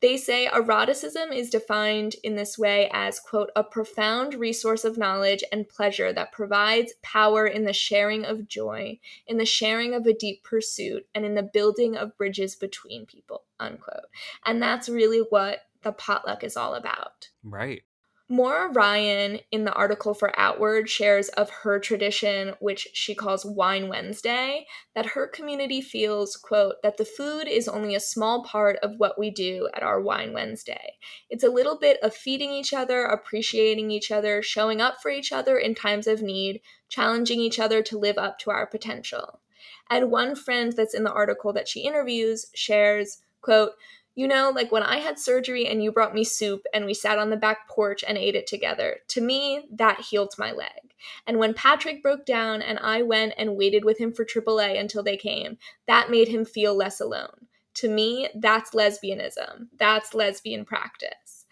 They 0.00 0.16
say 0.16 0.46
eroticism 0.46 1.32
is 1.32 1.50
defined 1.50 2.16
in 2.22 2.36
this 2.36 2.58
way 2.58 2.88
as, 2.92 3.18
quote, 3.18 3.50
a 3.56 3.64
profound 3.64 4.34
resource 4.34 4.84
of 4.84 4.98
knowledge 4.98 5.42
and 5.50 5.68
pleasure 5.68 6.12
that 6.12 6.32
provides 6.32 6.92
power 7.02 7.46
in 7.46 7.64
the 7.64 7.72
sharing 7.72 8.24
of 8.24 8.46
joy, 8.46 9.00
in 9.26 9.38
the 9.38 9.46
sharing 9.46 9.94
of 9.94 10.06
a 10.06 10.12
deep 10.12 10.44
pursuit, 10.44 11.06
and 11.14 11.24
in 11.24 11.34
the 11.34 11.42
building 11.42 11.96
of 11.96 12.16
bridges 12.16 12.54
between 12.54 13.06
people, 13.06 13.44
unquote. 13.58 14.04
And 14.44 14.62
that's 14.62 14.88
really 14.88 15.24
what 15.30 15.62
the 15.82 15.92
potluck 15.92 16.44
is 16.44 16.56
all 16.56 16.74
about. 16.74 17.30
Right. 17.42 17.82
Maura 18.28 18.72
Ryan, 18.72 19.38
in 19.52 19.64
the 19.64 19.72
article 19.72 20.12
for 20.12 20.36
Outward, 20.38 20.90
shares 20.90 21.28
of 21.28 21.48
her 21.48 21.78
tradition, 21.78 22.54
which 22.58 22.88
she 22.92 23.14
calls 23.14 23.44
Wine 23.44 23.88
Wednesday, 23.88 24.66
that 24.96 25.06
her 25.06 25.28
community 25.28 25.80
feels, 25.80 26.34
quote, 26.34 26.82
that 26.82 26.96
the 26.96 27.04
food 27.04 27.46
is 27.46 27.68
only 27.68 27.94
a 27.94 28.00
small 28.00 28.42
part 28.42 28.78
of 28.82 28.98
what 28.98 29.16
we 29.16 29.30
do 29.30 29.68
at 29.74 29.84
our 29.84 30.00
Wine 30.00 30.32
Wednesday. 30.32 30.94
It's 31.30 31.44
a 31.44 31.50
little 31.50 31.78
bit 31.78 32.00
of 32.02 32.14
feeding 32.14 32.50
each 32.50 32.74
other, 32.74 33.04
appreciating 33.04 33.92
each 33.92 34.10
other, 34.10 34.42
showing 34.42 34.80
up 34.80 34.96
for 35.00 35.10
each 35.12 35.30
other 35.30 35.56
in 35.56 35.76
times 35.76 36.08
of 36.08 36.20
need, 36.20 36.62
challenging 36.88 37.38
each 37.38 37.60
other 37.60 37.80
to 37.82 37.98
live 37.98 38.18
up 38.18 38.40
to 38.40 38.50
our 38.50 38.66
potential. 38.66 39.40
And 39.88 40.10
one 40.10 40.34
friend 40.34 40.72
that's 40.72 40.94
in 40.94 41.04
the 41.04 41.12
article 41.12 41.52
that 41.52 41.68
she 41.68 41.82
interviews 41.82 42.46
shares, 42.56 43.18
quote, 43.40 43.74
You 44.16 44.26
know, 44.26 44.50
like 44.52 44.72
when 44.72 44.82
I 44.82 44.98
had 44.98 45.18
surgery 45.18 45.66
and 45.66 45.84
you 45.84 45.92
brought 45.92 46.14
me 46.14 46.24
soup 46.24 46.62
and 46.72 46.86
we 46.86 46.94
sat 46.94 47.18
on 47.18 47.28
the 47.28 47.36
back 47.36 47.68
porch 47.68 48.02
and 48.06 48.16
ate 48.16 48.34
it 48.34 48.46
together. 48.46 48.96
To 49.08 49.20
me, 49.20 49.66
that 49.70 50.00
healed 50.00 50.34
my 50.38 50.52
leg. 50.52 50.94
And 51.26 51.38
when 51.38 51.52
Patrick 51.52 52.02
broke 52.02 52.24
down 52.24 52.62
and 52.62 52.78
I 52.78 53.02
went 53.02 53.34
and 53.36 53.56
waited 53.56 53.84
with 53.84 53.98
him 53.98 54.14
for 54.14 54.24
AAA 54.24 54.80
until 54.80 55.02
they 55.02 55.18
came, 55.18 55.58
that 55.86 56.10
made 56.10 56.28
him 56.28 56.46
feel 56.46 56.74
less 56.74 56.98
alone. 56.98 57.46
To 57.74 57.90
me, 57.90 58.28
that's 58.34 58.70
lesbianism. 58.70 59.68
That's 59.78 60.14
lesbian 60.14 60.64
practice. 60.64 61.44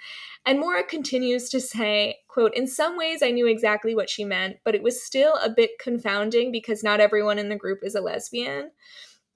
And 0.47 0.59
Maura 0.59 0.85
continues 0.85 1.51
to 1.51 1.61
say, 1.61 2.21
quote, 2.29 2.55
in 2.55 2.67
some 2.67 2.97
ways 2.97 3.23
I 3.23 3.31
knew 3.31 3.47
exactly 3.47 3.95
what 3.95 4.09
she 4.09 4.25
meant, 4.25 4.57
but 4.65 4.75
it 4.75 4.83
was 4.83 5.05
still 5.05 5.35
a 5.43 5.51
bit 5.51 5.73
confounding 5.79 6.51
because 6.51 6.83
not 6.83 7.01
everyone 7.01 7.39
in 7.39 7.51
the 7.51 7.57
group 7.57 7.81
is 7.83 7.95
a 7.95 8.01
lesbian. 8.01 8.71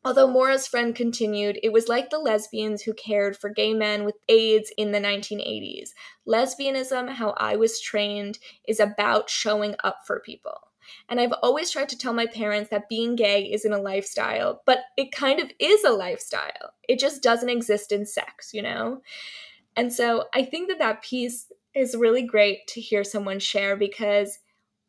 Although 0.05 0.29
Maura's 0.29 0.67
friend 0.67 0.95
continued, 0.95 1.59
it 1.63 1.73
was 1.73 1.89
like 1.89 2.11
the 2.11 2.19
lesbians 2.19 2.83
who 2.83 2.95
cared 2.95 3.37
for 3.37 3.51
gay 3.51 3.75
men 3.75 4.05
with 4.05 4.15
AIDS 4.29 4.73
in 4.79 4.93
the 4.93 5.01
1980s. 5.01 5.91
Lesbianism, 6.27 7.11
how 7.11 7.35
I 7.37 7.57
was 7.57 7.81
trained, 7.81 8.39
is 8.67 8.81
about 8.81 9.29
showing 9.29 9.75
up 9.83 9.99
for 10.07 10.21
people. 10.21 10.59
And 11.09 11.21
I've 11.21 11.35
always 11.43 11.71
tried 11.71 11.89
to 11.91 11.99
tell 11.99 12.13
my 12.13 12.27
parents 12.27 12.71
that 12.71 12.89
being 12.89 13.17
gay 13.17 13.51
isn't 13.53 13.73
a 13.73 13.81
lifestyle, 13.81 14.63
but 14.65 14.81
it 14.97 15.13
kind 15.13 15.41
of 15.41 15.51
is 15.59 15.85
a 15.85 15.91
lifestyle. 15.91 16.73
It 16.89 16.99
just 16.99 17.23
doesn't 17.23 17.51
exist 17.51 17.93
in 17.93 18.07
sex, 18.07 18.55
you 18.55 18.63
know? 18.63 19.03
And 19.77 19.93
so 19.93 20.25
I 20.35 20.45
think 20.45 20.69
that 20.69 20.79
that 20.79 21.03
piece 21.03 21.53
is 21.75 21.95
really 21.97 22.23
great 22.23 22.67
to 22.69 22.81
hear 22.81 23.05
someone 23.05 23.39
share 23.39 23.77
because 23.77 24.39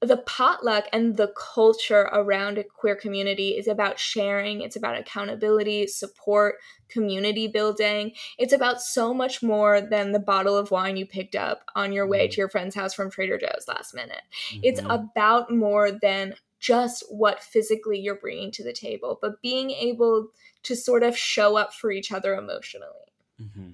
the 0.02 0.18
potluck 0.18 0.86
and 0.94 1.18
the 1.18 1.34
culture 1.36 2.10
around 2.14 2.58
a 2.58 2.64
queer 2.64 2.96
community 2.96 3.50
is 3.50 3.68
about 3.68 4.00
sharing, 4.00 4.62
it's 4.62 4.78
about 4.78 4.98
accountability, 4.98 5.88
support, 5.88 6.56
community 6.88 7.48
building. 7.48 8.14
It's 8.38 8.54
about 8.54 8.82
so 8.82 9.14
much 9.14 9.44
more 9.44 9.82
than 9.82 10.12
the 10.12 10.20
bottle 10.20 10.56
of 10.56 10.72
wine 10.72 10.96
you 10.96 11.06
picked 11.06 11.36
up 11.36 11.64
on 11.76 11.92
your 11.92 12.08
way 12.08 12.26
mm-hmm. 12.26 12.32
to 12.32 12.38
your 12.38 12.50
friend's 12.50 12.76
house 12.76 12.94
from 12.94 13.12
Trader 13.12 13.38
Joe's 13.38 13.68
last 13.68 13.94
minute. 13.94 14.22
Mm-hmm. 14.52 14.62
It's 14.64 14.82
about 14.90 15.52
more 15.52 15.92
than 15.92 16.36
just 16.60 17.04
what 17.10 17.44
physically 17.44 18.00
you're 18.00 18.16
bringing 18.16 18.52
to 18.52 18.64
the 18.64 18.74
table, 18.74 19.20
but 19.22 19.42
being 19.42 19.72
able 19.72 20.30
to 20.64 20.76
sort 20.76 21.04
of 21.04 21.18
show 21.18 21.58
up 21.58 21.74
for 21.74 21.92
each 21.92 22.12
other 22.12 22.36
emotionally. 22.36 22.88
Mm-hmm. 23.42 23.72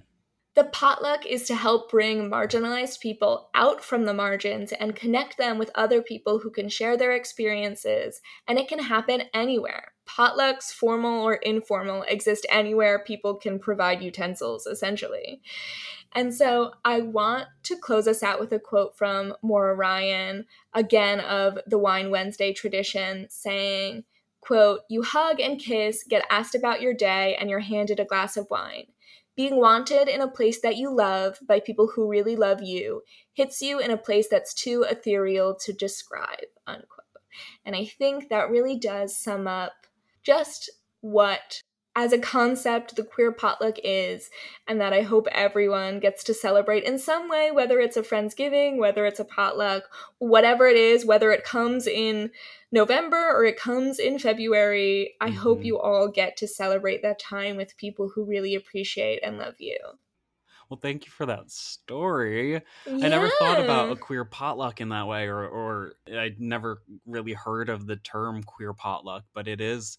The 0.56 0.64
potluck 0.64 1.26
is 1.26 1.44
to 1.48 1.56
help 1.56 1.92
bring 1.92 2.30
marginalized 2.30 3.02
people 3.02 3.50
out 3.54 3.84
from 3.84 4.06
the 4.06 4.14
margins 4.14 4.72
and 4.72 4.96
connect 4.96 5.38
them 5.38 5.58
with 5.58 5.70
other 5.76 6.02
people 6.02 6.40
who 6.40 6.50
can 6.50 6.70
share 6.70 6.96
their 6.96 7.12
experiences, 7.12 8.22
and 8.48 8.58
it 8.58 8.70
can 8.70 8.80
happen 8.80 9.24
anywhere. 9.34 9.92
Potlucks, 10.08 10.72
formal 10.72 11.22
or 11.24 11.34
informal, 11.34 12.04
exist 12.04 12.46
anywhere 12.50 13.04
people 13.04 13.36
can 13.36 13.60
provide 13.60 14.02
utensils, 14.02 14.66
essentially. 14.66 15.42
And 16.14 16.34
so 16.34 16.72
I 16.86 17.02
want 17.02 17.48
to 17.64 17.76
close 17.76 18.08
us 18.08 18.24
out 18.24 18.40
with 18.40 18.54
a 18.54 18.60
quote 18.60 18.98
from 18.98 19.34
Maura 19.42 19.76
Ryan, 19.76 20.46
again 20.74 21.20
of 21.20 21.60
the 21.68 21.78
Wine 21.78 22.12
Wednesday 22.12 22.54
tradition, 22.54 23.28
saying, 23.30 24.06
quote, 24.40 24.82
You 24.90 25.04
hug 25.04 25.42
and 25.42 25.60
kiss, 25.60 26.06
get 26.08 26.26
asked 26.30 26.56
about 26.56 26.82
your 26.82 26.94
day, 26.94 27.36
and 27.36 27.50
you're 27.50 27.60
handed 27.60 28.00
a 28.00 28.06
glass 28.06 28.38
of 28.38 28.48
wine. 28.50 28.86
Being 29.36 29.58
wanted 29.58 30.08
in 30.08 30.22
a 30.22 30.30
place 30.30 30.62
that 30.62 30.78
you 30.78 30.96
love 30.96 31.38
by 31.48 31.60
people 31.60 31.92
who 31.94 32.08
really 32.08 32.36
love 32.36 32.62
you 32.62 33.02
hits 33.34 33.62
you 33.62 33.80
in 33.80 33.92
a 33.92 33.98
place 33.98 34.28
that's 34.30 34.54
too 34.54 34.86
ethereal 34.90 35.56
to 35.56 35.74
describe, 35.74 36.48
unquote. 36.66 37.06
And 37.66 37.76
I 37.76 37.86
think 37.86 38.30
that 38.30 38.50
really 38.50 38.80
does 38.80 39.18
sum 39.18 39.48
up 39.48 39.74
just 40.24 40.70
what 41.02 41.62
as 41.96 42.12
a 42.12 42.20
concept 42.20 42.96
the 42.96 43.04
queer 43.04 43.32
potluck 43.32 43.78
is 43.84 44.30
and 44.68 44.80
that 44.82 44.94
i 44.94 45.02
hope 45.02 45.28
everyone 45.32 46.00
gets 46.00 46.24
to 46.24 46.34
celebrate 46.34 46.84
in 46.84 47.00
some 47.00 47.30
way 47.30 47.50
whether 47.52 47.80
it's 47.80 47.98
a 47.98 48.04
friendsgiving 48.04 48.78
whether 48.78 49.06
it's 49.06 49.20
a 49.20 49.26
potluck 49.26 49.84
whatever 50.18 50.68
it 50.68 50.76
is 50.76 51.06
whether 51.06 51.32
it 51.32 51.44
comes 51.44 51.88
in 51.88 52.30
november 52.72 53.30
or 53.32 53.46
it 53.46 53.58
comes 53.58 53.98
in 53.98 54.20
february 54.20 55.16
i 55.22 55.30
mm-hmm. 55.30 55.38
hope 55.38 55.64
you 55.64 55.80
all 55.80 56.08
get 56.08 56.36
to 56.36 56.48
celebrate 56.48 57.02
that 57.02 57.20
time 57.20 57.56
with 57.56 57.78
people 57.78 58.12
who 58.14 58.26
really 58.26 58.56
appreciate 58.56 59.20
and 59.24 59.38
love 59.38 59.56
you 59.60 59.78
well 60.70 60.80
thank 60.82 61.06
you 61.06 61.12
for 61.12 61.26
that 61.26 61.50
story 61.50 62.54
yeah. 62.54 62.60
i 63.06 63.08
never 63.08 63.30
thought 63.40 63.62
about 63.62 63.92
a 63.92 63.96
queer 63.96 64.26
potluck 64.26 64.82
in 64.82 64.90
that 64.90 65.08
way 65.08 65.28
or 65.28 65.48
or 65.48 65.94
i'd 66.18 66.42
never 66.42 66.82
really 67.06 67.34
heard 67.34 67.70
of 67.70 67.88
the 67.88 67.96
term 67.96 68.44
queer 68.44 68.74
potluck 68.74 69.24
but 69.34 69.48
it 69.48 69.62
is 69.62 69.98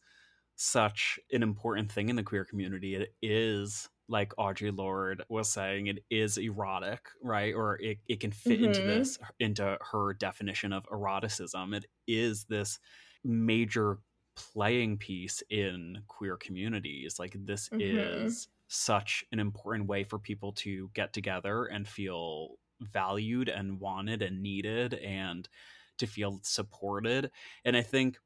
such 0.56 1.20
an 1.32 1.42
important 1.42 1.92
thing 1.92 2.08
in 2.08 2.16
the 2.16 2.22
queer 2.22 2.44
community. 2.44 2.96
It 2.96 3.14
is 3.22 3.88
like 4.08 4.34
Audre 4.36 4.76
Lorde 4.76 5.22
was 5.28 5.48
saying, 5.48 5.88
it 5.88 6.04
is 6.10 6.38
erotic, 6.38 7.00
right? 7.22 7.54
Or 7.54 7.76
it, 7.80 7.98
it 8.06 8.20
can 8.20 8.30
fit 8.32 8.60
mm-hmm. 8.60 8.64
into 8.66 8.82
this, 8.82 9.18
into 9.40 9.78
her 9.92 10.14
definition 10.14 10.72
of 10.72 10.86
eroticism. 10.90 11.74
It 11.74 11.86
is 12.06 12.44
this 12.44 12.78
major 13.24 13.98
playing 14.36 14.98
piece 14.98 15.42
in 15.50 16.02
queer 16.06 16.36
communities. 16.36 17.18
Like 17.18 17.36
this 17.38 17.68
mm-hmm. 17.68 18.26
is 18.26 18.48
such 18.68 19.24
an 19.32 19.40
important 19.40 19.88
way 19.88 20.04
for 20.04 20.18
people 20.18 20.52
to 20.52 20.90
get 20.94 21.12
together 21.12 21.64
and 21.64 21.86
feel 21.86 22.56
valued 22.80 23.48
and 23.48 23.80
wanted 23.80 24.22
and 24.22 24.42
needed 24.42 24.94
and 24.94 25.48
to 25.98 26.06
feel 26.06 26.40
supported. 26.42 27.30
And 27.64 27.76
I 27.76 27.82
think 27.82 28.18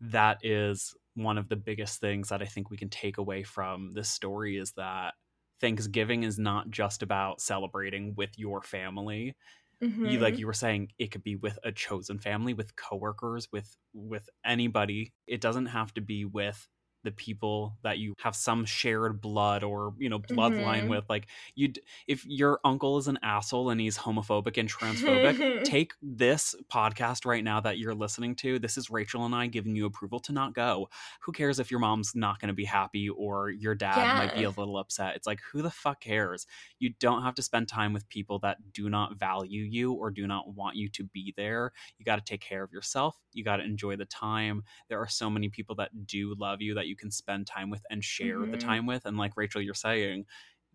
that 0.00 0.38
is 0.42 0.94
one 1.14 1.38
of 1.38 1.48
the 1.48 1.56
biggest 1.56 2.00
things 2.00 2.28
that 2.28 2.42
I 2.42 2.46
think 2.46 2.70
we 2.70 2.76
can 2.76 2.90
take 2.90 3.18
away 3.18 3.42
from 3.42 3.92
this 3.94 4.08
story 4.08 4.56
is 4.56 4.72
that 4.72 5.14
Thanksgiving 5.60 6.24
is 6.24 6.38
not 6.38 6.70
just 6.70 7.02
about 7.02 7.40
celebrating 7.40 8.14
with 8.16 8.38
your 8.38 8.62
family. 8.62 9.36
Mm-hmm. 9.82 10.06
You 10.06 10.18
like 10.18 10.34
mm-hmm. 10.34 10.40
you 10.40 10.46
were 10.46 10.52
saying 10.52 10.90
it 10.98 11.10
could 11.10 11.22
be 11.22 11.36
with 11.36 11.58
a 11.64 11.72
chosen 11.72 12.18
family, 12.18 12.54
with 12.54 12.76
coworkers, 12.76 13.48
with 13.52 13.76
with 13.92 14.28
anybody. 14.44 15.12
It 15.26 15.40
doesn't 15.40 15.66
have 15.66 15.92
to 15.94 16.00
be 16.00 16.24
with 16.24 16.68
the 17.04 17.12
people 17.12 17.76
that 17.82 17.98
you 17.98 18.14
have 18.18 18.36
some 18.36 18.64
shared 18.64 19.20
blood 19.20 19.62
or 19.62 19.94
you 19.98 20.08
know 20.08 20.18
bloodline 20.18 20.80
mm-hmm. 20.80 20.88
with 20.88 21.04
like 21.08 21.26
you 21.54 21.72
if 22.06 22.26
your 22.26 22.60
uncle 22.64 22.98
is 22.98 23.08
an 23.08 23.18
asshole 23.22 23.70
and 23.70 23.80
he's 23.80 23.96
homophobic 23.96 24.58
and 24.58 24.68
transphobic 24.68 25.64
take 25.64 25.92
this 26.02 26.54
podcast 26.70 27.24
right 27.24 27.44
now 27.44 27.60
that 27.60 27.78
you're 27.78 27.94
listening 27.94 28.34
to 28.34 28.58
this 28.58 28.76
is 28.76 28.90
rachel 28.90 29.24
and 29.24 29.34
i 29.34 29.46
giving 29.46 29.76
you 29.76 29.86
approval 29.86 30.18
to 30.18 30.32
not 30.32 30.54
go. 30.54 30.88
Who 31.20 31.32
cares 31.32 31.58
if 31.58 31.70
your 31.70 31.80
mom's 31.80 32.14
not 32.14 32.40
going 32.40 32.48
to 32.48 32.54
be 32.54 32.64
happy 32.64 33.08
or 33.08 33.50
your 33.50 33.74
dad 33.74 33.96
yeah. 33.96 34.18
might 34.18 34.34
be 34.34 34.44
a 34.44 34.50
little 34.50 34.76
upset? 34.76 35.16
It's 35.16 35.26
like 35.26 35.40
who 35.52 35.62
the 35.62 35.70
fuck 35.70 36.00
cares? 36.00 36.46
You 36.78 36.92
don't 37.00 37.22
have 37.22 37.34
to 37.36 37.42
spend 37.42 37.68
time 37.68 37.92
with 37.92 38.08
people 38.08 38.40
that 38.40 38.58
do 38.72 38.90
not 38.90 39.16
value 39.16 39.62
you 39.62 39.92
or 39.92 40.10
do 40.10 40.26
not 40.26 40.54
want 40.54 40.76
you 40.76 40.88
to 40.90 41.04
be 41.04 41.32
there. 41.36 41.72
You 41.98 42.04
got 42.04 42.16
to 42.16 42.24
take 42.24 42.40
care 42.40 42.62
of 42.62 42.72
yourself. 42.72 43.16
You 43.32 43.44
got 43.44 43.56
to 43.58 43.64
enjoy 43.64 43.96
the 43.96 44.04
time. 44.06 44.64
There 44.88 44.98
are 44.98 45.08
so 45.08 45.30
many 45.30 45.48
people 45.48 45.76
that 45.76 46.06
do 46.06 46.34
love 46.38 46.60
you 46.60 46.74
that 46.74 46.86
you 46.86 46.93
you 46.94 46.96
can 46.96 47.10
spend 47.10 47.46
time 47.46 47.70
with 47.70 47.82
and 47.90 48.04
share 48.04 48.38
mm-hmm. 48.38 48.52
the 48.52 48.58
time 48.58 48.86
with. 48.86 49.04
And 49.04 49.16
like 49.16 49.32
Rachel, 49.36 49.60
you're 49.60 49.74
saying, 49.74 50.26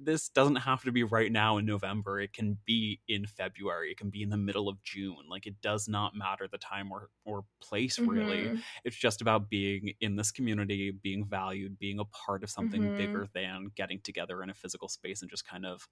this 0.01 0.29
doesn't 0.29 0.57
have 0.57 0.83
to 0.83 0.91
be 0.91 1.03
right 1.03 1.31
now 1.31 1.57
in 1.57 1.65
November. 1.65 2.19
It 2.19 2.33
can 2.33 2.57
be 2.65 2.99
in 3.07 3.25
February. 3.25 3.91
It 3.91 3.97
can 3.97 4.09
be 4.09 4.21
in 4.21 4.29
the 4.29 4.37
middle 4.37 4.69
of 4.69 4.81
June. 4.83 5.25
Like 5.29 5.45
it 5.45 5.61
does 5.61 5.87
not 5.87 6.15
matter 6.15 6.47
the 6.49 6.57
time 6.57 6.91
or 6.91 7.09
or 7.25 7.43
place 7.61 7.99
really. 7.99 8.45
Mm-hmm. 8.45 8.55
It's 8.85 8.95
just 8.95 9.21
about 9.21 9.49
being 9.49 9.93
in 9.99 10.15
this 10.15 10.31
community, 10.31 10.91
being 10.91 11.25
valued, 11.25 11.77
being 11.77 11.99
a 11.99 12.05
part 12.05 12.43
of 12.43 12.49
something 12.49 12.81
mm-hmm. 12.81 12.97
bigger 12.97 13.27
than 13.33 13.71
getting 13.75 13.99
together 14.01 14.41
in 14.41 14.49
a 14.49 14.53
physical 14.53 14.87
space 14.87 15.21
and 15.21 15.29
just 15.29 15.45
kind 15.45 15.65
of 15.65 15.87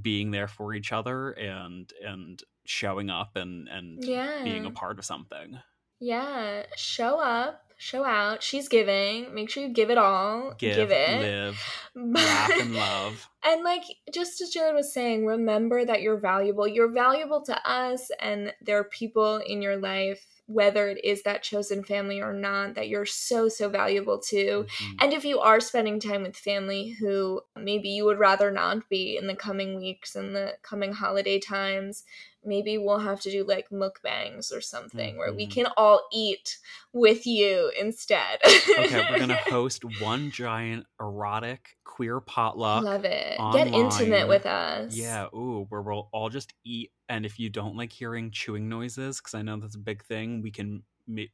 being 0.00 0.30
there 0.30 0.48
for 0.48 0.72
each 0.72 0.92
other 0.92 1.30
and 1.32 1.92
and 2.06 2.42
showing 2.66 3.10
up 3.10 3.34
and 3.34 3.68
and 3.68 4.04
yeah. 4.04 4.44
being 4.44 4.64
a 4.64 4.70
part 4.70 4.98
of 5.00 5.04
something. 5.04 5.58
Yeah, 6.00 6.64
show 6.76 7.20
up 7.20 7.70
show 7.80 8.04
out. 8.04 8.42
She's 8.42 8.68
giving. 8.68 9.34
Make 9.34 9.48
sure 9.48 9.62
you 9.62 9.70
give 9.70 9.90
it 9.90 9.96
all. 9.96 10.52
Give, 10.58 10.76
give 10.76 10.90
it. 10.90 11.20
Live. 11.22 11.64
laugh 11.94 12.50
and 12.60 12.74
love. 12.74 13.26
And 13.42 13.64
like 13.64 13.84
just 14.12 14.42
as 14.42 14.50
Jared 14.50 14.74
was 14.74 14.92
saying, 14.92 15.24
remember 15.24 15.82
that 15.86 16.02
you're 16.02 16.18
valuable. 16.18 16.68
You're 16.68 16.92
valuable 16.92 17.40
to 17.46 17.56
us, 17.66 18.10
and 18.20 18.52
there 18.60 18.78
are 18.78 18.84
people 18.84 19.38
in 19.38 19.62
your 19.62 19.78
life 19.78 20.26
whether 20.50 20.88
it 20.88 21.02
is 21.04 21.22
that 21.22 21.44
chosen 21.44 21.84
family 21.84 22.20
or 22.20 22.32
not, 22.32 22.74
that 22.74 22.88
you're 22.88 23.06
so, 23.06 23.48
so 23.48 23.68
valuable 23.68 24.18
to. 24.18 24.66
Mm-hmm. 24.66 24.96
And 24.98 25.12
if 25.12 25.24
you 25.24 25.38
are 25.38 25.60
spending 25.60 26.00
time 26.00 26.24
with 26.24 26.36
family 26.36 26.96
who 26.98 27.40
maybe 27.56 27.88
you 27.88 28.04
would 28.04 28.18
rather 28.18 28.50
not 28.50 28.88
be 28.88 29.16
in 29.16 29.28
the 29.28 29.36
coming 29.36 29.76
weeks 29.76 30.16
and 30.16 30.34
the 30.34 30.54
coming 30.62 30.92
holiday 30.92 31.38
times, 31.38 32.02
maybe 32.44 32.78
we'll 32.78 32.98
have 32.98 33.20
to 33.20 33.30
do 33.30 33.44
like 33.44 33.68
mukbangs 33.70 34.52
or 34.52 34.60
something 34.60 35.10
mm-hmm. 35.10 35.18
where 35.18 35.32
we 35.32 35.44
mm-hmm. 35.44 35.62
can 35.62 35.66
all 35.76 36.00
eat 36.12 36.58
with 36.92 37.26
you 37.26 37.70
instead. 37.78 38.38
okay, 38.44 39.02
we're 39.10 39.18
gonna 39.18 39.34
host 39.48 39.84
one 40.00 40.30
giant 40.30 40.86
erotic 41.00 41.76
queer 41.84 42.20
potluck. 42.20 42.84
Love 42.84 43.04
it. 43.04 43.38
Online. 43.38 43.66
Get 43.66 43.74
intimate 43.74 44.28
with 44.28 44.46
us. 44.46 44.96
Yeah, 44.96 45.26
ooh, 45.34 45.66
where 45.68 45.82
we'll 45.82 46.08
all 46.12 46.28
just 46.30 46.54
eat 46.64 46.90
and 47.10 47.26
if 47.26 47.40
you 47.40 47.50
don't 47.50 47.76
like 47.76 47.92
hearing 47.92 48.30
chewing 48.30 48.68
noises, 48.68 49.18
because 49.18 49.34
I 49.34 49.42
know 49.42 49.56
that's 49.56 49.74
a 49.74 49.80
big 49.80 50.04
thing, 50.04 50.42
we 50.42 50.52
can 50.52 50.84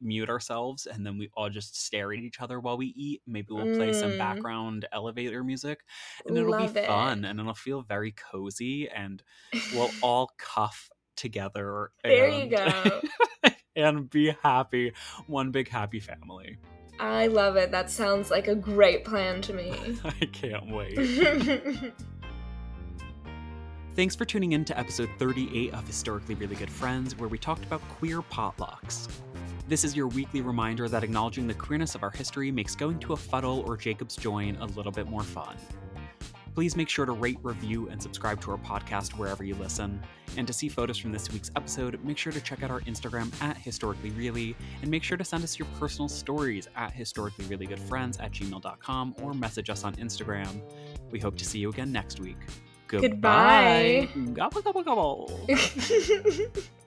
mute 0.01 0.29
ourselves 0.29 0.87
and 0.87 1.05
then 1.05 1.19
we 1.19 1.29
all 1.35 1.49
just 1.49 1.79
stare 1.79 2.11
at 2.11 2.19
each 2.19 2.41
other 2.41 2.59
while 2.59 2.77
we 2.77 2.87
eat. 2.87 3.21
Maybe 3.27 3.49
we'll 3.51 3.75
play 3.75 3.93
some 3.93 4.11
Mm. 4.11 4.17
background 4.17 4.87
elevator 4.91 5.43
music 5.43 5.81
and 6.25 6.35
it'll 6.35 6.49
Love 6.49 6.73
be 6.73 6.81
fun 6.81 7.25
and 7.25 7.39
it'll 7.39 7.53
feel 7.53 7.83
very 7.83 8.11
cozy 8.11 8.89
and 8.89 9.21
we'll 9.73 9.91
all 10.01 10.31
cuff 10.37 10.89
together 11.17 11.91
there 12.03 12.29
you 12.29 12.49
go. 12.49 13.01
and 13.75 14.09
be 14.09 14.33
happy. 14.41 14.93
One 15.27 15.51
big 15.51 15.69
happy 15.69 15.99
family. 15.99 16.57
I 16.99 17.27
love 17.27 17.55
it. 17.57 17.71
That 17.71 17.91
sounds 17.91 18.31
like 18.31 18.47
a 18.47 18.55
great 18.55 19.05
plan 19.05 19.41
to 19.43 19.53
me. 19.53 19.73
I 20.03 20.25
can't 20.25 20.71
wait. 20.71 20.97
Thanks 23.95 24.15
for 24.15 24.25
tuning 24.25 24.51
in 24.51 24.65
to 24.65 24.77
episode 24.77 25.09
38 25.17 25.73
of 25.73 25.87
Historically 25.87 26.35
Really 26.35 26.55
Good 26.55 26.69
Friends, 26.69 27.17
where 27.17 27.29
we 27.29 27.39
talked 27.39 27.63
about 27.63 27.81
queer 27.89 28.21
potlucks. 28.21 29.07
This 29.67 29.83
is 29.83 29.95
your 29.95 30.07
weekly 30.07 30.41
reminder 30.41 30.87
that 30.87 31.03
acknowledging 31.03 31.47
the 31.47 31.53
queerness 31.53 31.95
of 31.95 32.03
our 32.03 32.11
history 32.11 32.51
makes 32.51 32.75
going 32.75 32.99
to 32.99 33.13
a 33.13 33.17
fuddle 33.17 33.63
or 33.67 33.75
Jacob's 33.75 34.15
Join 34.15 34.55
a 34.57 34.65
little 34.65 34.91
bit 34.91 35.07
more 35.07 35.23
fun. 35.23 35.57
Please 36.57 36.75
make 36.75 36.89
sure 36.89 37.05
to 37.05 37.11
rate, 37.11 37.37
review, 37.43 37.87
and 37.89 38.01
subscribe 38.01 38.41
to 38.41 38.49
our 38.49 38.57
podcast 38.57 39.11
wherever 39.11 39.43
you 39.43 39.53
listen. 39.53 40.01
And 40.37 40.47
to 40.47 40.53
see 40.53 40.69
photos 40.69 40.97
from 40.97 41.11
this 41.11 41.31
week's 41.31 41.51
episode, 41.55 42.03
make 42.03 42.17
sure 42.17 42.31
to 42.31 42.41
check 42.41 42.63
out 42.63 42.71
our 42.71 42.81
Instagram 42.81 43.31
at 43.43 43.57
Historically 43.57 44.09
Really, 44.09 44.55
and 44.81 44.89
make 44.89 45.03
sure 45.03 45.17
to 45.17 45.23
send 45.23 45.43
us 45.43 45.59
your 45.59 45.67
personal 45.79 46.09
stories 46.09 46.67
at 46.75 46.95
historicallyreallygoodfriends 46.95 48.19
at 48.19 48.31
gmail.com 48.31 49.15
or 49.21 49.35
message 49.35 49.69
us 49.69 49.83
on 49.83 49.93
Instagram. 49.97 50.59
We 51.11 51.19
hope 51.19 51.37
to 51.37 51.45
see 51.45 51.59
you 51.59 51.69
again 51.69 51.91
next 51.91 52.19
week. 52.19 52.39
Goodbye. 52.87 54.09
Gobble, 54.33 54.63
gobble, 54.63 54.81
gobble. 54.81 55.39
Goodbye. 55.47 56.61